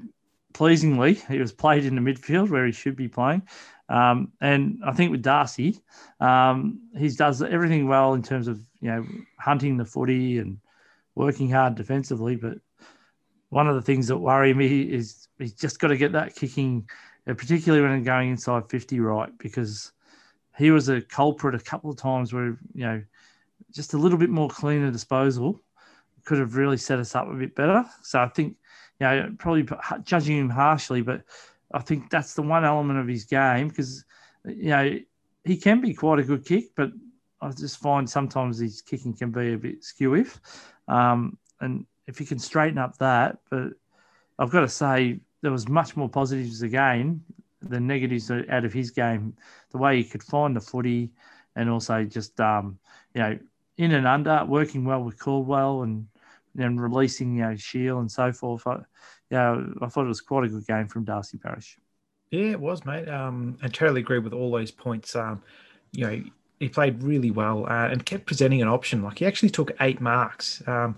[0.54, 3.44] pleasingly, he was played in the midfield where he should be playing.
[3.90, 5.80] Um, and I think with Darcy,
[6.20, 9.06] um, he does everything well in terms of, you know,
[9.40, 10.60] hunting the footy and
[11.16, 12.36] working hard defensively.
[12.36, 12.58] But
[13.50, 16.90] one of the things that worry me is he's just got to get that kicking,
[17.28, 19.94] uh, particularly when going inside 50 right, because
[20.58, 23.02] he was a culprit a couple of times where, you know,
[23.72, 25.62] just a little bit more cleaner disposal
[26.26, 27.86] could have really set us up a bit better.
[28.02, 28.58] So I think,
[29.00, 29.68] you know, probably
[30.04, 31.22] judging him harshly, but
[31.72, 34.06] I think that's the one element of his game because,
[34.46, 35.00] you know,
[35.44, 36.92] he can be quite a good kick, but
[37.42, 40.26] I just find sometimes his kicking can be a bit skew
[40.88, 43.74] Um, and if he can straighten up that, but
[44.40, 47.24] I've got to say there was much more positives again
[47.62, 49.36] than negatives out of his game.
[49.72, 51.12] The way he could find the footy,
[51.56, 52.78] and also just um,
[53.14, 53.40] you know
[53.78, 56.08] in and under, working well with Caldwell and
[56.56, 58.66] then releasing you know Shiel and so forth.
[58.66, 58.80] I,
[59.30, 61.78] yeah, I thought it was quite a good game from Darcy Parish.
[62.32, 63.08] Yeah, it was, mate.
[63.08, 65.16] Um, I totally agree with all those points.
[65.16, 65.42] Um,
[65.92, 66.24] you know,
[66.60, 69.04] he played really well uh, and kept presenting an option.
[69.04, 70.98] Like he actually took eight marks, um,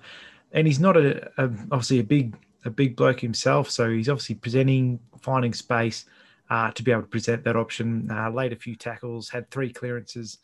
[0.52, 2.36] and he's not a, a, obviously a big
[2.66, 6.06] a big bloke himself, so he's obviously presenting, finding space
[6.50, 8.10] uh, to be able to present that option.
[8.12, 10.40] Uh, laid a few tackles, had three clearances.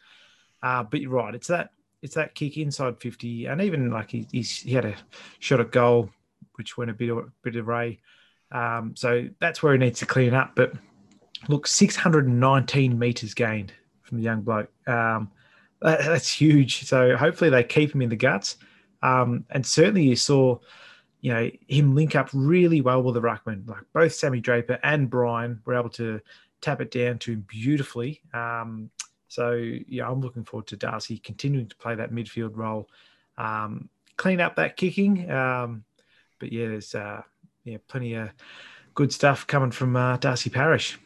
[0.64, 1.72] Uh, but you're right, it's that
[2.02, 4.96] it's that kick inside 50, and even like he, he had a
[5.40, 6.10] shot at goal,
[6.58, 8.00] which went a bit of a bit away.
[8.52, 10.54] Um, so that's where he needs to clean up.
[10.56, 10.74] But
[11.48, 14.70] look, 619 meters gained from the young bloke.
[14.88, 15.32] Um,
[15.82, 16.86] that, that's huge.
[16.86, 18.58] So hopefully they keep him in the guts.
[19.02, 20.60] Um, and certainly you saw,
[21.22, 23.68] you know, him link up really well with the ruckman.
[23.68, 26.22] Like both Sammy Draper and Brian were able to
[26.62, 28.22] tap it down to him beautifully.
[28.34, 28.90] Um,
[29.28, 29.52] so
[29.88, 32.90] yeah, I'm looking forward to Darcy continuing to play that midfield role,
[33.38, 35.30] um, clean up that kicking.
[36.40, 37.22] But yeah, there's uh,
[37.64, 38.30] yeah plenty of
[38.94, 40.98] good stuff coming from uh, Darcy Parish.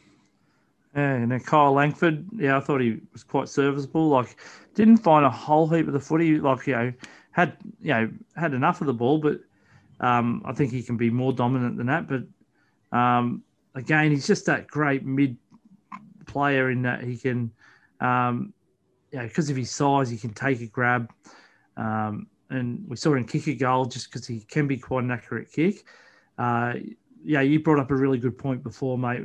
[0.94, 4.08] Yeah, and then Kyle Langford, yeah, I thought he was quite serviceable.
[4.08, 4.36] Like,
[4.74, 6.38] didn't find a whole heap of the footy.
[6.38, 6.92] Like, you know,
[7.32, 9.40] had you know had enough of the ball, but
[10.00, 12.08] um, I think he can be more dominant than that.
[12.08, 13.44] But um,
[13.74, 15.36] again, he's just that great mid
[16.26, 17.52] player in that he can
[18.00, 18.52] um,
[19.12, 21.12] yeah, because of his size, he can take a grab.
[21.76, 25.10] Um, and we saw him kick a goal just because he can be quite an
[25.10, 25.84] accurate kick.
[26.38, 26.74] Uh,
[27.22, 29.22] yeah, you brought up a really good point before, mate.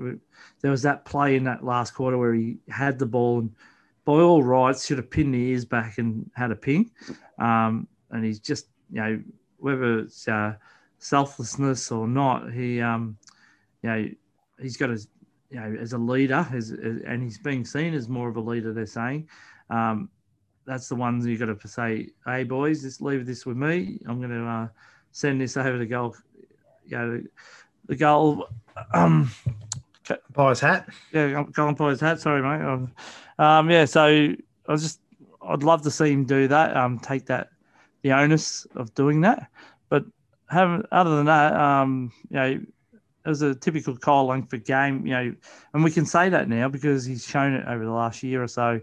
[0.62, 3.56] There was that play in that last quarter where he had the ball and,
[4.04, 6.92] by all rights, should have pinned the ears back and had a ping.
[7.40, 9.24] Um, and he's just, you know,
[9.58, 10.56] whether it's uh,
[11.00, 13.18] selflessness or not, he, um,
[13.82, 14.10] you know,
[14.62, 15.08] he's got his
[15.50, 18.42] you know, as a leader, as, as, and he's being seen as more of a
[18.42, 18.74] leader.
[18.74, 19.30] They're saying
[19.70, 20.10] um,
[20.66, 24.00] that's the ones you got to say, "Hey, boys, just leave this with me.
[24.08, 24.68] I'm going to uh,
[25.12, 26.16] send this over to goal."
[26.86, 27.24] You know,
[27.88, 28.48] the goal.
[28.94, 29.32] Um,
[30.34, 30.88] Pies hat.
[31.12, 32.20] Yeah, Colin Pies hat.
[32.20, 32.66] Sorry, mate.
[32.66, 32.92] Um,
[33.40, 34.38] um, yeah, so I
[34.72, 35.00] was just,
[35.42, 36.76] I'd love to see him do that.
[36.76, 37.50] Um, take that,
[38.02, 39.48] the onus of doing that.
[39.90, 40.06] But
[40.50, 42.62] have, other than that, um, you know,
[43.26, 45.36] it was a typical Kyle Langford game, you know,
[45.74, 48.48] and we can say that now because he's shown it over the last year or
[48.48, 48.80] so,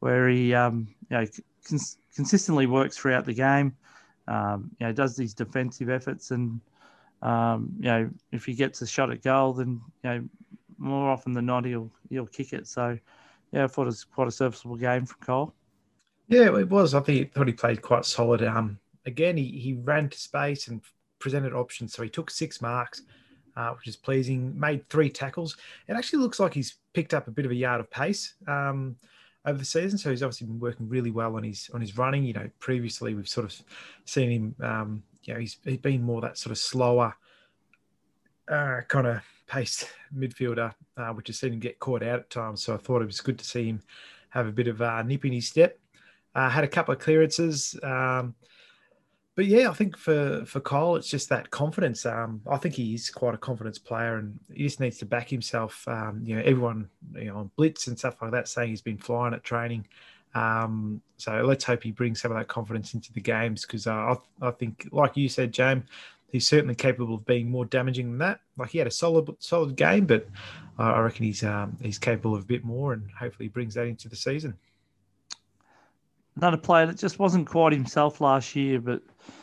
[0.00, 1.26] where he, um, you know,
[1.68, 3.76] cons- consistently works throughout the game,
[4.28, 6.60] um, you know, does these defensive efforts, and
[7.22, 10.24] um, you know, if he gets a shot at goal, then you know,
[10.78, 12.66] more often than not, he'll he'll kick it.
[12.66, 12.98] So,
[13.52, 15.54] yeah, I thought it was quite a serviceable game from Cole.
[16.28, 16.94] Yeah, it was.
[16.94, 18.42] I think thought he played quite solid.
[18.42, 20.80] Um, again, he he ran to space and
[21.18, 23.02] presented options, so he took six marks
[23.56, 24.58] uh, which is pleasing.
[24.58, 25.56] Made three tackles.
[25.88, 28.96] It actually looks like he's picked up a bit of a yard of pace um,
[29.46, 29.96] over the season.
[29.96, 32.24] So he's obviously been working really well on his on his running.
[32.24, 33.62] You know, previously we've sort of
[34.04, 34.54] seen him.
[34.60, 37.14] Um, you know, he's he's been more that sort of slower,
[38.48, 42.62] uh, kind of paced midfielder, uh, which has seen him get caught out at times.
[42.62, 43.82] So I thought it was good to see him
[44.30, 45.78] have a bit of uh, nip in his step.
[46.34, 47.78] Uh, had a couple of clearances.
[47.82, 48.34] Um,
[49.36, 52.06] but yeah, I think for for Kyle, it's just that confidence.
[52.06, 55.28] Um, I think he is quite a confidence player, and he just needs to back
[55.28, 55.86] himself.
[55.86, 58.96] Um, you know, everyone you know on blitz and stuff like that saying he's been
[58.96, 59.86] flying at training.
[60.34, 63.92] Um, so let's hope he brings some of that confidence into the games because uh,
[63.92, 65.84] I, I think, like you said, James,
[66.32, 68.40] he's certainly capable of being more damaging than that.
[68.56, 70.26] Like he had a solid solid game, but
[70.78, 73.86] I reckon he's um, he's capable of a bit more, and hopefully he brings that
[73.86, 74.56] into the season
[76.36, 79.02] another player that just wasn't quite himself last year, but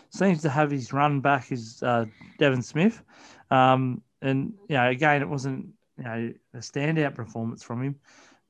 [0.10, 2.06] seems to have his run back is uh,
[2.38, 3.02] Devon Smith.
[3.50, 7.96] Um, and you know, again, it wasn't you know a standout performance from him,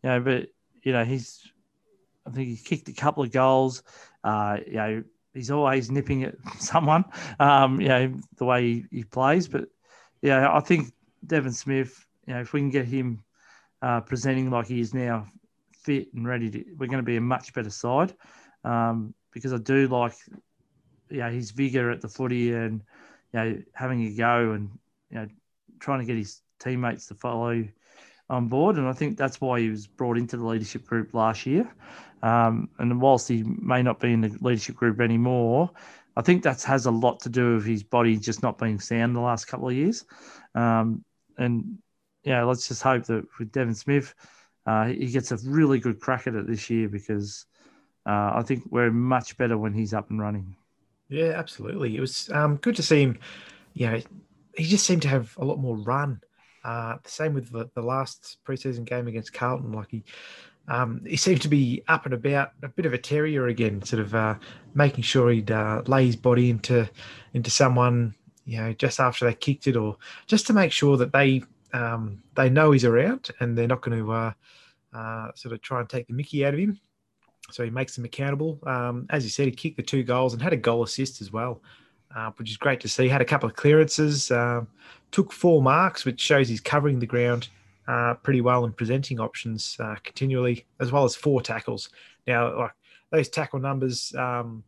[0.04, 0.50] you know, but
[0.84, 1.52] you know he's
[2.26, 3.84] I think he kicked a couple of goals.
[4.24, 5.04] Uh, you know,
[5.34, 7.06] he's always nipping at someone.
[7.40, 9.70] Um, you know the way he, he plays, but
[10.22, 10.94] yeah, I think
[11.26, 12.06] Devon Smith.
[12.28, 13.24] You know, if we can get him
[13.82, 15.28] uh, presenting like he is now,
[15.84, 18.14] fit and ready to, we're going to be a much better side.
[18.64, 20.14] Um, because I do like,
[21.10, 22.82] you know, his vigor at the footy and
[23.34, 24.70] you know having a go and
[25.10, 25.28] you know
[25.80, 27.68] trying to get his teammates to follow
[28.30, 28.78] on board.
[28.78, 31.70] And I think that's why he was brought into the leadership group last year.
[32.22, 35.72] Um, and whilst he may not be in the leadership group anymore,
[36.16, 39.16] I think that has a lot to do with his body just not being sound
[39.16, 40.06] the last couple of years.
[40.56, 41.04] Um,
[41.38, 41.80] and
[42.24, 44.14] yeah, let's just hope that with Devon Smith,
[44.66, 47.46] uh, he gets a really good crack at it this year because
[48.06, 50.56] uh, I think we're much better when he's up and running.
[51.10, 51.96] Yeah, absolutely.
[51.96, 53.20] It was um, good to see him.
[53.74, 54.02] You know,
[54.56, 56.22] he just seemed to have a lot more run.
[56.64, 59.74] Uh, the same with the, the last preseason game against Carlton.
[59.74, 60.04] Like he,
[60.70, 64.02] um, he seemed to be up and about, a bit of a terrier again, sort
[64.02, 64.36] of uh,
[64.74, 66.90] making sure he'd uh, lay his body into
[67.34, 68.16] into someone,
[68.46, 72.22] you know, just after they kicked it, or just to make sure that they um,
[72.36, 74.32] they know he's around and they're not going to uh,
[74.94, 76.80] uh, sort of try and take the Mickey out of him.
[77.52, 78.60] So he makes them accountable.
[78.66, 81.32] Um, as you said, he kicked the two goals and had a goal assist as
[81.32, 81.62] well,
[82.16, 83.10] uh, which is great to see.
[83.10, 84.68] Had a couple of clearances, um,
[85.12, 87.50] took four marks, which shows he's covering the ground
[87.88, 91.90] uh, pretty well and presenting options uh, continually, as well as four tackles.
[92.28, 92.72] Now, like
[93.12, 94.64] those tackle numbers, um,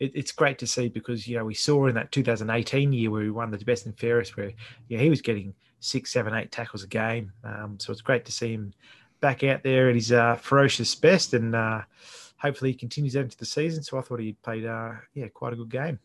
[0.00, 3.22] it, it's great to see because you know we saw in that 2018 year where
[3.22, 4.52] we won the best and fairest, where
[4.88, 7.32] yeah he was getting six, seven, eight tackles a game.
[7.44, 8.72] Um, so it's great to see him
[9.20, 11.82] back out there at his uh, ferocious best, and uh,
[12.38, 13.82] hopefully he continues out into the season.
[13.82, 15.98] So I thought he played, uh, yeah, quite a good game.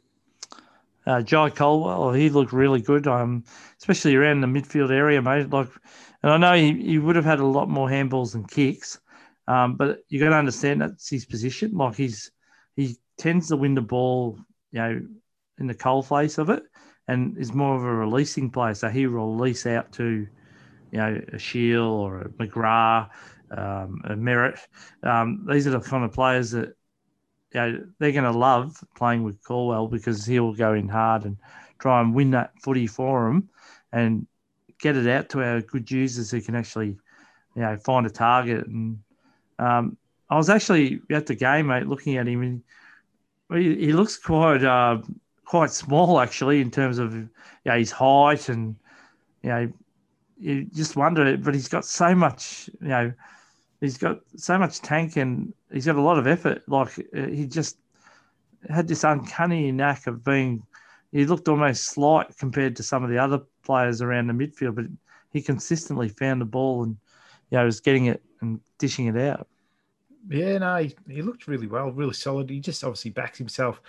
[1.06, 3.44] Uh, Jye Caldwell, he looked really good, um,
[3.80, 5.50] especially around the midfield area, mate.
[5.50, 5.70] Like,
[6.22, 9.00] and I know he, he would have had a lot more handballs and kicks,
[9.48, 11.76] um, but you got to understand that's his position.
[11.76, 12.32] Like he's
[12.76, 14.38] he tends to win the ball,
[14.72, 15.02] you know,
[15.58, 16.64] in the coal face of it,
[17.12, 18.74] and is more of a releasing player.
[18.74, 20.28] So he will release out to
[20.92, 23.10] you know, a Shiel or a McGrath,
[23.52, 24.60] um, a Merrett.
[25.04, 26.70] Um, these are the kind of players that
[27.54, 31.36] you know, they're going to love playing with Caldwell because he'll go in hard and
[31.80, 33.50] try and win that footy for them
[33.92, 34.26] and
[34.80, 36.98] get it out to our good users who can actually,
[37.56, 38.68] you know, find a target.
[38.68, 39.00] And
[39.60, 39.98] um,
[40.30, 42.64] I was actually at the game, mate, looking at him, and
[43.62, 45.02] he, he looks quite uh,
[45.52, 47.28] quite small actually in terms of you
[47.66, 48.74] know, his height and
[49.44, 49.74] you know
[50.40, 51.36] you just wonder.
[51.36, 53.14] But he's got so much, you know,
[53.82, 56.64] he's got so much tank and he's got a lot of effort.
[56.70, 57.78] Like uh, he just
[58.70, 60.64] had this uncanny knack of being.
[61.12, 64.86] He looked almost slight compared to some of the other players around the midfield, but
[65.34, 66.96] he consistently found the ball and
[67.50, 69.50] you know was getting it and dishing it out.
[70.30, 72.50] Yeah, no, he, he looked really well, really solid.
[72.50, 73.82] He just obviously backs himself.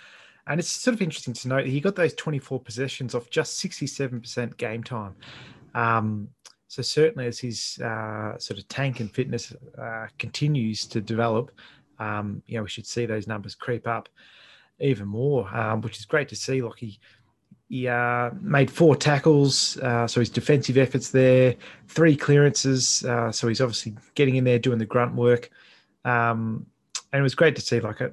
[0.47, 3.63] And it's sort of interesting to note that he got those 24 possessions off just
[3.63, 5.15] 67% game time.
[5.73, 6.29] Um,
[6.67, 11.51] so certainly, as his uh, sort of tank and fitness uh, continues to develop,
[11.99, 14.09] um, you know, we should see those numbers creep up
[14.79, 16.61] even more, um, which is great to see.
[16.61, 16.99] Like he,
[17.69, 21.55] he uh, made four tackles, uh, so his defensive efforts there,
[21.87, 25.49] three clearances, uh, so he's obviously getting in there doing the grunt work.
[26.05, 26.65] Um,
[27.13, 28.09] and it was great to see, like I,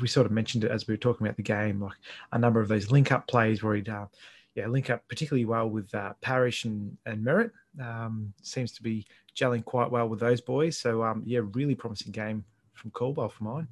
[0.00, 1.96] we sort of mentioned it as we were talking about the game, like
[2.32, 4.06] a number of those link up plays where he'd, uh,
[4.54, 7.50] yeah, link up particularly well with uh, Parish and, and Merrett.
[7.82, 10.76] Um, seems to be gelling quite well with those boys.
[10.76, 12.44] So um, yeah, really promising game
[12.74, 13.68] from Caldwell for mine.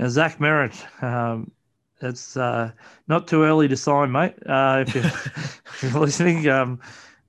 [0.00, 1.52] Now, Zach Merrett, um,
[2.00, 2.72] it's uh,
[3.06, 4.34] not too early to sign, mate.
[4.44, 6.80] Uh, if, you're, if, you're, listening, um,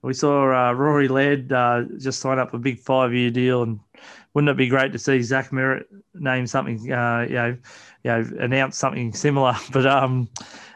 [0.01, 3.79] we saw uh, Rory Laird uh, just sign up a big five-year deal, and
[4.33, 5.85] wouldn't it be great to see Zach Merrett
[6.15, 7.57] name something, uh, you know,
[8.03, 9.55] you know, announce something similar?
[9.71, 10.29] But um,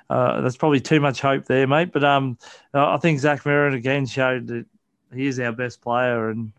[0.09, 1.91] uh, that's probably too much hope there, mate.
[1.91, 2.37] But um,
[2.73, 4.65] I think Zach Merrett again showed that
[5.13, 6.51] he is our best player, and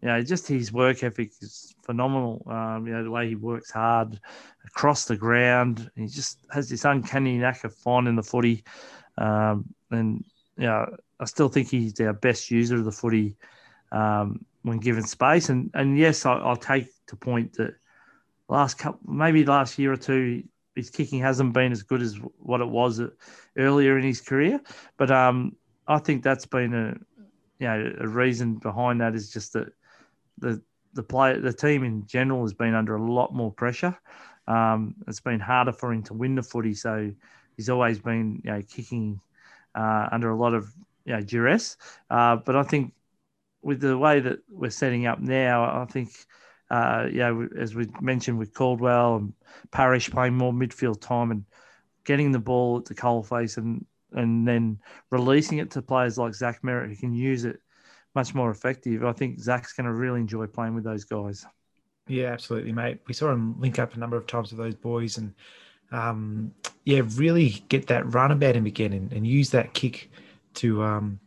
[0.00, 2.42] you know, just his work ethic is phenomenal.
[2.46, 4.20] Um, you know, the way he works hard
[4.66, 8.64] across the ground, he just has this uncanny knack of finding the footy,
[9.18, 10.24] um, and
[10.56, 13.36] you know, I still think he's our best user of the footy
[13.92, 15.48] um, when given space.
[15.48, 17.74] And and yes, I, will take to point that
[18.48, 20.44] last couple, maybe last year or two,
[20.74, 23.00] his kicking hasn't been as good as what it was
[23.56, 24.60] earlier in his career.
[24.96, 25.56] But um,
[25.86, 26.96] I think that's been a
[27.58, 29.72] you know a reason behind that is just that
[30.38, 30.62] the
[30.94, 33.96] the play the team in general has been under a lot more pressure.
[34.48, 37.12] Um, it's been harder for him to win the footy, so
[37.56, 39.20] he's always been you know kicking
[39.74, 40.72] uh, under a lot of
[41.04, 41.76] you know duress.
[42.10, 42.92] Uh, but I think
[43.62, 46.10] with the way that we're setting up now, I think,
[46.70, 49.32] uh, yeah, as we mentioned with Caldwell and
[49.70, 51.44] Parish playing more midfield time and
[52.04, 54.78] getting the ball at the coalface and and then
[55.10, 57.60] releasing it to players like Zach Merrett who can use it
[58.14, 59.04] much more effective.
[59.04, 61.46] I think Zach's going to really enjoy playing with those guys.
[62.08, 63.00] Yeah, absolutely, mate.
[63.06, 65.32] We saw him link up a number of times with those boys and,
[65.92, 66.52] um,
[66.84, 70.10] yeah, really get that run about him again and, and use that kick
[70.54, 71.20] to um,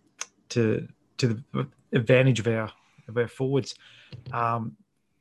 [0.49, 0.87] to
[1.17, 2.72] to the advantage of our
[3.07, 3.76] of our forwards.
[4.31, 4.76] Um,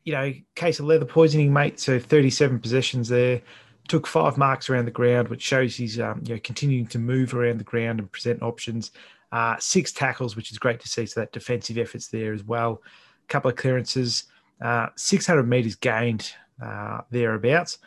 [0.04, 1.80] you know, case of leather poisoning, mate.
[1.80, 3.40] So 37 possessions there.
[3.88, 7.34] Took five marks around the ground, which shows he's um, you know continuing to move
[7.34, 8.92] around the ground and present options.
[9.30, 11.04] Uh, six tackles, which is great to see.
[11.06, 12.82] So that defensive efforts there as well.
[13.24, 14.24] A couple of clearances,
[14.62, 16.32] uh, 600 meters gained
[16.62, 17.78] uh, thereabouts.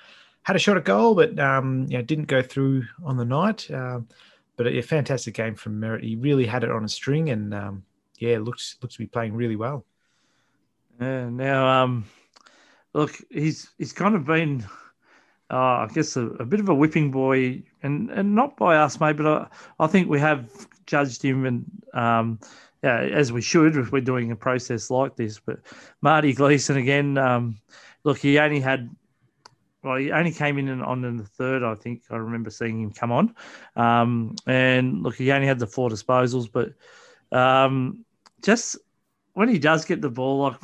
[0.44, 3.70] Had a shot at goal, but um, you know, didn't go through on the night.
[3.72, 4.08] Um,
[4.56, 6.04] but a, a, fantastic game from Merrett.
[6.04, 7.84] He really had it on a string, and um,
[8.18, 9.86] yeah, looks looks to be playing really well.
[11.00, 11.30] Yeah.
[11.30, 12.06] Now, um,
[12.94, 14.66] look, he's he's kind of been,
[15.52, 19.00] uh, I guess, a, a, bit of a whipping boy, and and not by us,
[19.00, 19.48] mate, but I,
[19.80, 20.50] I think we have
[20.86, 22.40] judged him, and um,
[22.84, 25.40] yeah, as we should if we're doing a process like this.
[25.40, 25.60] But
[26.02, 27.58] Marty Gleeson again, um,
[28.04, 28.90] look, he only had.
[29.84, 31.64] Well, he only came in and on in the third.
[31.64, 33.36] I think I remember seeing him come on,
[33.76, 36.74] um, and look, he only had the four disposals, but
[37.32, 38.04] um,
[38.44, 38.78] just
[39.34, 40.60] when he does get the ball, like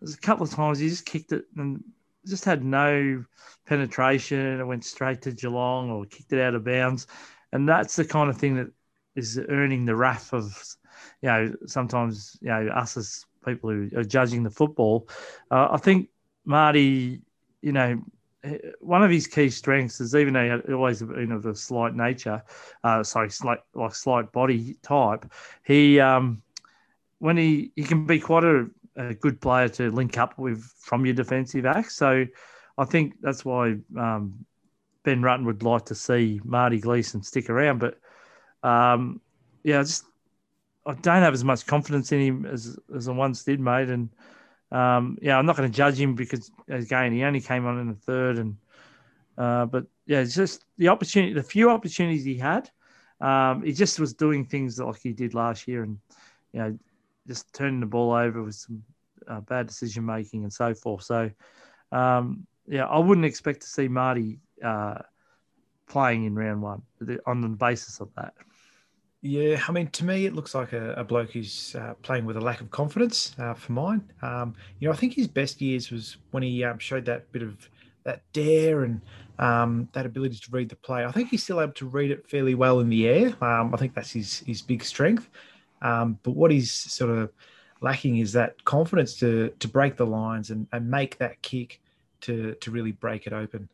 [0.00, 1.82] there's a couple of times he just kicked it and
[2.26, 3.24] just had no
[3.66, 4.60] penetration.
[4.60, 7.06] It went straight to Geelong or kicked it out of bounds,
[7.52, 8.70] and that's the kind of thing that
[9.16, 10.76] is earning the wrath of,
[11.22, 15.08] you know, sometimes you know us as people who are judging the football.
[15.50, 16.08] Uh, I think
[16.44, 17.22] Marty,
[17.62, 18.02] you know,
[18.80, 21.94] one of his key strengths is even though he had always been of a slight
[21.94, 22.42] nature,
[22.84, 25.30] uh, sorry, slight like slight body type,
[25.64, 26.42] he um,
[27.18, 28.66] when he he can be quite a,
[28.96, 31.96] a, good player to link up with from your defensive acts.
[31.96, 32.26] So
[32.76, 34.44] I think that's why um,
[35.04, 37.78] Ben Rutten would like to see Marty Gleeson stick around.
[37.78, 37.98] But
[38.68, 39.20] um,
[39.64, 40.04] yeah, I just
[40.86, 43.88] I don't have as much confidence in him as as I once did, mate.
[43.88, 44.08] And
[44.70, 47.88] um, yeah, I'm not going to judge him because again he only came on in
[47.88, 48.56] the third, and
[49.36, 52.70] uh, but yeah, it's just the opportunity, the few opportunities he had,
[53.20, 55.98] um, he just was doing things like he did last year, and
[56.52, 56.78] you know
[57.28, 58.82] just turning the ball over with some
[59.28, 61.04] uh, bad decision making and so forth.
[61.04, 61.30] So,
[61.92, 64.98] um, yeah, I wouldn't expect to see Marty uh,
[65.88, 66.82] playing in round one
[67.26, 68.34] on the basis of that.
[69.20, 72.36] Yeah, I mean, to me, it looks like a, a bloke who's uh, playing with
[72.36, 74.12] a lack of confidence uh, for mine.
[74.22, 77.42] Um, you know, I think his best years was when he um, showed that bit
[77.42, 77.68] of
[78.04, 79.00] that dare and
[79.40, 81.04] um, that ability to read the play.
[81.04, 83.34] I think he's still able to read it fairly well in the air.
[83.42, 85.28] Um, I think that's his his big strength.
[85.82, 87.32] Um, but what he's sort of
[87.80, 91.80] lacking is that confidence to to break the lines and, and make that kick
[92.22, 93.68] to to really break it open.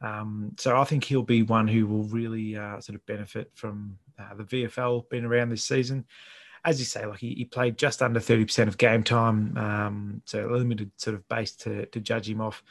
[0.00, 3.98] Um, so I think he'll be one who will really uh, sort of benefit from
[4.18, 6.04] uh, the VFL being around this season.
[6.64, 10.22] As you say, like he, he played just under thirty percent of game time, um,
[10.24, 12.62] so limited sort of base to to judge him off.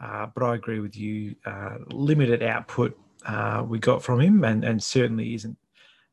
[0.00, 1.36] Uh, but I agree with you.
[1.46, 5.56] Uh, limited output uh, we got from him, and and certainly isn't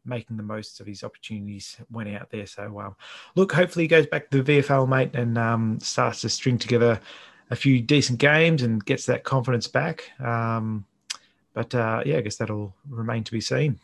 [0.10, 2.46] making the most of his opportunities when out there.
[2.46, 2.96] So, um,
[3.36, 7.00] look, hopefully he goes back to the VFL, mate, and um, starts to string together
[7.52, 10.12] a few decent games and gets that confidence back.
[10.20, 10.86] Um,
[11.54, 13.80] but uh, yeah, I guess that'll remain to be seen.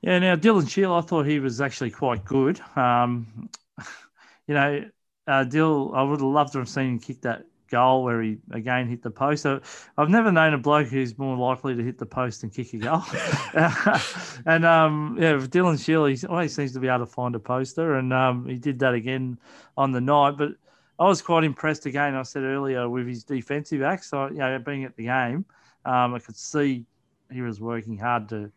[0.00, 2.60] Yeah, now Dylan Shiel, I thought he was actually quite good.
[2.76, 3.48] Um,
[4.46, 4.84] you know,
[5.26, 8.38] uh, Dill, I would have loved to have seen him kick that goal where he
[8.50, 9.42] again hit the post.
[9.42, 9.60] So
[9.96, 12.78] I've never known a bloke who's more likely to hit the post and kick a
[12.78, 13.02] goal.
[14.46, 17.96] and um, yeah, Dylan Shiel, he always seems to be able to find a poster,
[17.96, 19.38] and um, he did that again
[19.76, 20.32] on the night.
[20.36, 20.52] But
[20.98, 22.14] I was quite impressed again.
[22.14, 24.10] I said earlier with his defensive acts.
[24.10, 25.44] So you know, being at the game,
[25.84, 26.86] um, I could see
[27.30, 28.50] he was working hard to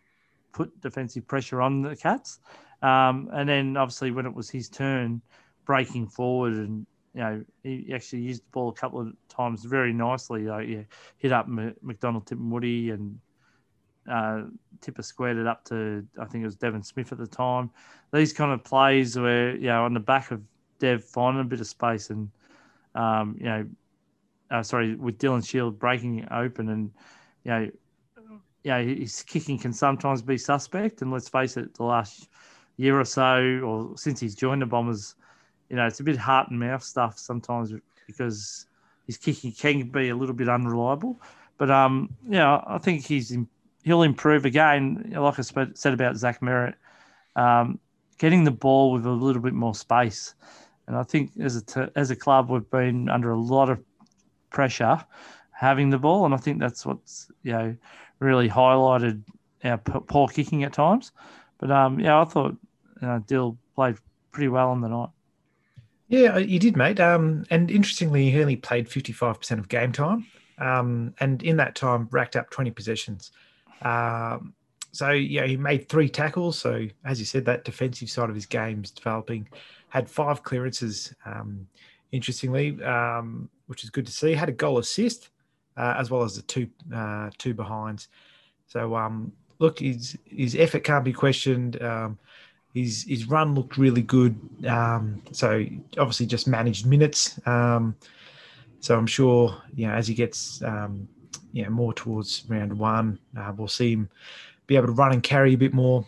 [0.51, 2.39] put defensive pressure on the Cats.
[2.81, 5.21] Um, and then obviously when it was his turn,
[5.65, 9.93] breaking forward and you know, he actually used the ball a couple of times very
[9.93, 10.43] nicely.
[10.43, 10.83] Like, yeah,
[11.17, 13.19] hit up McDonald-Tipungwuti, and
[14.09, 14.43] uh,
[14.79, 17.69] Tipper squared it up to, I think it was Devon Smith at the time.
[18.13, 20.41] These kind of plays where, you know, on the back of
[20.79, 22.29] Dev finding a bit of space and,
[22.95, 23.65] um, you know,
[24.49, 26.91] uh, sorry, with Dylan Shiel breaking open and,
[27.43, 27.71] you know,
[28.63, 31.01] you know, his kicking can sometimes be suspect.
[31.01, 32.27] And let's face it, the last
[32.77, 35.15] year or so, or since he's joined the Bombers,
[35.72, 37.73] you know, it's a bit heart and mouth stuff sometimes
[38.06, 38.65] because
[39.07, 41.22] his kicking can be a little bit unreliable.
[41.57, 43.35] But um, yeah, I think he's
[43.84, 45.14] he'll improve again.
[45.15, 46.73] Like I said about Zach Merrett,
[47.38, 47.80] um,
[48.18, 50.35] getting the ball with a little bit more space.
[50.88, 53.80] And I think as a t- as a club, we've been under a lot of
[54.49, 55.02] pressure
[55.53, 57.77] having the ball, and I think that's what's you know
[58.19, 59.23] really highlighted
[59.64, 61.14] our poor kicking at times.
[61.60, 62.57] But um, yeah, I thought
[63.02, 63.95] uh, Dill played
[64.34, 65.10] pretty well on the night.
[66.11, 66.99] Yeah, you did, mate.
[66.99, 70.27] Um, and interestingly, he only played 55% of game time.
[70.57, 73.31] Um, and in that time, racked up 20 possessions.
[73.81, 74.53] Um,
[74.91, 76.59] so, yeah, he made three tackles.
[76.59, 79.47] So, as you said, that defensive side of his game is developing.
[79.88, 81.65] Had five clearances, um,
[82.11, 84.33] interestingly, um, which is good to see.
[84.33, 85.29] Had a goal assist,
[85.77, 88.09] uh, as well as the two uh, two behinds.
[88.67, 91.81] So, um, look, his, his effort can't be questioned.
[91.81, 92.19] Um,
[92.73, 94.35] his his run looked really good.
[94.68, 95.65] Um, so
[95.98, 97.39] obviously just managed minutes.
[97.45, 97.95] Um,
[98.80, 101.07] so I'm sure you know as he gets um,
[101.52, 104.10] you know more towards round one, uh, we'll see him
[104.68, 106.06] be able to run and carry a bit more.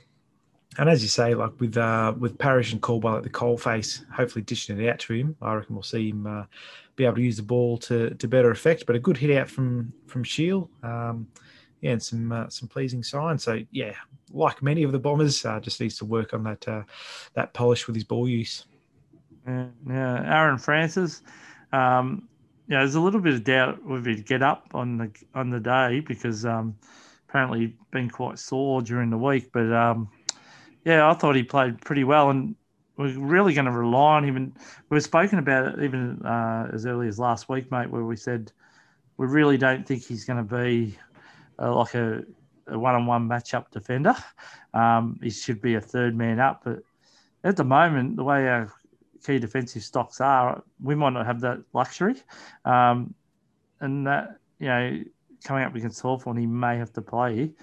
[0.77, 4.03] And as you say, like with uh, with Parish and Caldwell at the coal face,
[4.11, 6.45] hopefully dishing it out to him, I reckon we'll see him uh,
[6.95, 8.85] be able to use the ball to, to better effect.
[8.85, 10.69] But a good hit out from from Shiel.
[10.81, 11.27] Um,
[11.83, 13.43] yeah, and some uh, some pleasing signs.
[13.43, 13.93] So yeah,
[14.31, 16.83] like many of the bombers, uh, just needs to work on that uh,
[17.33, 18.65] that polish with his ball use.
[19.45, 20.23] Yeah, yeah.
[20.25, 21.21] Aaron Francis.
[21.73, 22.29] Um,
[22.69, 25.59] yeah, there's a little bit of doubt whether he'd get up on the on the
[25.59, 26.73] day because um,
[27.27, 29.51] apparently he'd been quite sore during the week.
[29.51, 30.09] But um,
[30.85, 32.55] yeah, I thought he played pretty well, and
[32.95, 34.37] we're really going to rely on him.
[34.37, 34.53] And
[34.89, 38.53] we've spoken about it even uh, as early as last week, mate, where we said
[39.17, 40.97] we really don't think he's going to be
[41.59, 42.23] uh, like a,
[42.67, 44.15] a, one-on-one matchup defender.
[44.73, 46.79] Um, he should be a third man up, but
[47.43, 48.73] at the moment, the way our
[49.25, 52.15] key defensive stocks are, we might not have that luxury.
[52.65, 53.13] Um,
[53.79, 55.03] and that you know,
[55.43, 57.55] coming up against Hawthorn, he may have to play you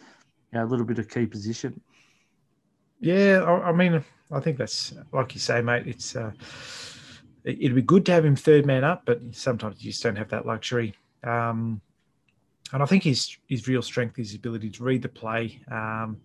[0.53, 1.81] know, a little bit of key position.
[3.01, 5.87] Yeah, I, I mean, I think that's like you say, mate.
[5.87, 6.33] It's uh,
[7.45, 10.29] it'd be good to have him third man up, but sometimes you just don't have
[10.29, 10.95] that luxury.
[11.25, 11.81] Um,
[12.73, 16.21] and I think his his real strength is his ability to read the play, um,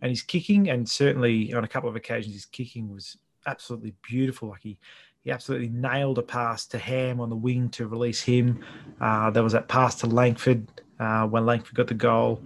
[0.00, 3.16] and his kicking, and certainly on a couple of occasions his kicking was
[3.46, 4.50] absolutely beautiful.
[4.50, 4.78] Like he
[5.24, 8.64] he absolutely nailed a pass to Ham on the wing to release him.
[9.00, 10.66] Uh, there was that pass to Langford
[11.00, 12.42] uh, when Langford got the goal.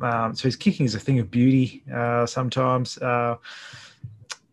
[0.00, 2.98] Um, so his kicking is a thing of beauty uh, sometimes.
[2.98, 3.36] Uh,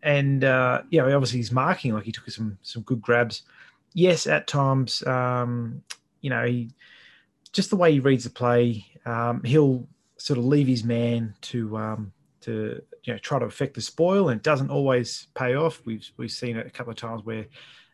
[0.02, 3.42] and uh, yeah, obviously he's marking like he took some some good grabs.
[3.94, 5.82] Yes, at times, um,
[6.20, 6.70] you know, he
[7.54, 9.86] just the way he reads the play, um, he'll
[10.18, 12.12] sort of leave his man to um,
[12.42, 15.80] to you know try to affect the spoil, and it doesn't always pay off.
[15.86, 17.46] We've we've seen it a couple of times where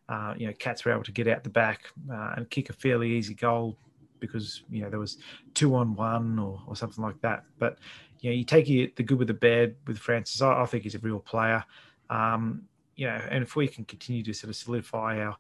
[0.08, 2.72] uh, you know cats were able to get out the back uh, and kick a
[2.72, 3.76] fairly easy goal
[4.18, 5.18] because you know there was
[5.54, 7.44] two on one or, or something like that.
[7.58, 7.78] But
[8.20, 8.66] you know you take
[8.96, 10.40] the good with the bad with Francis.
[10.40, 11.64] I, I think he's a real player.
[12.08, 12.62] Um,
[12.96, 15.36] you know, and if we can continue to sort of solidify our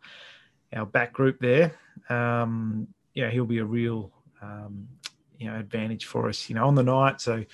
[0.74, 1.74] our back group there,
[2.10, 2.86] um,
[3.24, 4.88] know, he'll be a real, um,
[5.38, 7.20] you know, advantage for us, you know, on the night.
[7.20, 7.44] So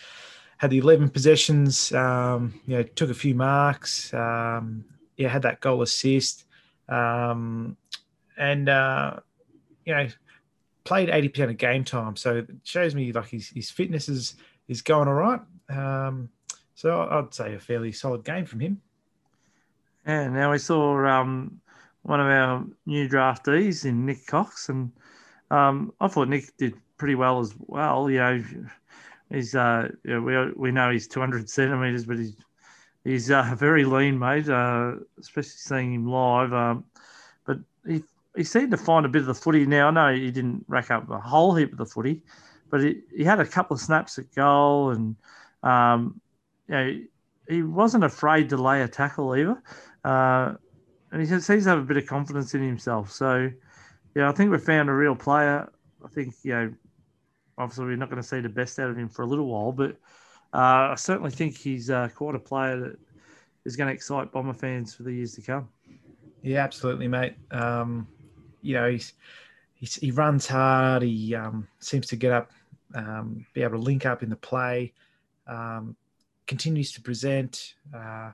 [0.59, 4.85] had the 11 possessions, um, you know, took a few marks, um,
[5.17, 6.45] yeah, had that goal assist,
[6.89, 7.77] um,
[8.39, 9.17] and, uh,
[9.85, 10.09] you know,
[10.85, 12.17] played 80% of game time.
[12.17, 14.37] So it shows me like his, his fitness is,
[14.69, 15.41] is going all right.
[15.69, 16.31] Um,
[16.75, 18.81] so I'd say a fairly solid game from him.
[20.07, 21.61] Yeah, now we saw um,
[22.03, 24.93] one of our new draftees in Nik Cox, and
[25.51, 28.11] um, I thought Nik did pretty well as well.
[28.11, 28.45] You know,
[29.31, 32.37] he's uh, we we know he's 200 centimeters, but he's
[33.05, 34.49] he's uh, very lean, mate.
[34.49, 36.53] Uh, especially seeing him live.
[36.53, 36.85] Um,
[37.47, 38.03] but he
[38.37, 39.89] he seemed to find a bit of the footy now.
[39.89, 42.23] I know he didn't rack up a whole heap of the footy,
[42.71, 45.17] but he, he had a couple of snaps at goal, and
[45.63, 46.21] um,
[46.69, 47.01] you know,
[47.49, 49.63] he wasn't afraid to lay a tackle either.
[50.05, 50.55] Uh,
[51.13, 53.11] and he seems to have a bit of confidence in himself.
[53.11, 53.51] So
[54.17, 55.71] yeah, I think we've found a real player.
[56.03, 56.73] I think, you know,
[57.59, 59.73] obviously we're not going to see the best out of him for a little while,
[59.73, 59.91] but
[60.55, 62.99] uh, I certainly think he's uh, quite a player that
[63.67, 65.69] is going to excite Bomber fans for the years to come.
[66.41, 67.35] Yeah, absolutely, mate.
[67.51, 68.09] Um,
[68.63, 69.13] you know, he's,
[69.75, 71.03] he's, he runs hard.
[71.03, 72.53] He um, seems to get up,
[72.95, 74.95] um, be able to link up in the play,
[75.47, 75.95] um,
[76.47, 77.75] continues to present.
[77.95, 78.31] Uh,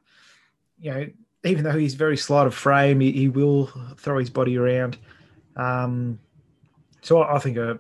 [0.79, 1.07] you know,
[1.43, 4.97] even though he's very slight of frame, he, he will throw his body around.
[5.57, 6.19] Um,
[7.01, 7.75] so I, think uh,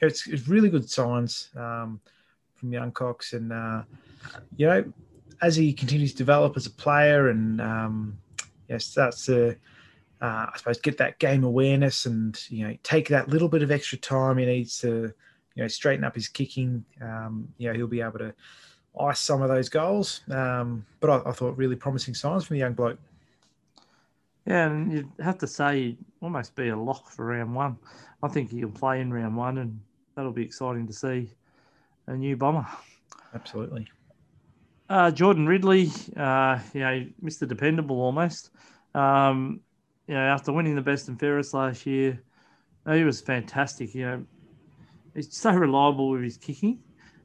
[0.00, 2.00] it's, it's really good signs um,
[2.54, 3.82] from young Cox, and uh,
[4.56, 4.92] you know,
[5.42, 8.18] as he continues to develop as a player and um,
[8.70, 9.50] know, starts to,
[10.20, 13.70] uh, I suppose, get that game awareness and you know, take that little bit of
[13.70, 15.12] extra time he needs to,
[15.54, 16.84] you know, straighten up his kicking.
[17.00, 18.34] Um, you know, he'll be able to
[18.98, 20.22] ice some of those goals.
[20.30, 22.98] Um, but I, I, thought really promising signs from the young bloke.
[24.46, 27.76] Yeah, and you'd have to say almost be a lock for round one.
[28.22, 29.80] I think he'll play in round one, and
[30.14, 31.30] that'll be exciting to see
[32.06, 32.66] a new bomber.
[33.34, 33.88] Absolutely.
[34.88, 37.46] Uh, Jordan Ridley, uh, you know, Mr.
[37.46, 38.50] Dependable almost.
[38.94, 39.60] Um,
[40.08, 42.20] you know, after winning the best and fairest last year,
[42.90, 43.94] he was fantastic.
[43.94, 44.26] You know,
[45.14, 46.80] he's so reliable with his kicking,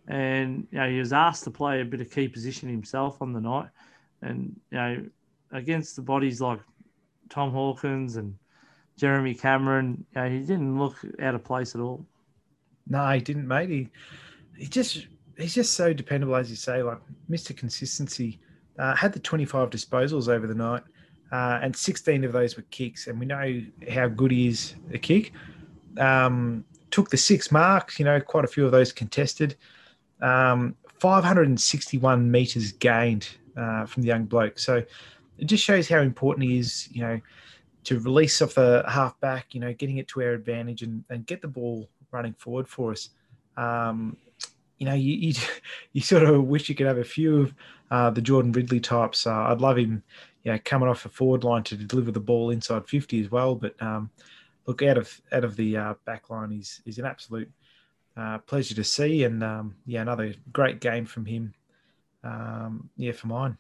[0.08, 3.34] and you know he was asked to play a bit of key position himself on
[3.34, 3.70] the night,
[4.22, 5.06] and you know
[5.52, 6.60] against the bodies like
[7.30, 8.35] Tom Hawkins and
[8.97, 12.06] Jeremy Cameron, you know, he didn't look out of place at all.
[12.88, 13.69] No, he didn't, mate.
[13.69, 13.89] He
[14.57, 15.07] he just
[15.38, 16.99] he's just so dependable, as you say, like
[17.30, 17.56] Mr.
[17.56, 18.39] Consistency.
[18.77, 20.84] Uh, had the 25 disposals over the night,
[21.31, 23.07] uh, and 16 of those were kicks.
[23.07, 25.31] And we know how good he is a kick.
[25.97, 29.56] Um, took the six marks, you know, quite a few of those contested.
[30.22, 34.60] Um, 561 meters gained uh, from the young bloke.
[34.60, 34.84] So
[35.38, 37.20] it just shows how important he is, you know,
[37.86, 41.26] to release off the half back, you know, getting it to our advantage and, and
[41.26, 43.10] get the ball running forward for us.
[43.57, 44.18] Um,
[44.78, 45.34] you know, you, you,
[45.94, 47.53] you sort of wish you could have a few of
[47.91, 49.28] uh, the Jordan Ridley types.
[49.28, 50.03] Uh, I'd love him,
[50.44, 53.56] you know, coming off the forward line to deliver the ball inside 50 as well.
[53.56, 54.10] But um,
[54.66, 57.52] look out of out of the uh, back line he's is an absolute
[58.18, 61.53] uh, pleasure to see, and um, yeah, another great game from him.
[62.24, 63.57] Um, yeah, for mine.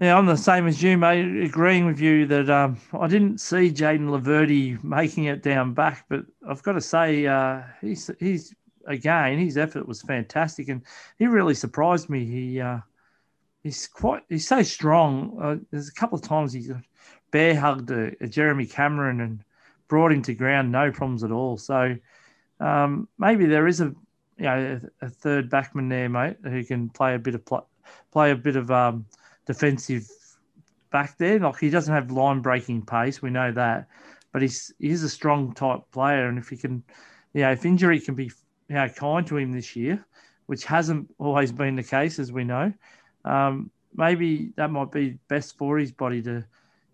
[0.00, 1.44] Yeah, I'm the same as you, mate.
[1.44, 6.24] Agreeing with you that um, I didn't see Jayden Laverde making it down back, but
[6.48, 8.52] I've got to say uh, he's he's
[8.86, 10.82] again his effort was fantastic, and
[11.18, 12.24] he really surprised me.
[12.24, 12.78] He uh,
[13.62, 15.38] he's quite he's so strong.
[15.40, 16.68] Uh, there's a couple of times he
[17.30, 19.44] bear hugged a, a Jeremy Cameron and
[19.86, 21.56] brought him to ground, no problems at all.
[21.56, 21.94] So
[22.58, 23.94] um, maybe there is a
[24.38, 27.68] you know a, a, third backman there, mate, who can play a bit of pl-
[28.10, 29.06] play a bit of um,
[29.46, 30.08] defensive
[30.90, 31.38] back there.
[31.38, 33.88] Like he doesn't have line breaking pace, we know that,
[34.32, 36.82] but he's he's a strong type player, and if he can,
[37.32, 38.30] you know, if injury can be
[38.68, 40.04] you know kind to him this year,
[40.46, 42.72] which hasn't always been the case, as we know.
[43.24, 46.44] Um, maybe that might be best for his body to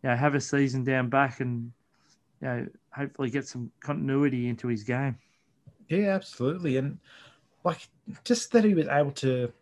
[0.02, 1.72] you know, have a season down back and
[2.40, 5.16] you know, hopefully get some continuity into his game.
[5.88, 6.76] Yeah, absolutely.
[6.76, 6.98] And
[7.64, 7.88] like
[8.24, 9.52] just that he was able to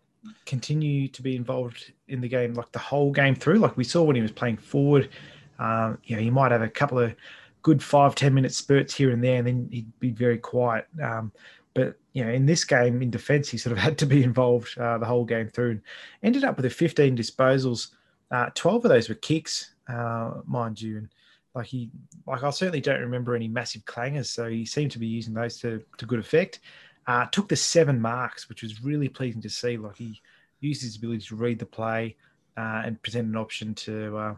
[0.46, 3.58] continue to be involved in the game like the whole game through.
[3.58, 5.10] Like we saw when he was playing forward,
[5.58, 7.14] um, you know, he might have a couple of
[7.62, 10.86] good five ten minute spurts here and there, and then he'd be very quiet.
[11.02, 11.32] Um,
[11.74, 14.76] but you know, in this game in defence, he sort of had to be involved
[14.78, 15.82] uh, the whole game through, and
[16.22, 17.88] ended up with a 15 disposals.
[18.30, 20.98] Uh, 12 of those were kicks, uh, mind you.
[20.98, 21.08] And
[21.54, 21.90] like he,
[22.26, 25.58] like I certainly don't remember any massive clangers, so he seemed to be using those
[25.60, 26.60] to, to good effect.
[27.08, 29.78] Uh, took the seven marks, which was really pleasing to see.
[29.78, 30.20] Like he
[30.60, 32.16] used his ability to read the play
[32.58, 34.34] uh, and present an option to uh,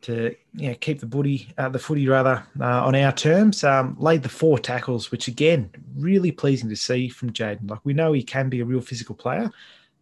[0.00, 3.62] to you know, keep the booty, uh, the footy rather, uh, on our terms.
[3.62, 7.70] Um, laid the four tackles, which again really pleasing to see from Jayden.
[7.70, 9.48] Like we know he can be a real physical player,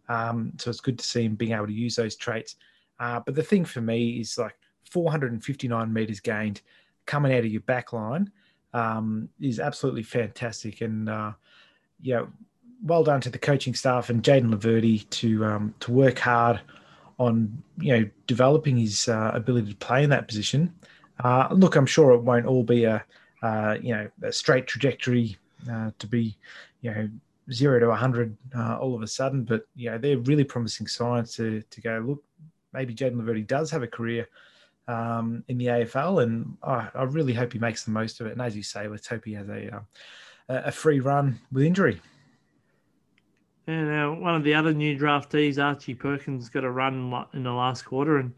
[0.09, 2.55] um, so it's good to see him being able to use those traits.
[2.99, 4.57] Uh, but the thing for me is like
[4.89, 6.61] 459 meters gained
[7.05, 8.31] coming out of your back line
[8.73, 10.81] um, is absolutely fantastic.
[10.81, 11.07] And,
[12.01, 12.25] yeah,
[12.83, 16.59] well done to the coaching staff and Jayden Laverde to um, to work hard
[17.19, 20.73] on you know developing his uh, ability to play in that position.
[21.23, 23.03] Uh, look, I'm sure it won't all be a
[23.43, 25.37] uh, you know a straight trajectory
[25.71, 26.37] uh, to be
[26.81, 27.09] you know
[27.51, 31.35] zero to 100 uh, all of a sudden, but you know they're really promising signs
[31.35, 32.23] to to go look.
[32.73, 34.27] Maybe Jayden Laverde does have a career
[34.87, 38.31] um, in the AFL, and oh, I really hope he makes the most of it.
[38.31, 39.87] And as you say, let's hope he has a um,
[40.49, 42.01] a free run with injury.
[43.67, 47.51] And uh, one of the other new draftees, Archie Perkins, got a run in the
[47.51, 48.33] last quarter, and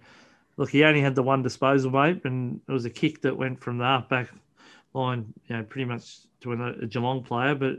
[0.57, 3.59] look, he only had the one disposal, mate, and it was a kick that went
[3.59, 4.29] from the halfback
[4.93, 7.55] line, you know, pretty much to a, a Geelong player.
[7.55, 7.77] But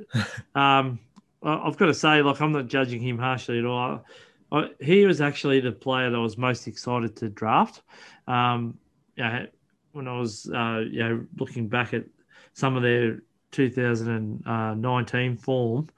[0.60, 0.98] um,
[1.42, 4.04] I've got to say, like, I'm not judging him harshly at all.
[4.50, 7.82] I, he was actually the player that I was most excited to draft.
[8.26, 8.78] Um,
[9.16, 9.46] you know,
[9.92, 12.04] when I was uh, you know looking back at
[12.52, 13.20] some of their
[13.54, 15.88] 2019 form,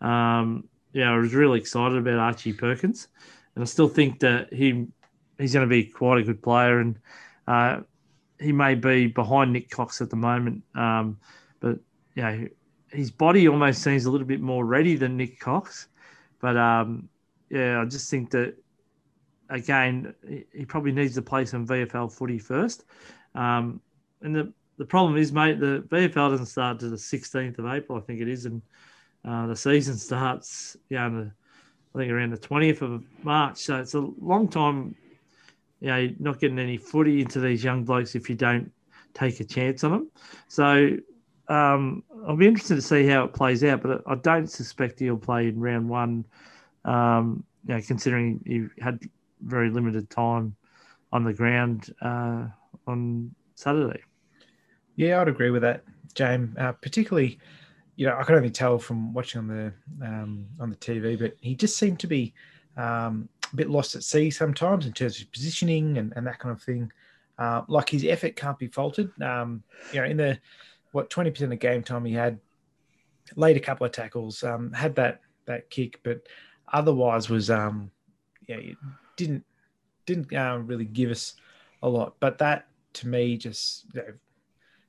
[0.00, 3.08] um, yeah, I was really excited about Archie Perkins,
[3.54, 4.86] and I still think that he
[5.38, 6.98] he's going to be quite a good player, and
[7.46, 7.80] uh,
[8.38, 11.18] he may be behind Nik Cox at the moment, um,
[11.60, 11.78] but
[12.16, 12.48] know
[12.88, 15.88] his body almost seems a little bit more ready than Nik Cox,
[16.40, 17.08] but um,
[17.50, 18.54] yeah, I just think that
[19.48, 20.14] again
[20.52, 22.84] he probably needs to play some VFL footy first.
[23.34, 23.80] Um,
[24.22, 27.98] and the the problem is, mate, the VFL doesn't start to the 16th of April,
[27.98, 28.62] I think it is, and
[29.26, 31.30] uh, the season starts, you know,
[31.94, 33.58] I think around the 20th of March.
[33.58, 34.94] So it's a long time,
[35.80, 38.72] you know, not getting any footy into these young blokes if you don't
[39.12, 40.10] take a chance on them.
[40.48, 40.96] So
[41.48, 45.18] um, I'll be interested to see how it plays out, but I don't suspect he'll
[45.18, 46.24] play in round one,
[46.86, 48.98] um, you know, considering he had
[49.42, 50.56] very limited time
[51.12, 52.46] on the ground uh,
[52.86, 54.00] on Saturday.
[54.96, 55.84] Yeah, I'd agree with that,
[56.14, 56.56] James.
[56.58, 57.38] Uh, particularly,
[57.96, 59.72] you know, I can only tell from watching on the
[60.04, 62.34] um, on the TV, but he just seemed to be
[62.76, 66.54] um, a bit lost at sea sometimes in terms of positioning and, and that kind
[66.54, 66.90] of thing.
[67.38, 69.10] Uh, like his effort can't be faulted.
[69.22, 69.62] Um,
[69.92, 70.38] you know, in the
[70.92, 72.38] what twenty percent of game time he had,
[73.36, 76.26] laid a couple of tackles, um, had that that kick, but
[76.72, 77.90] otherwise was um,
[78.46, 78.76] yeah, it
[79.16, 79.44] didn't
[80.04, 81.34] didn't uh, really give us
[81.82, 82.16] a lot.
[82.20, 84.12] But that to me just you know,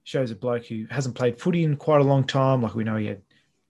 [0.03, 2.61] shows a bloke who hasn't played footy in quite a long time.
[2.61, 3.21] Like we know he had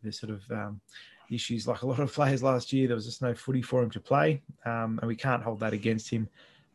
[0.04, 0.82] this sort of um,
[1.30, 2.88] issues, like a lot of players last year.
[2.88, 5.74] There was just no footy for him to play, um, and we can't hold that
[5.74, 6.28] against him.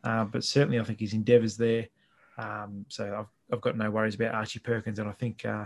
[0.03, 1.87] Uh, but certainly, I think his endeavours there
[2.37, 5.65] um, so I've, I've got no worries about Archie Perkins, and I think uh,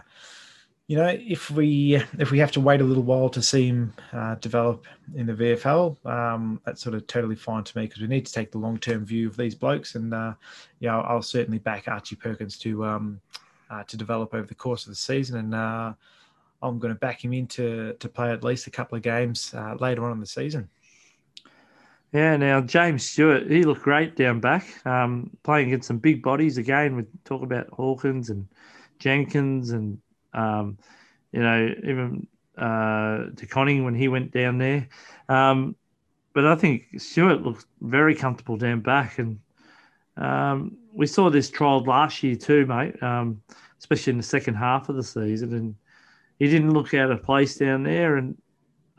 [0.88, 3.93] you know if we if we have to wait a little while to see him
[4.13, 4.85] uh, develop
[5.15, 8.34] in the VFL, um, that's sort of totally fine to me because we need to
[8.34, 10.34] take the long term view of these blokes, and uh,
[10.80, 13.22] yeah, I'll, I'll, certainly back Archie Perkins to um,
[13.72, 15.93] uh, to develop over the course of the season, and uh,
[16.61, 19.53] I'm going to back him in to, to play at least a couple of games
[19.56, 20.69] uh, later on in the season.
[22.14, 26.57] Yeah, now James Stewart, he looked great down back, um, playing against some big bodies.
[26.57, 28.48] Again, we talk about Hawkins and
[28.99, 29.98] Jenkins and,
[30.34, 30.77] um,
[31.31, 32.27] you know, even
[32.57, 34.89] uh, when he went down there.
[35.30, 35.76] Um,
[36.34, 39.18] but I think Stewart looked very comfortable down back.
[39.18, 39.39] And
[40.22, 43.41] um, we saw this trial last year too, mate, um,
[43.80, 45.53] especially in the second half of the season.
[45.53, 45.76] And
[46.39, 48.18] he didn't look out of place down there.
[48.18, 48.38] And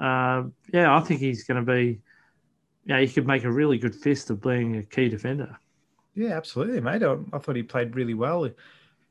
[0.00, 2.00] uh, yeah, I think he's going to be–
[2.84, 5.56] yeah, he could make a really good fist of being a key defender.
[6.14, 7.02] Yeah, absolutely, mate.
[7.02, 8.48] I, I thought he played really well.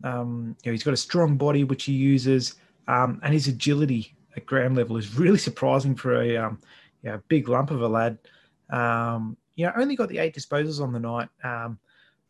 [0.03, 2.55] Um, you know, he's got a strong body which he uses,
[2.87, 6.59] um, and his agility at ground level is really surprising for a um,
[7.03, 8.17] you know, big lump of a lad.
[8.69, 11.79] Um, you know, only got the eight disposals on the night, um,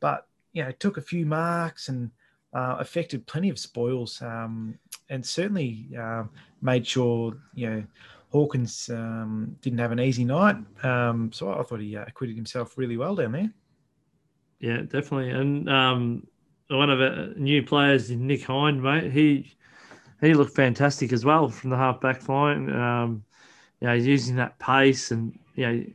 [0.01, 2.11] but you know, took a few marks and
[2.53, 4.77] uh, affected plenty of spoils, um,
[5.09, 6.23] and certainly uh,
[6.61, 7.83] made sure you know
[8.29, 12.77] Hawkins um, didn't have an easy night, um, so I thought he uh, acquitted himself
[12.77, 13.53] really well down there.
[14.59, 15.29] Yeah, definitely.
[15.29, 16.27] And um,
[16.67, 19.55] one of our new players, Nick Hind, mate, he
[20.21, 22.69] he looked fantastic as well from the half back line.
[22.71, 23.23] Um,
[23.79, 25.85] you know, using that pace, and you know,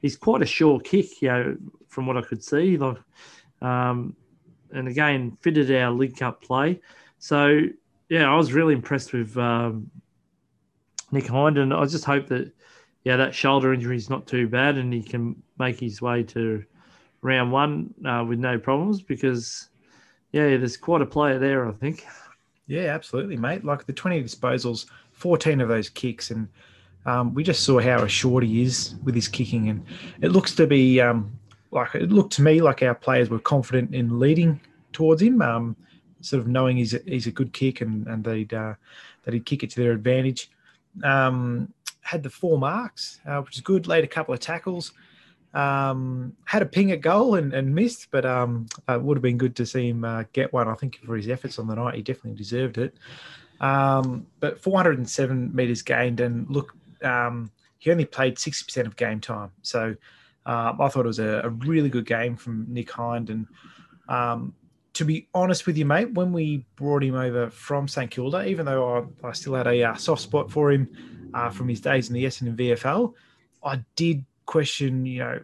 [0.00, 1.20] he's quite a sure kick.
[1.20, 1.56] You know,
[1.88, 2.96] from what I could see, like,
[3.62, 4.16] um,
[4.72, 6.80] and again, fitted our link up play.
[7.18, 7.60] So
[8.08, 9.90] yeah, I was really impressed with um,
[11.10, 12.52] Nick Hind, and I just hope that
[13.04, 16.64] yeah that shoulder injury is not too bad, and he can make his way to
[17.22, 19.68] round one uh, with no problems because
[20.32, 22.06] yeah, there's quite a player there, I think.
[22.66, 23.64] Yeah, absolutely, mate.
[23.64, 26.48] Like the 20 disposals, 14 of those kicks, and
[27.04, 29.84] um, we just saw how assured he is with his kicking, and
[30.22, 31.38] it looks to be um,
[31.72, 34.60] like it looked to me like our players were confident in leading
[34.92, 35.76] towards him, um,
[36.20, 38.74] sort of knowing he's a, he's a good kick and and they'd uh,
[39.24, 40.50] that he'd kick it to their advantage.
[41.02, 41.72] Um,
[42.02, 43.86] had the four marks, uh, which is good.
[43.86, 44.92] Laid a couple of tackles.
[45.54, 49.38] Um, had a ping at goal and, and missed, but um, it would have been
[49.38, 50.68] good to see him uh, get one.
[50.68, 52.94] I think for his efforts on the night, he definitely deserved it.
[53.60, 59.50] Um, but 407 meters gained, and look, um, he only played 60% of game time.
[59.62, 59.94] So
[60.46, 63.30] uh, I thought it was a, a, really good game from Nick Hind.
[63.30, 63.46] And
[64.08, 64.54] um,
[64.94, 68.66] to be honest with you, mate, when we brought him over from St Kilda, even
[68.66, 72.08] though I, I still had a uh, soft spot for him uh, from his days
[72.08, 73.14] in the Essendon VFL,
[73.62, 75.40] I did question, you know,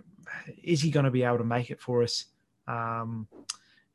[0.63, 2.27] is he going to be able to make it for us
[2.67, 3.29] um,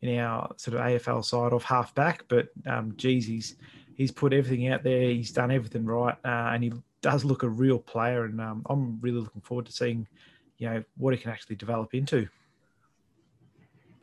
[0.02, 2.24] in our sort of AFL side of half back?
[2.28, 3.56] But um, geez, he's
[3.96, 5.10] he's put everything out there.
[5.10, 8.26] He's done everything right, uh, and he does look a real player.
[8.26, 10.08] And um, I'm really looking forward to seeing,
[10.58, 12.28] you know, what he can actually develop into.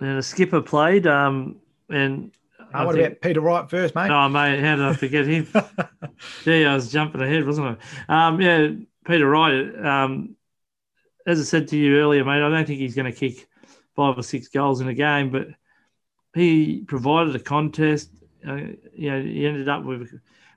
[0.01, 1.07] And a skipper played.
[1.07, 1.57] Um,
[1.89, 2.33] and
[2.73, 4.11] I what think, about Peter Wright first, mate?
[4.11, 5.49] Oh, mate, how did I forget him?
[6.45, 7.79] Gee, I was jumping ahead, wasn't
[8.09, 8.29] I?
[8.29, 8.69] Um, yeah,
[9.07, 9.85] Peter Wright.
[9.85, 10.37] Um,
[11.27, 13.49] as I said to you earlier, mate, I don't think he's going to kick
[13.95, 15.49] five or six goals in a game, but
[16.35, 18.11] he provided a contest.
[18.47, 18.57] Uh,
[18.95, 20.13] you know, he ended up with.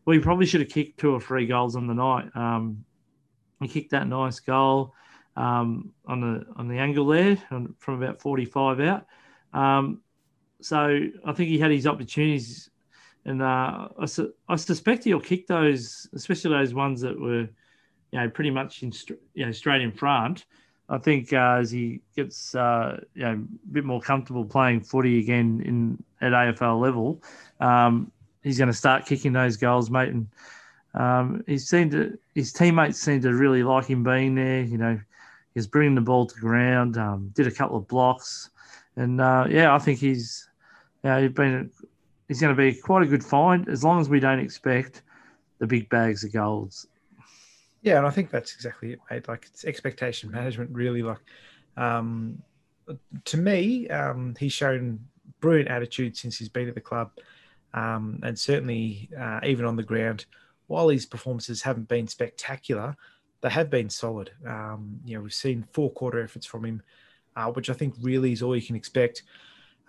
[0.06, 2.30] Well, he probably should have kicked two or three goals on the night.
[2.36, 2.84] Um,
[3.61, 4.94] he kicked that nice goal
[5.35, 7.38] um, on the on the angle there
[7.80, 9.05] from about forty five out.
[9.53, 10.01] Um,
[10.61, 12.69] so I think he had his opportunities,
[13.26, 17.49] and uh, I, su- I, suspect he'll kick those, especially those ones that were
[18.14, 18.93] you know, pretty much in,
[19.34, 20.45] you know, straight in front.
[20.88, 25.19] I think uh, as he gets uh, you know, a bit more comfortable playing footy
[25.19, 27.23] again in at AFL level,
[27.60, 28.11] um,
[28.43, 30.10] he's going to start kicking those goals, mate.
[30.10, 30.27] And
[30.93, 34.61] um, he seemed to his teammates seemed to really like him being there.
[34.61, 34.99] You know,
[35.53, 38.49] he was bringing the ball to ground, um, did a couple of blocks,
[38.95, 40.49] and uh, yeah, I think he's
[41.03, 41.71] you know, he's been
[42.27, 45.03] he's going to be quite a good find as long as we don't expect
[45.59, 46.88] the big bags of goals
[47.84, 49.27] yeah, and I think that's exactly it, mate.
[49.27, 51.03] Like it's expectation management, really.
[51.03, 51.19] Like,
[51.75, 52.41] um,
[53.25, 54.99] to me, um, he's shown
[55.41, 57.11] brilliant attitude since he's been at the club,
[57.73, 60.25] um, and certainly uh, even on the ground.
[60.67, 62.95] While his performances haven't been spectacular,
[63.44, 64.32] they have been solid.
[64.48, 66.82] Um, you know, we've seen four quarter efforts from him,
[67.36, 69.24] uh, which I think really is all you can expect.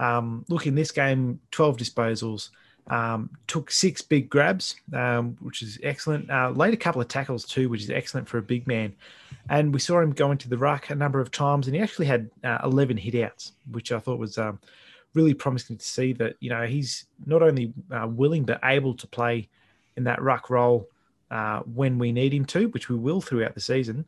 [0.00, 2.50] Um, look, in this game, 12 disposals,
[2.88, 6.28] um, took six big grabs, um, which is excellent.
[6.28, 8.92] Uh, laid a couple of tackles too, which is excellent for a big man.
[9.48, 12.06] And we saw him go into the ruck a number of times, and he actually
[12.06, 14.58] had uh, 11 hitouts, which I thought was um,
[15.14, 19.06] really promising to see that, you know, he's not only uh, willing but able to
[19.06, 19.48] play
[19.96, 20.88] in that ruck role
[21.30, 24.04] uh, when we need him to, which we will throughout the season.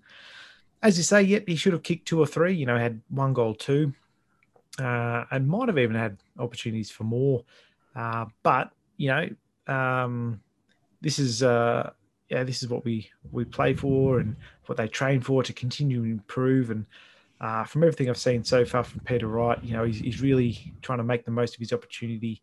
[0.82, 3.32] As you say, yep, he should have kicked two or three, you know, had one
[3.32, 3.92] goal two,
[4.78, 7.44] uh, and might have even had opportunities for more.
[7.94, 9.28] Uh, but you know,
[9.72, 10.40] um,
[11.00, 11.90] this is uh,
[12.28, 14.36] yeah, this is what we we play for and
[14.66, 16.70] what they train for to continue to improve.
[16.70, 16.86] And
[17.40, 20.72] uh, from everything I've seen so far from Peter Wright, you know, he's, he's really
[20.82, 22.42] trying to make the most of his opportunity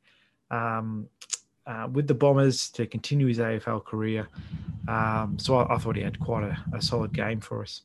[0.51, 1.07] um,
[1.65, 4.27] uh, with the Bombers to continue his AFL career.
[4.87, 7.83] Um, so I, I, thought he had quite a, a solid game for us.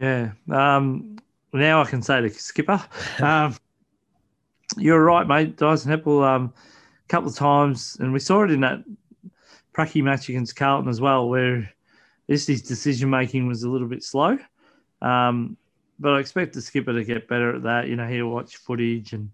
[0.00, 0.32] Yeah.
[0.50, 1.18] Um,
[1.52, 2.82] now I can say to Skipper.
[3.22, 3.56] Um,
[4.76, 5.56] you're right, mate.
[5.56, 8.84] Dyson Heppell, um, a couple of times, and we saw it in that
[9.72, 11.72] Pracky match against Carlton as well, where
[12.26, 14.38] this his decision making was a little bit slow.
[15.00, 15.56] Um,
[15.98, 17.88] but I expect the skipper to get better at that.
[17.88, 19.30] You know, he'll watch footage and,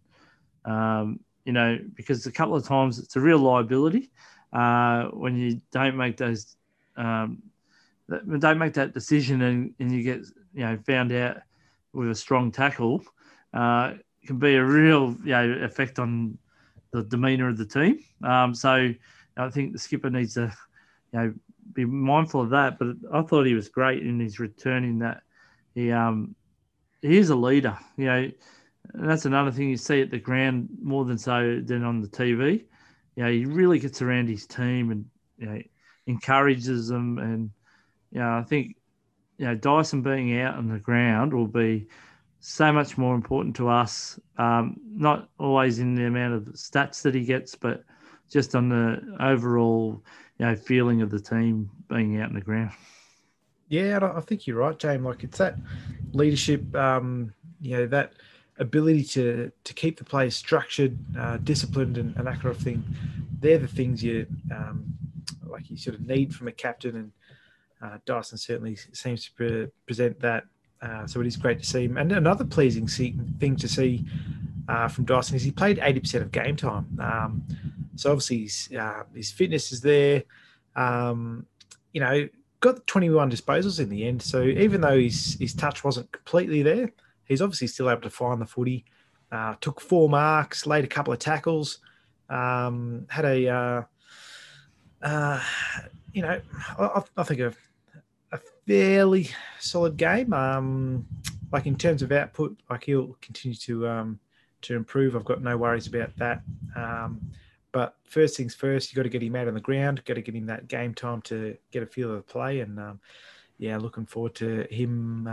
[0.64, 4.10] um, you know, because a couple of times it's a real liability
[4.52, 6.56] uh, when you don't make those,
[6.96, 7.42] um,
[8.38, 10.20] don't make that decision and, and you get,
[10.52, 11.38] you know, found out
[11.92, 13.02] with a strong tackle.
[13.52, 13.94] Uh,
[14.26, 16.38] can be a real you know, effect on
[16.92, 17.98] the demeanour of the team.
[18.22, 18.94] Um, so
[19.36, 20.52] I think the skipper needs to
[21.12, 21.34] you know
[21.72, 22.78] be mindful of that.
[22.78, 25.22] But I thought he was great in his return in that
[25.74, 26.34] he um
[27.02, 27.76] he is a leader.
[27.96, 28.30] You know,
[28.92, 32.08] and that's another thing you see at the ground more than so than on the
[32.08, 32.64] TV.
[33.16, 35.06] You know, he really gets around his team and
[35.38, 35.60] you know
[36.06, 37.50] encourages them and
[38.10, 38.76] you know I think
[39.38, 41.86] you know Dyson being out on the ground will be
[42.40, 44.20] so much more important to us.
[44.36, 47.84] Um, not always in the amount of stats that he gets, but
[48.30, 50.02] just on the overall,
[50.38, 52.72] you know, feeling of the team being out in the ground.
[53.68, 55.04] Yeah, I think you're right, James.
[55.04, 55.56] Like it's that
[56.12, 58.12] leadership, um, you know, that
[58.58, 62.84] ability to to keep the players structured, uh, disciplined, and, and, that kind of thing.
[63.40, 64.84] They're the things you um,
[65.46, 67.12] like you sort of need from a captain, and
[67.82, 70.44] uh, Dyson certainly seems to pre- present that
[70.84, 71.96] uh, so it is great to see him.
[71.96, 74.04] And another pleasing see, thing to see
[74.68, 76.86] uh, from Dyson is he played 80% of game time.
[77.00, 77.42] Um,
[77.96, 80.24] so obviously his, uh, his fitness is there.
[80.76, 81.46] Um,
[81.92, 82.28] you know,
[82.60, 84.20] got 21 disposals in the end.
[84.20, 86.92] So even though his, his touch wasn't completely there,
[87.26, 88.84] he's obviously still able to find the footy.
[89.32, 91.78] Uh, took four marks, laid a couple of tackles,
[92.28, 93.82] um, had a, uh,
[95.02, 95.42] uh,
[96.12, 96.40] you know,
[96.78, 97.52] I, I think a
[98.34, 99.30] a fairly
[99.60, 100.32] solid game.
[100.32, 101.06] Um,
[101.52, 104.20] like in terms of output, like he'll continue to um,
[104.62, 105.14] to improve.
[105.16, 106.42] I've got no worries about that.
[106.76, 107.20] Um,
[107.72, 110.04] but first things first, you've got to get him out on the ground.
[110.04, 112.60] Got to get him that game time to get a feel of the play.
[112.60, 113.00] And um,
[113.58, 115.28] yeah, looking forward to him.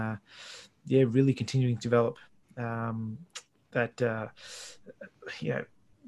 [0.86, 2.18] Yeah, really continuing to develop
[2.58, 3.18] um,
[3.72, 4.02] that.
[4.02, 4.28] Uh,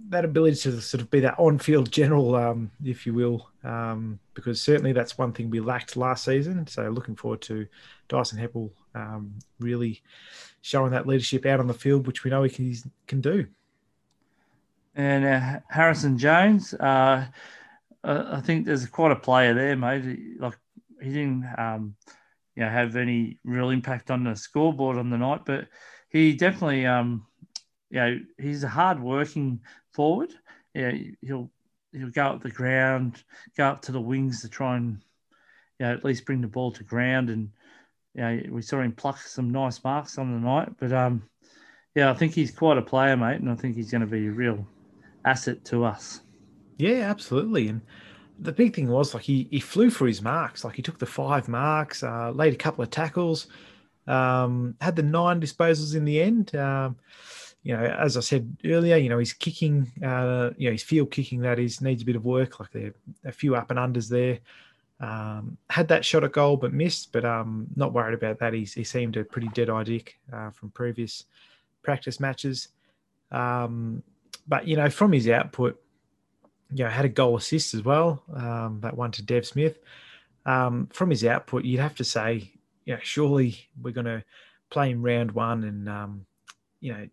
[0.09, 4.59] that ability to sort of be that on-field general, um, if you will, um, because
[4.61, 6.65] certainly that's one thing we lacked last season.
[6.67, 7.67] So looking forward to
[8.07, 10.01] Dyson Heppell um, really
[10.61, 12.75] showing that leadership out on the field, which we know he can,
[13.07, 13.45] can do.
[14.95, 17.25] And uh, Harrison Jones, uh,
[18.03, 20.39] I think there's quite a player there, mate.
[20.39, 20.57] Like
[21.01, 21.95] he didn't, um,
[22.55, 25.67] you know, have any real impact on the scoreboard on the night, but
[26.09, 27.25] he definitely, um,
[27.89, 29.61] you know, he's a hard-working
[29.91, 30.33] forward.
[30.73, 31.51] Yeah, he'll
[31.91, 33.23] he'll go up the ground,
[33.55, 35.03] go up to the wings to try and
[35.79, 37.29] you know, at least bring the ball to ground.
[37.29, 37.49] And
[38.13, 40.69] you know, we saw him pluck some nice marks on the night.
[40.79, 41.23] But um,
[41.95, 44.27] yeah, I think he's quite a player, mate, and I think he's going to be
[44.27, 44.67] a real
[45.25, 46.21] asset to us.
[46.77, 47.67] Yeah, absolutely.
[47.67, 47.81] And
[48.39, 50.63] the big thing was like he he flew for his marks.
[50.63, 53.47] Like he took the five marks, uh, laid a couple of tackles,
[54.07, 56.55] um, had the nine disposals in the end.
[56.55, 56.97] Um,
[57.63, 61.11] you know, as I said earlier, you know, he's kicking, uh, you know, his field
[61.11, 62.59] kicking that is needs a bit of work.
[62.59, 62.93] Like there
[63.23, 64.39] a few up and unders there.
[64.99, 68.53] Um, had that shot at goal but missed, but um, not worried about that.
[68.53, 71.25] He's, he seemed a pretty dead eye dick uh, from previous
[71.81, 72.69] practice matches.
[73.31, 74.03] Um,
[74.47, 75.81] but you know, from his output,
[76.73, 78.23] you know, had a goal assist as well.
[78.35, 79.79] Um, that one to Dev Smith.
[80.45, 82.51] Um, from his output, you'd have to say,
[82.85, 84.23] you know, surely we're going to
[84.69, 86.25] play him round one and um,
[86.79, 87.07] you know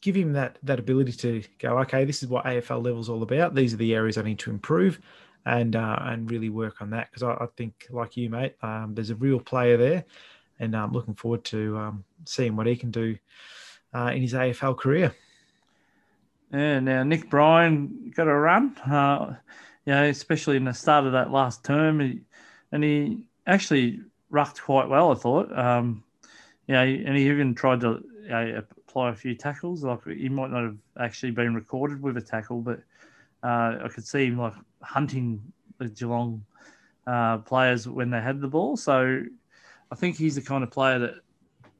[0.00, 3.22] give him that that ability to go, okay, this is what AFL level is all
[3.22, 3.54] about.
[3.54, 5.00] These are the areas I need to improve
[5.46, 8.92] and uh, and really work on that because I, I, think, like you, mate, um,
[8.94, 10.04] there's a real player there,
[10.58, 13.16] and I'm looking forward to um, seeing what he can do
[13.94, 15.14] uh, in his AFL career.
[16.52, 19.36] Yeah, now Nick Bryan got a run, uh,
[19.84, 22.20] you know, especially in the start of that last term, he,
[22.72, 24.00] and he actually
[24.30, 25.56] rucked quite well, I thought.
[25.56, 26.04] Um,
[26.66, 29.84] you know, and he even tried to you know, apply a few tackles.
[29.84, 32.80] Like he might not have actually been recorded with a tackle, but
[33.42, 35.40] uh, I could see him like hunting
[35.78, 36.44] the Geelong
[37.06, 38.76] uh, players when they had the ball.
[38.76, 39.22] So
[39.90, 41.14] I think he's the kind of player that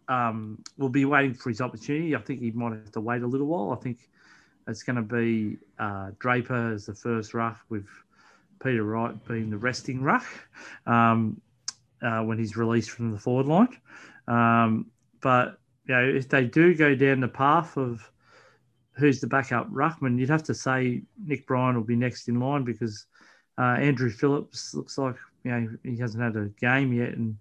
[0.09, 2.15] um, will be waiting for his opportunity.
[2.15, 3.73] I think he might have to wait a little while.
[3.73, 4.09] I think
[4.69, 7.87] it's going to be uh, Draper as the first ruck with
[8.63, 10.27] Peter Wright being the resting ruck
[10.87, 11.41] um,
[12.03, 13.77] uh, when he's released from the forward line.
[14.27, 14.91] Um,
[15.21, 18.09] but you know, if they do go down the path of
[18.93, 22.65] who's the backup ruckman, you'd have to say Nick Bryan will be next in line
[22.65, 23.07] because
[23.59, 27.37] uh, Andrew Phillips looks like you know he hasn't had a game yet, and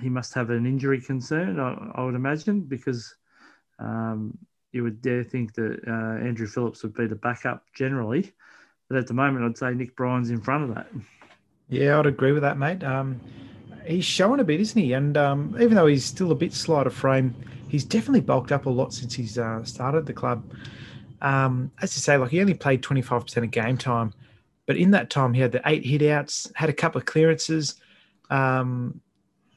[0.00, 1.60] he must have an injury concern.
[1.60, 3.14] I, I would imagine because
[3.78, 4.36] um,
[4.76, 8.32] you would dare think that uh, Andrew Phillips would be the backup generally,
[8.88, 10.86] but at the moment I'd say Nick Bryan's in front of that.
[11.68, 12.84] Yeah, I'd agree with that, mate.
[12.84, 13.20] Um,
[13.84, 14.92] he's showing a bit, isn't he?
[14.92, 17.34] And um, even though he's still a bit slight of frame
[17.68, 20.44] he's definitely bulked up a lot since he's uh, started the club.
[21.20, 24.12] Um, as you say, like he only played 25% of game time,
[24.66, 27.76] but in that time he had the eight hitouts, had a couple of clearances,
[28.30, 29.00] um,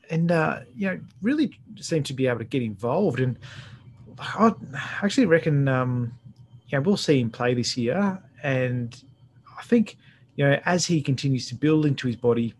[0.09, 3.19] and uh, you know really seemed to be able to get involved.
[3.19, 3.37] And
[4.19, 4.53] I
[5.01, 6.11] actually reckon um,
[6.71, 9.01] know we'll see him play this year, and
[9.57, 9.97] I think
[10.35, 12.53] you know as he continues to build into his body,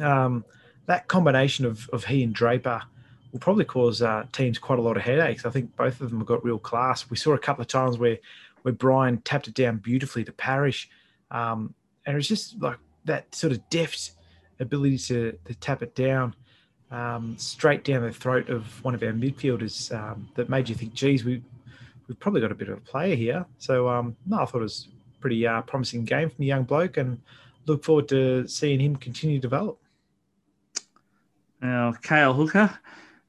[0.00, 0.44] um,
[0.86, 2.82] that combination of of he and Draper
[3.32, 5.44] will probably cause uh, teams quite a lot of headaches.
[5.44, 7.08] I think both of them have got real class.
[7.10, 8.18] We saw a couple of times where
[8.62, 10.88] where Bryan tapped it down beautifully to Parish,
[11.30, 11.74] um,
[12.06, 14.12] and it was just like that sort of deft
[14.60, 16.34] ability to, to tap it down
[16.94, 20.94] um, straight down the throat of one of our midfielders um, that made you think,
[20.94, 21.42] geez, we
[22.06, 23.44] we've probably got a bit of a player here.
[23.58, 24.88] So um, no, I thought it was
[25.20, 27.20] pretty uh, promising game from the young bloke, and
[27.66, 29.78] look forward to seeing him continue to develop.
[31.60, 32.78] Now, Cale Hooker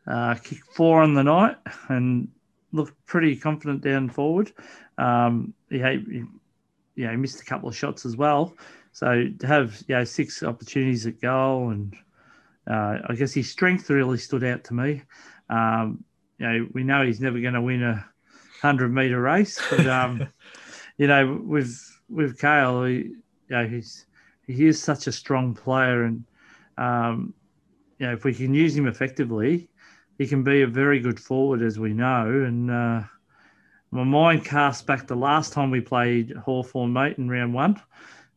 [0.05, 2.27] uh, kicked four on the night and
[2.71, 4.51] looked pretty confident down forward.
[4.97, 6.23] Um, he, he,
[6.95, 8.53] you know, missed a couple of shots as well.
[8.91, 11.95] So to have you know six opportunities at goal, and
[12.69, 15.03] uh, I guess his strength really stood out to me.
[15.49, 16.03] Um,
[16.37, 18.05] you know, we know he's never going to win a
[18.61, 20.27] hundred meter race, but um,
[20.97, 21.79] you know, with
[22.09, 23.15] with Cale, he, you
[23.49, 24.05] know, he's
[24.47, 26.23] he is such a strong player, and
[26.77, 27.33] um,
[27.99, 29.69] you know, if we can use him effectively,
[30.17, 32.27] he can be a very good forward, as we know.
[32.27, 33.03] And uh,
[33.91, 37.81] my mind casts back the last time we played Hawthorn mate, in round one.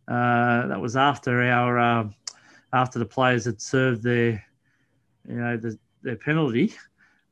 [0.07, 2.09] Uh, that was after our uh,
[2.73, 4.45] after the players had served their,
[5.27, 6.75] you know, the, their penalty.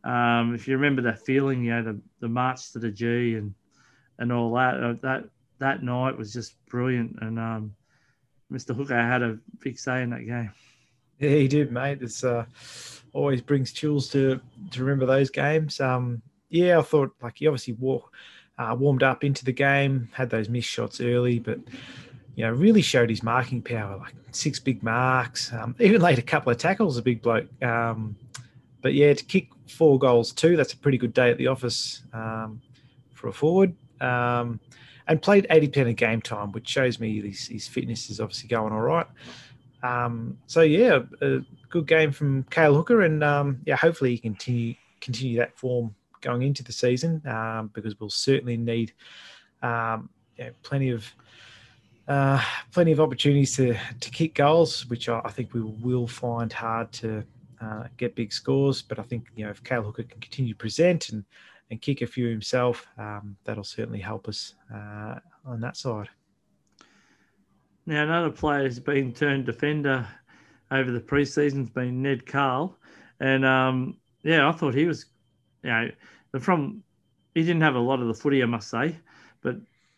[0.05, 3.55] Um, if you remember that feeling, you know, the, the march to the G and
[4.19, 5.25] and all that, uh, that
[5.59, 7.17] that night was just brilliant.
[7.21, 7.75] And um,
[8.53, 8.75] Mr.
[8.75, 10.53] Hooker had a big say in that game.
[11.19, 11.99] Yeah, he did, mate.
[12.03, 12.45] It's uh,
[13.13, 14.41] always brings chills to
[14.71, 15.81] to remember those games.
[15.81, 18.05] Um, yeah, I thought like he obviously wore,
[18.59, 21.59] uh, warmed up into the game, had those missed shots early, but
[22.37, 23.97] you know really showed his marking power.
[23.97, 26.97] Like six big marks, um, even laid a couple of tackles.
[26.97, 27.49] A big bloke.
[27.63, 28.15] Um,
[28.83, 32.03] but yeah, to kick four goals too, that's a pretty good day at the office
[32.13, 32.61] um,
[33.15, 33.75] for a forward.
[34.01, 34.61] Um,
[35.09, 38.73] and played 80% of game time, which shows me his, his fitness is obviously going
[38.73, 39.07] all right.
[39.83, 44.75] Um, so yeah, a good game from Cale Hooker, and um, yeah, hopefully he continue
[45.01, 47.19] continue that form going into the season
[47.73, 48.93] because we'll certainly need
[50.63, 51.05] plenty of
[52.09, 52.43] uh,
[52.73, 56.93] plenty of opportunities to to kick goals, which I, I think we will find hard
[56.93, 57.25] to
[57.61, 58.83] uh, get big scores.
[58.83, 61.25] But I think you know if Cale Hooker can continue to present and
[61.71, 66.09] and kick a few himself, um, that'll certainly help us uh, on that side.
[67.87, 70.07] now another player has been turned defender
[70.71, 72.77] over the preseason's been Ned Cahill,
[73.21, 75.07] and um, yeah, I thought he was,
[75.63, 75.91] you know,
[76.41, 76.83] from
[77.35, 78.97] he didn't have a lot of the footy, I must say,
[79.43, 79.57] but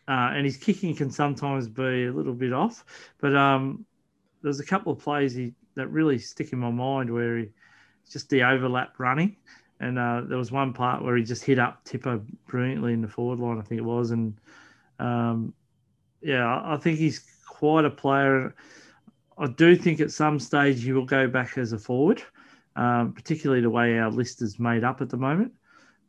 [0.09, 2.83] uh, and his kicking can sometimes be a little bit off.
[3.19, 3.85] But um,
[4.41, 7.49] there's a couple of plays he, that really stick in my mind where he
[8.09, 9.37] just the overlap running.
[9.79, 13.07] And uh, there was one part where he just hit up Tipper brilliantly in the
[13.07, 14.09] forward line, I think it was.
[14.09, 14.35] And
[14.97, 15.53] um,
[16.21, 18.55] yeah, I think he's quite a player.
[19.37, 22.23] I do think at some stage he will go back as a forward,
[22.75, 25.53] um, particularly the way our list is made up at the moment.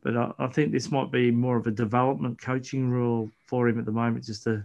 [0.02, 3.78] But I, I, think this might be more of a development coaching rule for him
[3.78, 4.64] at the moment, just to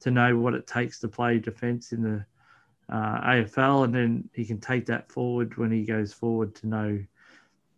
[0.00, 2.24] to know what it takes to play defence in the
[2.90, 6.88] uh, AFL, and then he can take that forward when he goes forward to know,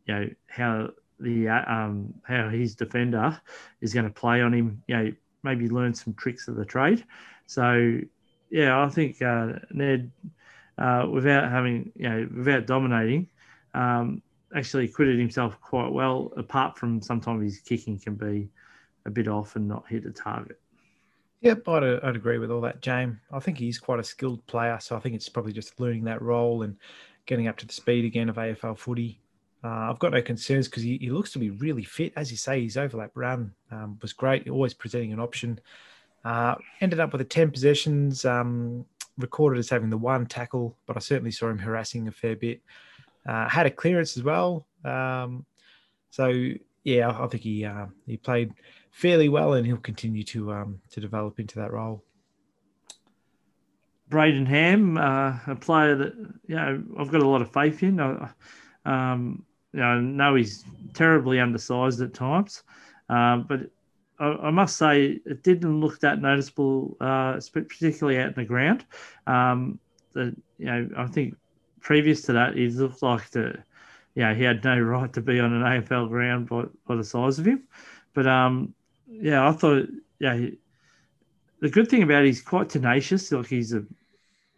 [0.06, 3.40] you know, how the uh, um, how his defender
[3.80, 4.82] is going to play on him.
[4.86, 5.12] You know,
[5.42, 7.04] maybe learn some tricks of the trade.
[7.46, 8.00] So,
[8.50, 10.10] yeah, I think uh, Ned,
[10.78, 13.28] uh, without having you know, without dominating,
[13.74, 14.22] um,
[14.54, 16.32] actually acquitted himself quite well.
[16.36, 18.48] Apart from sometimes his kicking can be
[19.04, 20.60] a bit off and not hit a target.
[21.40, 23.18] Yep, I'd, I'd agree with all that, James.
[23.32, 26.22] I think he's quite a skilled player, so I think it's probably just learning that
[26.22, 26.76] role and
[27.26, 29.20] getting up to the speed again of AFL footy.
[29.62, 32.12] Uh, I've got no concerns because he, he, looks to be really fit.
[32.16, 35.60] As you say, his overlap run um, was great, always presenting an option.
[36.24, 38.84] Uh, ended up with the 10 possessions, um,
[39.18, 42.60] recorded as having the one tackle, but I certainly saw him harassing a fair bit.
[43.26, 44.66] Uh, had a clearance as well.
[44.84, 45.44] Um,
[46.10, 46.52] so,
[46.84, 48.52] yeah, I think he uh, he played
[48.90, 52.04] fairly well, and he'll continue to um, to develop into that role.
[54.08, 56.14] Brayden Ham, uh, a player that
[56.46, 58.00] you know I've got a lot of faith in.
[58.84, 62.62] Um, you know, I know he's terribly undersized at times,
[63.08, 63.62] um, but
[64.18, 68.84] I, I, must say it didn't look that noticeable, uh, particularly out in the ground.
[69.26, 69.78] Um,
[70.12, 71.34] the, you know, I think
[71.86, 73.56] previous to that, he looked like the,
[74.16, 77.38] know, he had no right to be on an AFL ground by, by the size
[77.38, 77.62] of him.
[78.12, 78.74] But um,
[79.06, 79.86] yeah, I thought
[80.18, 80.58] yeah, he,
[81.60, 83.30] the good thing about it, he's quite tenacious.
[83.30, 83.84] Like he's a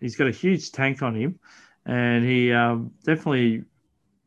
[0.01, 1.39] he's got a huge tank on him,
[1.85, 3.65] and he um, definitely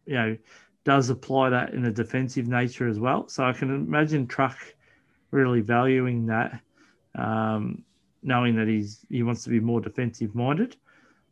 [0.06, 0.38] you know
[0.84, 3.28] does apply that in a defensive nature as well.
[3.30, 4.58] So I can imagine Truck
[5.32, 6.60] really valuing that,
[7.16, 7.84] um,
[8.22, 10.76] knowing that he's he wants to be more defensive minded.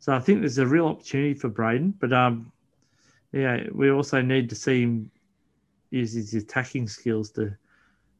[0.00, 2.50] So I think there's a real opportunity for Brayden, but um,
[3.32, 5.10] yeah, we also need to see him
[5.90, 7.54] use his attacking skills to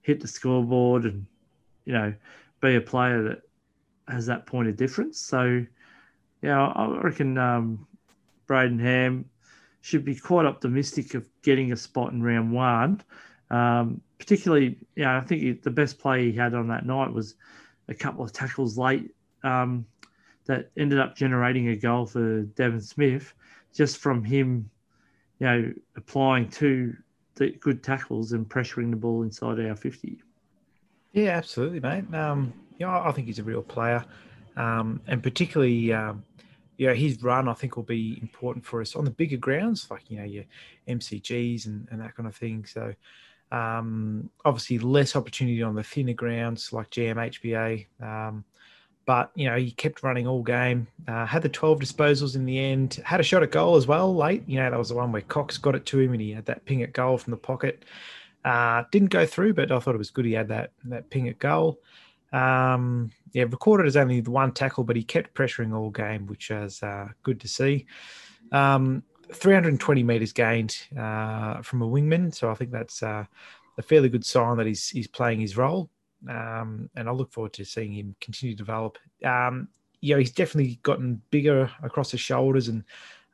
[0.02, 1.27] hit the scoreboard and
[1.85, 2.12] you know
[2.61, 3.43] be a player that
[4.09, 5.19] has that point of difference.
[5.19, 5.65] So
[6.43, 7.86] yeah, I reckon um,
[8.47, 9.24] Brayden Ham
[9.81, 13.02] should be quite optimistic of getting a spot in round one.
[13.51, 17.36] Um, particularly, yeah, I think the best play he had on that night was
[17.89, 19.11] a couple of tackles late
[19.43, 19.86] um,
[20.46, 23.34] that ended up generating a goal for Devon Smith
[23.74, 24.70] just from him,
[25.38, 26.96] you know, applying two
[27.60, 30.22] good tackles and pressuring the ball inside our 50.
[31.12, 32.12] Yeah, absolutely, mate.
[32.14, 34.04] Um, you know, I think he's a real player.
[34.56, 36.24] Um, and particularly, um,
[36.76, 39.86] you know, his run I think will be important for us on the bigger grounds,
[39.90, 40.44] like you know your
[40.88, 42.64] MCGs and, and that kind of thing.
[42.64, 42.94] So
[43.52, 47.86] um, obviously less opportunity on the thinner grounds like GMHBA.
[48.00, 48.44] Um,
[49.11, 50.87] but you know he kept running all game.
[51.09, 53.03] Uh, had the 12 disposals in the end.
[53.05, 54.45] Had a shot at goal as well late.
[54.47, 56.47] You know that was the one where Cox got it to him and he had
[56.47, 57.85] that ping at goal from the pocket.
[58.45, 60.27] Uh, didn't go through, but I thought it was good.
[60.27, 61.81] He had that that ping at goal.
[62.32, 66.51] Um, yeah, recorded as only the one tackle, but he kept pressuring all game, which
[66.51, 67.87] was uh, good to see.
[68.53, 73.24] Um, 320 meters gained uh, from a wingman, so I think that's uh,
[73.77, 75.91] a fairly good sign that he's he's playing his role.
[76.28, 78.98] Um, and I look forward to seeing him continue to develop.
[79.24, 79.68] Um,
[80.01, 82.84] you know, he's definitely gotten bigger across the shoulders and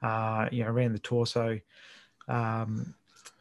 [0.02, 1.60] uh, you know around the torso,
[2.28, 2.94] um,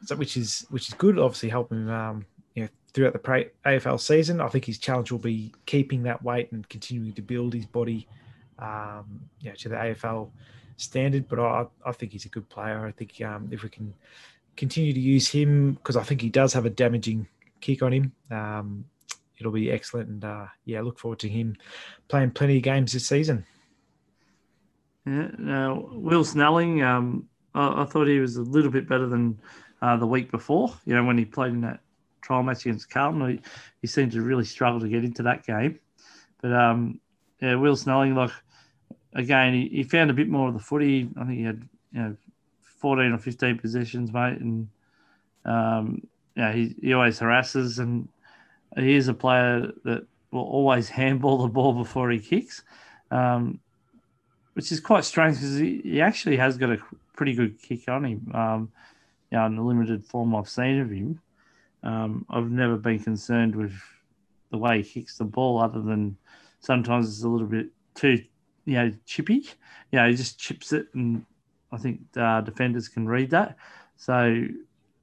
[0.06, 1.20] so which is which is good.
[1.20, 4.42] Obviously, helping um, you know throughout the AFL season.
[4.42, 8.08] I think his challenge will be keeping that weight and continuing to build his body,
[8.58, 10.30] um, you know, to the AFL
[10.78, 11.28] standard.
[11.28, 12.86] But I, I think he's a good player.
[12.86, 13.94] I think um, if we can
[14.56, 17.28] continue to use him, because I think he does have a damaging
[17.60, 18.86] kick on him, um,
[19.40, 20.10] it'll be excellent.
[20.10, 21.56] And uh, yeah, look forward to him
[22.08, 23.46] playing plenty of games this season.
[25.06, 25.30] Yeah.
[25.38, 29.40] Now, Will Snelling, um, I, I, thought he was a little bit better than
[29.82, 30.74] uh, the week before.
[30.86, 31.80] You know, when he played in that
[32.26, 33.30] trial match against Carlton.
[33.30, 33.42] He,
[33.82, 35.80] he seemed to really struggle to get into that game.
[36.42, 37.00] But um,
[37.42, 38.32] yeah, Will Snelling, like
[39.14, 41.10] again, he, he found a bit more of the footy.
[41.18, 42.16] I think he had you know
[42.80, 44.68] 14 or 15 possessions, mate, and
[45.46, 48.10] um, yeah, he, he always harasses, and
[48.78, 52.64] he is a player that will always handball the ball before he kicks.
[53.12, 53.60] Um,
[54.56, 56.78] which is quite strange because he, he actually has got a
[57.16, 58.32] pretty good kick on him.
[58.34, 58.72] Um,
[59.30, 61.20] you know, in the limited form I've seen of him,
[61.84, 63.74] um, I've never been concerned with
[64.52, 66.18] the way he kicks the ball, other than
[66.62, 68.24] sometimes it's a little bit too,
[68.66, 69.46] you know, chippy.
[69.92, 71.26] You know, he just chips it, and
[71.72, 73.58] I think uh, defenders can read that.
[73.98, 74.46] So,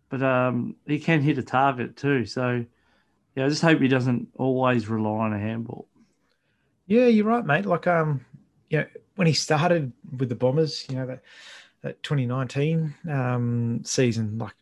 [0.09, 2.25] but um, he can hit a target too.
[2.25, 2.65] So,
[3.35, 5.89] yeah, I just hope he doesn't always rely on a handball.
[6.87, 7.65] Yeah, you're right, mate.
[7.65, 8.25] Like, um,
[8.69, 8.85] yeah,
[9.17, 11.23] when he started with the Bombers, you know that
[11.83, 14.55] that 2019 um, season, like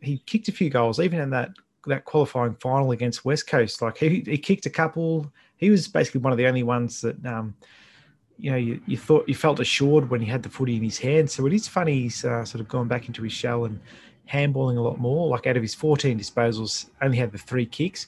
[0.00, 1.50] he kicked a few goals, even in that
[1.86, 3.80] that qualifying final against West Coast.
[3.80, 5.32] Like he, he kicked a couple.
[5.56, 7.54] He was basically one of the only ones that um,
[8.38, 10.98] you know you, you thought you felt assured when he had the footy in his
[10.98, 11.30] hand.
[11.30, 13.80] So it is funny he's uh, sort of gone back into his shell and
[14.30, 15.28] handballing a lot more.
[15.28, 18.06] Like out of his 14 disposals, only had the three kicks.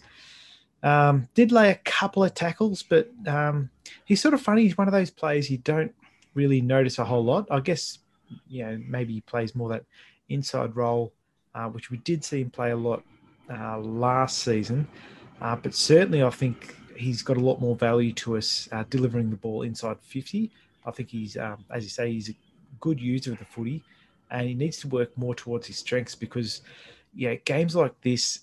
[0.83, 3.71] Um, did lay a couple of tackles, but um,
[4.05, 4.63] he's sort of funny.
[4.63, 5.95] He's one of those players you don't
[6.35, 7.47] really notice a whole lot.
[7.51, 7.99] I guess
[8.49, 9.85] you know maybe he plays more that
[10.29, 11.13] inside role,
[11.55, 13.03] uh, which we did see him play a lot
[13.51, 14.89] uh, last season.
[15.41, 19.31] Uh, but certainly, I think he's got a lot more value to us uh, delivering
[19.31, 20.51] the ball inside 50.
[20.85, 22.35] I think he's, um, as you say, he's a
[22.81, 23.83] good user of the footy,
[24.31, 26.63] and he needs to work more towards his strengths because,
[27.15, 28.41] yeah, games like this,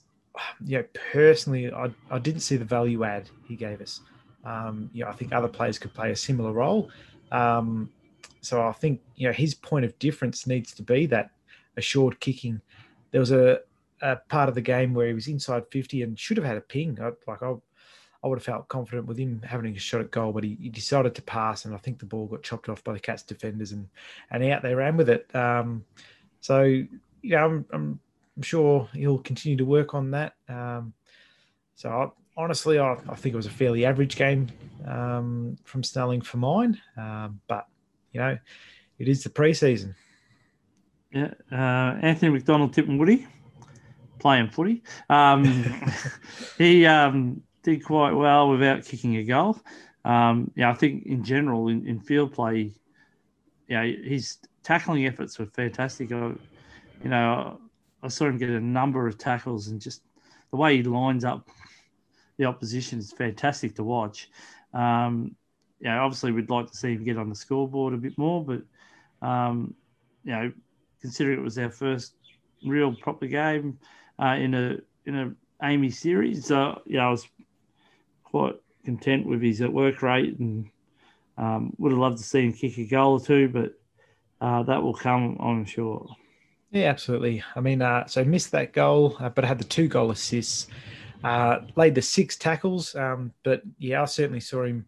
[0.66, 4.02] you know, personally, I, I didn't see the value add he gave us.
[4.46, 6.90] Um, you know, I think other players could play a similar role.
[7.32, 7.90] Um,
[8.42, 11.32] so I think you know his point of difference needs to be that
[11.76, 12.62] assured kicking.
[13.12, 13.60] There was a,
[14.02, 16.62] a part of the game where he was inside 50 and should have had a
[16.62, 16.98] ping.
[17.02, 17.56] I, like I,
[18.24, 20.70] I would have felt confident with him having a shot at goal, but he, he,
[20.70, 23.72] decided to pass, and I think the ball got chopped off by the Cats defenders,
[23.72, 23.88] and
[24.32, 25.34] and out they ran with it.
[25.36, 25.86] Um,
[26.42, 26.84] so
[27.22, 28.00] yeah, I'm, I'm,
[28.36, 30.34] I'm sure he'll continue to work on that.
[30.50, 30.94] Um,
[31.76, 34.48] so I, honestly, I, I, think it was a fairly average game
[34.86, 37.68] um, from Snelling for mine, um, but
[38.14, 38.38] you know,
[39.00, 39.96] it is the preseason.
[41.12, 43.26] Yeah, uh, Anthony McDonald-Tipungwuti,
[44.20, 44.84] playing footy.
[45.10, 45.82] Um,
[46.58, 49.60] he um, did quite well without kicking a goal.
[50.06, 52.72] Um, yeah, I think in general in, in field play,
[53.68, 56.14] yeah, his tackling efforts were fantastic.
[56.14, 56.32] I,
[57.04, 57.60] you know,
[58.02, 60.02] I saw him get a number of tackles and just
[60.52, 61.50] the way he lines up
[62.38, 64.30] the opposition is fantastic to watch.
[64.74, 65.36] Um,
[65.82, 68.62] know, obviously we'd like to see him get on the scoreboard a bit more, but
[69.28, 69.74] um,
[70.24, 70.54] you know,
[71.02, 72.14] considering it was our first
[72.66, 73.78] real proper game
[74.20, 77.28] uh, in a in a AAMI series, uh, yeah, I was
[78.30, 78.56] quite
[78.86, 80.70] content with his work rate and
[81.38, 83.74] um, would have loved to see him kick a goal or two, but
[84.42, 86.08] uh, that will come, I'm sure.
[86.72, 87.44] Yeah, absolutely.
[87.56, 90.68] I mean, uh, so missed that goal, uh, but had the two goal assists,
[91.24, 92.96] uh, laid the six tackles.
[92.96, 94.86] Um, but yeah, I certainly saw him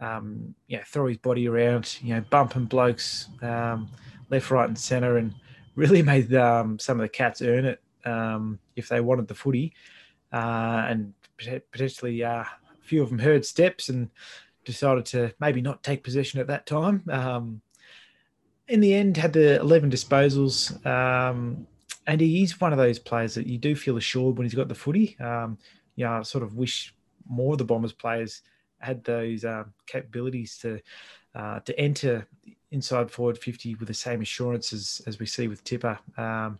[0.00, 3.88] um, yeah, throw his body around, you know, bumping blokes um,
[4.30, 5.34] left, right, and centre, and
[5.74, 9.74] really made um, some of the cats earn it um, if they wanted the footy.
[10.32, 11.14] Uh, and
[11.72, 12.44] potentially uh,
[12.88, 14.10] few of them heard steps and
[14.64, 17.02] decided to maybe not take possession at that time.
[17.10, 17.60] Um,
[18.66, 20.84] in the end, had the 11 disposals.
[20.86, 21.66] Um,
[22.06, 24.68] and he is one of those players that you do feel assured when he's got
[24.68, 25.18] the footy.
[25.20, 25.58] Um,
[25.96, 26.94] you know, I sort of wish
[27.28, 28.42] more of the Bombers players–
[28.80, 30.80] had those um, capabilities to
[31.34, 32.26] uh, to enter
[32.70, 35.98] inside forward 50 with the same assurance as, as we see with Tipper.
[36.16, 36.58] Um,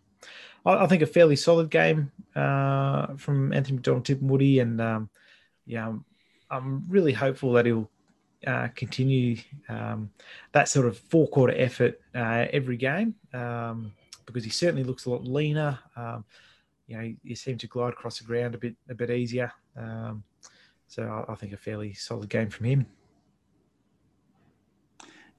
[0.64, 5.10] I, I, think a fairly solid game uh, from Anthony McDonald, Tip and um,
[5.66, 5.92] yeah,
[6.50, 7.90] I'm, really hopeful that he'll
[8.46, 9.36] uh, continue
[9.68, 10.10] um,
[10.52, 13.92] that sort of four quarter effort uh, every game um,
[14.26, 15.78] because he certainly looks a lot leaner.
[15.96, 16.24] Um,
[16.86, 19.52] you know, he, he seemed to glide across the ground a bit a bit easier.
[19.76, 20.22] Um,
[20.86, 22.86] so I, think a fairly solid game from him.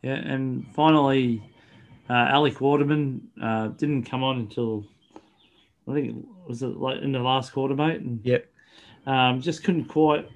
[0.04, 1.42] Yeah, and finally,
[2.10, 4.86] uh, Alec Waterman uh, didn't come on until
[5.88, 8.02] I think it was it like in the last quarter, mate.
[8.02, 8.46] And yep,
[9.08, 10.30] um, just couldn't quite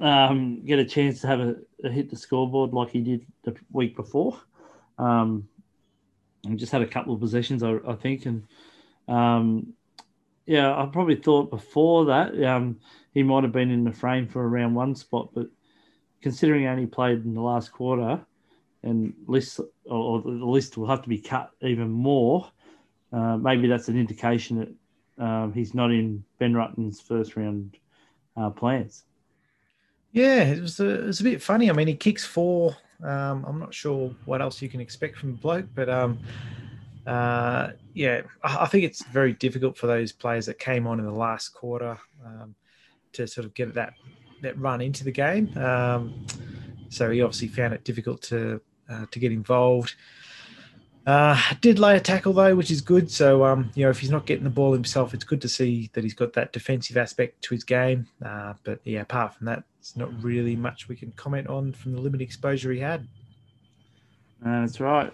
[0.00, 3.56] um, get a chance to have a, a, hit the scoreboard like he did the
[3.72, 4.38] week before.
[4.98, 5.48] Um,
[6.44, 8.44] and just had a couple of possessions, I, I think, and
[9.08, 9.74] um,
[10.46, 12.80] yeah, I probably thought before that um,
[13.12, 15.48] he might have been in the frame for a round one spot, but
[16.22, 18.20] considering he only played in the last quarter,
[18.82, 22.50] and list or the list will have to be cut even more,
[23.12, 27.76] uh, maybe that's an indication that um, he's not in Ben Rutten's first round
[28.36, 29.04] uh, plans.
[30.18, 31.70] Yeah, it was a, it was a bit funny.
[31.70, 32.76] I mean, he kicks four.
[33.04, 36.18] Um, I'm not sure what else you can expect from the bloke, but um,
[37.06, 41.12] uh, yeah, I think it's very difficult for those players that came on in the
[41.12, 41.96] last quarter
[42.26, 42.56] um,
[43.12, 43.94] to sort of get that
[44.42, 45.56] that run into the game.
[45.56, 46.26] Um,
[46.88, 49.94] so he obviously found it difficult to uh, to get involved.
[51.06, 53.08] Uh, did lay a tackle though, which is good.
[53.08, 55.90] So um, you know, if he's not getting the ball himself, it's good to see
[55.92, 58.08] that he's got that defensive aspect to his game.
[58.20, 61.92] Uh, but yeah, apart from that, it's not really much we can comment on from
[61.92, 63.06] the limited exposure he had.
[64.44, 65.12] Uh, that's right.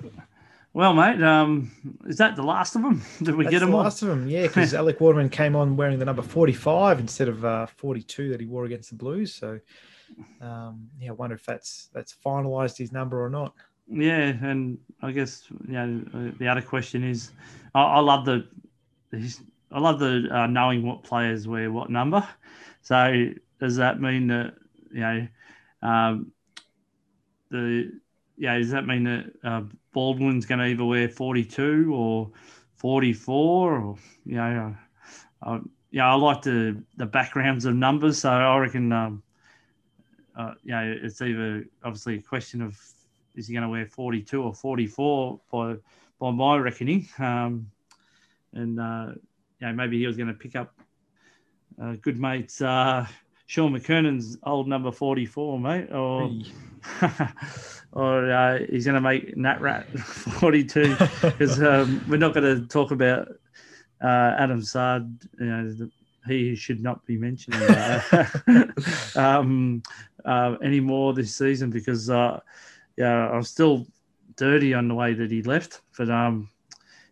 [0.73, 1.70] Well, mate, um,
[2.07, 3.01] is that the last of them?
[3.23, 5.77] Did we That's get them the last of them, yeah, because Alec Waterman came on
[5.77, 9.32] wearing the number 45 instead of uh, 42 that he wore against the Blues.
[9.32, 9.61] So,
[10.41, 13.55] um, yeah, I wonder if that's that's finalised his number or not.
[13.86, 17.31] Yeah, and I guess you know the other question is,
[17.74, 18.49] I, I love the,
[19.11, 22.27] the his- I love the uh, knowing what players wear what number.
[22.82, 23.27] So
[23.60, 24.55] does that mean that
[24.93, 25.28] you know,
[25.82, 26.32] um,
[27.51, 27.93] the
[28.36, 29.62] yeah, does that mean that uh,
[29.93, 32.31] Baldwin's going to either wear forty two or
[32.74, 34.74] forty four or you know,
[35.43, 35.59] uh,
[35.90, 38.93] yeah, I like the the backgrounds of numbers, so I reckon.
[38.93, 39.22] Um,
[40.36, 42.76] uh, you know, it's either obviously a question of
[43.35, 45.76] is he going to wear 42 or 44 by
[46.20, 47.70] by my reckoning, um,
[48.52, 49.12] and uh,
[49.60, 50.72] maybe he was going to pick up
[51.82, 53.06] uh, good mates uh,
[53.46, 56.30] Shaun McKernan's old number 44, mate, or
[57.92, 62.66] or uh, he's going to make Nat Rat 42 because um, we're not going to
[62.66, 63.28] talk about
[64.02, 65.90] uh, Adam Saad, you know, the,
[66.26, 68.64] he should not be mentioned uh,
[69.16, 69.82] um,
[70.24, 72.40] uh, anymore this season because, uh,
[72.96, 73.86] yeah, I'm still
[74.36, 75.82] dirty on the way that he left.
[75.98, 76.48] But um,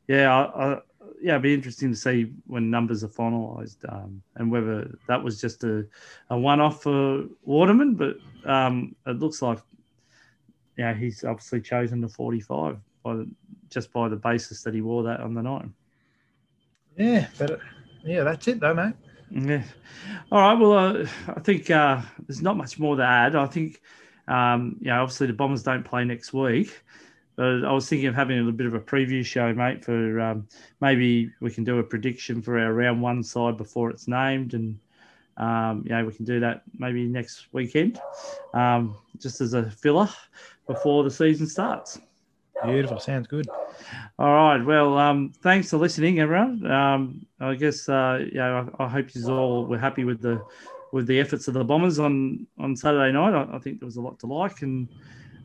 [0.09, 0.81] yeah, I, I,
[1.23, 5.41] yeah, it'd be interesting to see when numbers are finalised um, and whether that was
[5.41, 5.87] just a,
[6.31, 7.95] a one-off for Waterman.
[7.95, 9.59] But um, it looks like,
[10.77, 13.31] yeah, he's obviously chosen the 45 by the,
[13.71, 15.67] just by the basis that he wore that on the night.
[16.97, 17.61] Yeah, but
[18.05, 18.95] yeah, that's it though, mate.
[19.31, 19.63] Yeah.
[20.31, 20.59] All right.
[20.59, 23.35] Well, uh, I think uh, there's not much more to add.
[23.35, 23.81] I think,
[24.29, 26.83] um, you know, obviously the Bombers don't play next week,
[27.37, 30.21] but I was thinking of having a little bit of a preview show, mate, for
[30.21, 30.47] um,
[30.81, 34.55] maybe we can do a prediction for our round one side before it's named.
[34.55, 34.79] And,
[35.39, 38.01] um, you know, we can do that maybe next weekend,
[38.53, 40.09] um, just as a filler
[40.67, 41.99] before the season starts.
[42.65, 43.01] Beautiful.
[43.01, 43.49] Sounds good.
[44.19, 44.65] All right.
[44.65, 46.71] Well, um, thanks for listening, everyone.
[46.71, 50.45] Um, I guess uh, yeah, I, I hope you all were happy with the
[50.93, 53.35] with the efforts of the Bombers on on Saturday night.
[53.35, 54.63] I, I think there was a lot to like.
[54.63, 54.89] And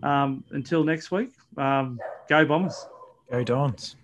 [0.03, 2.87] um, until next week, um, go Bombers.
[3.31, 3.95] Go Dons.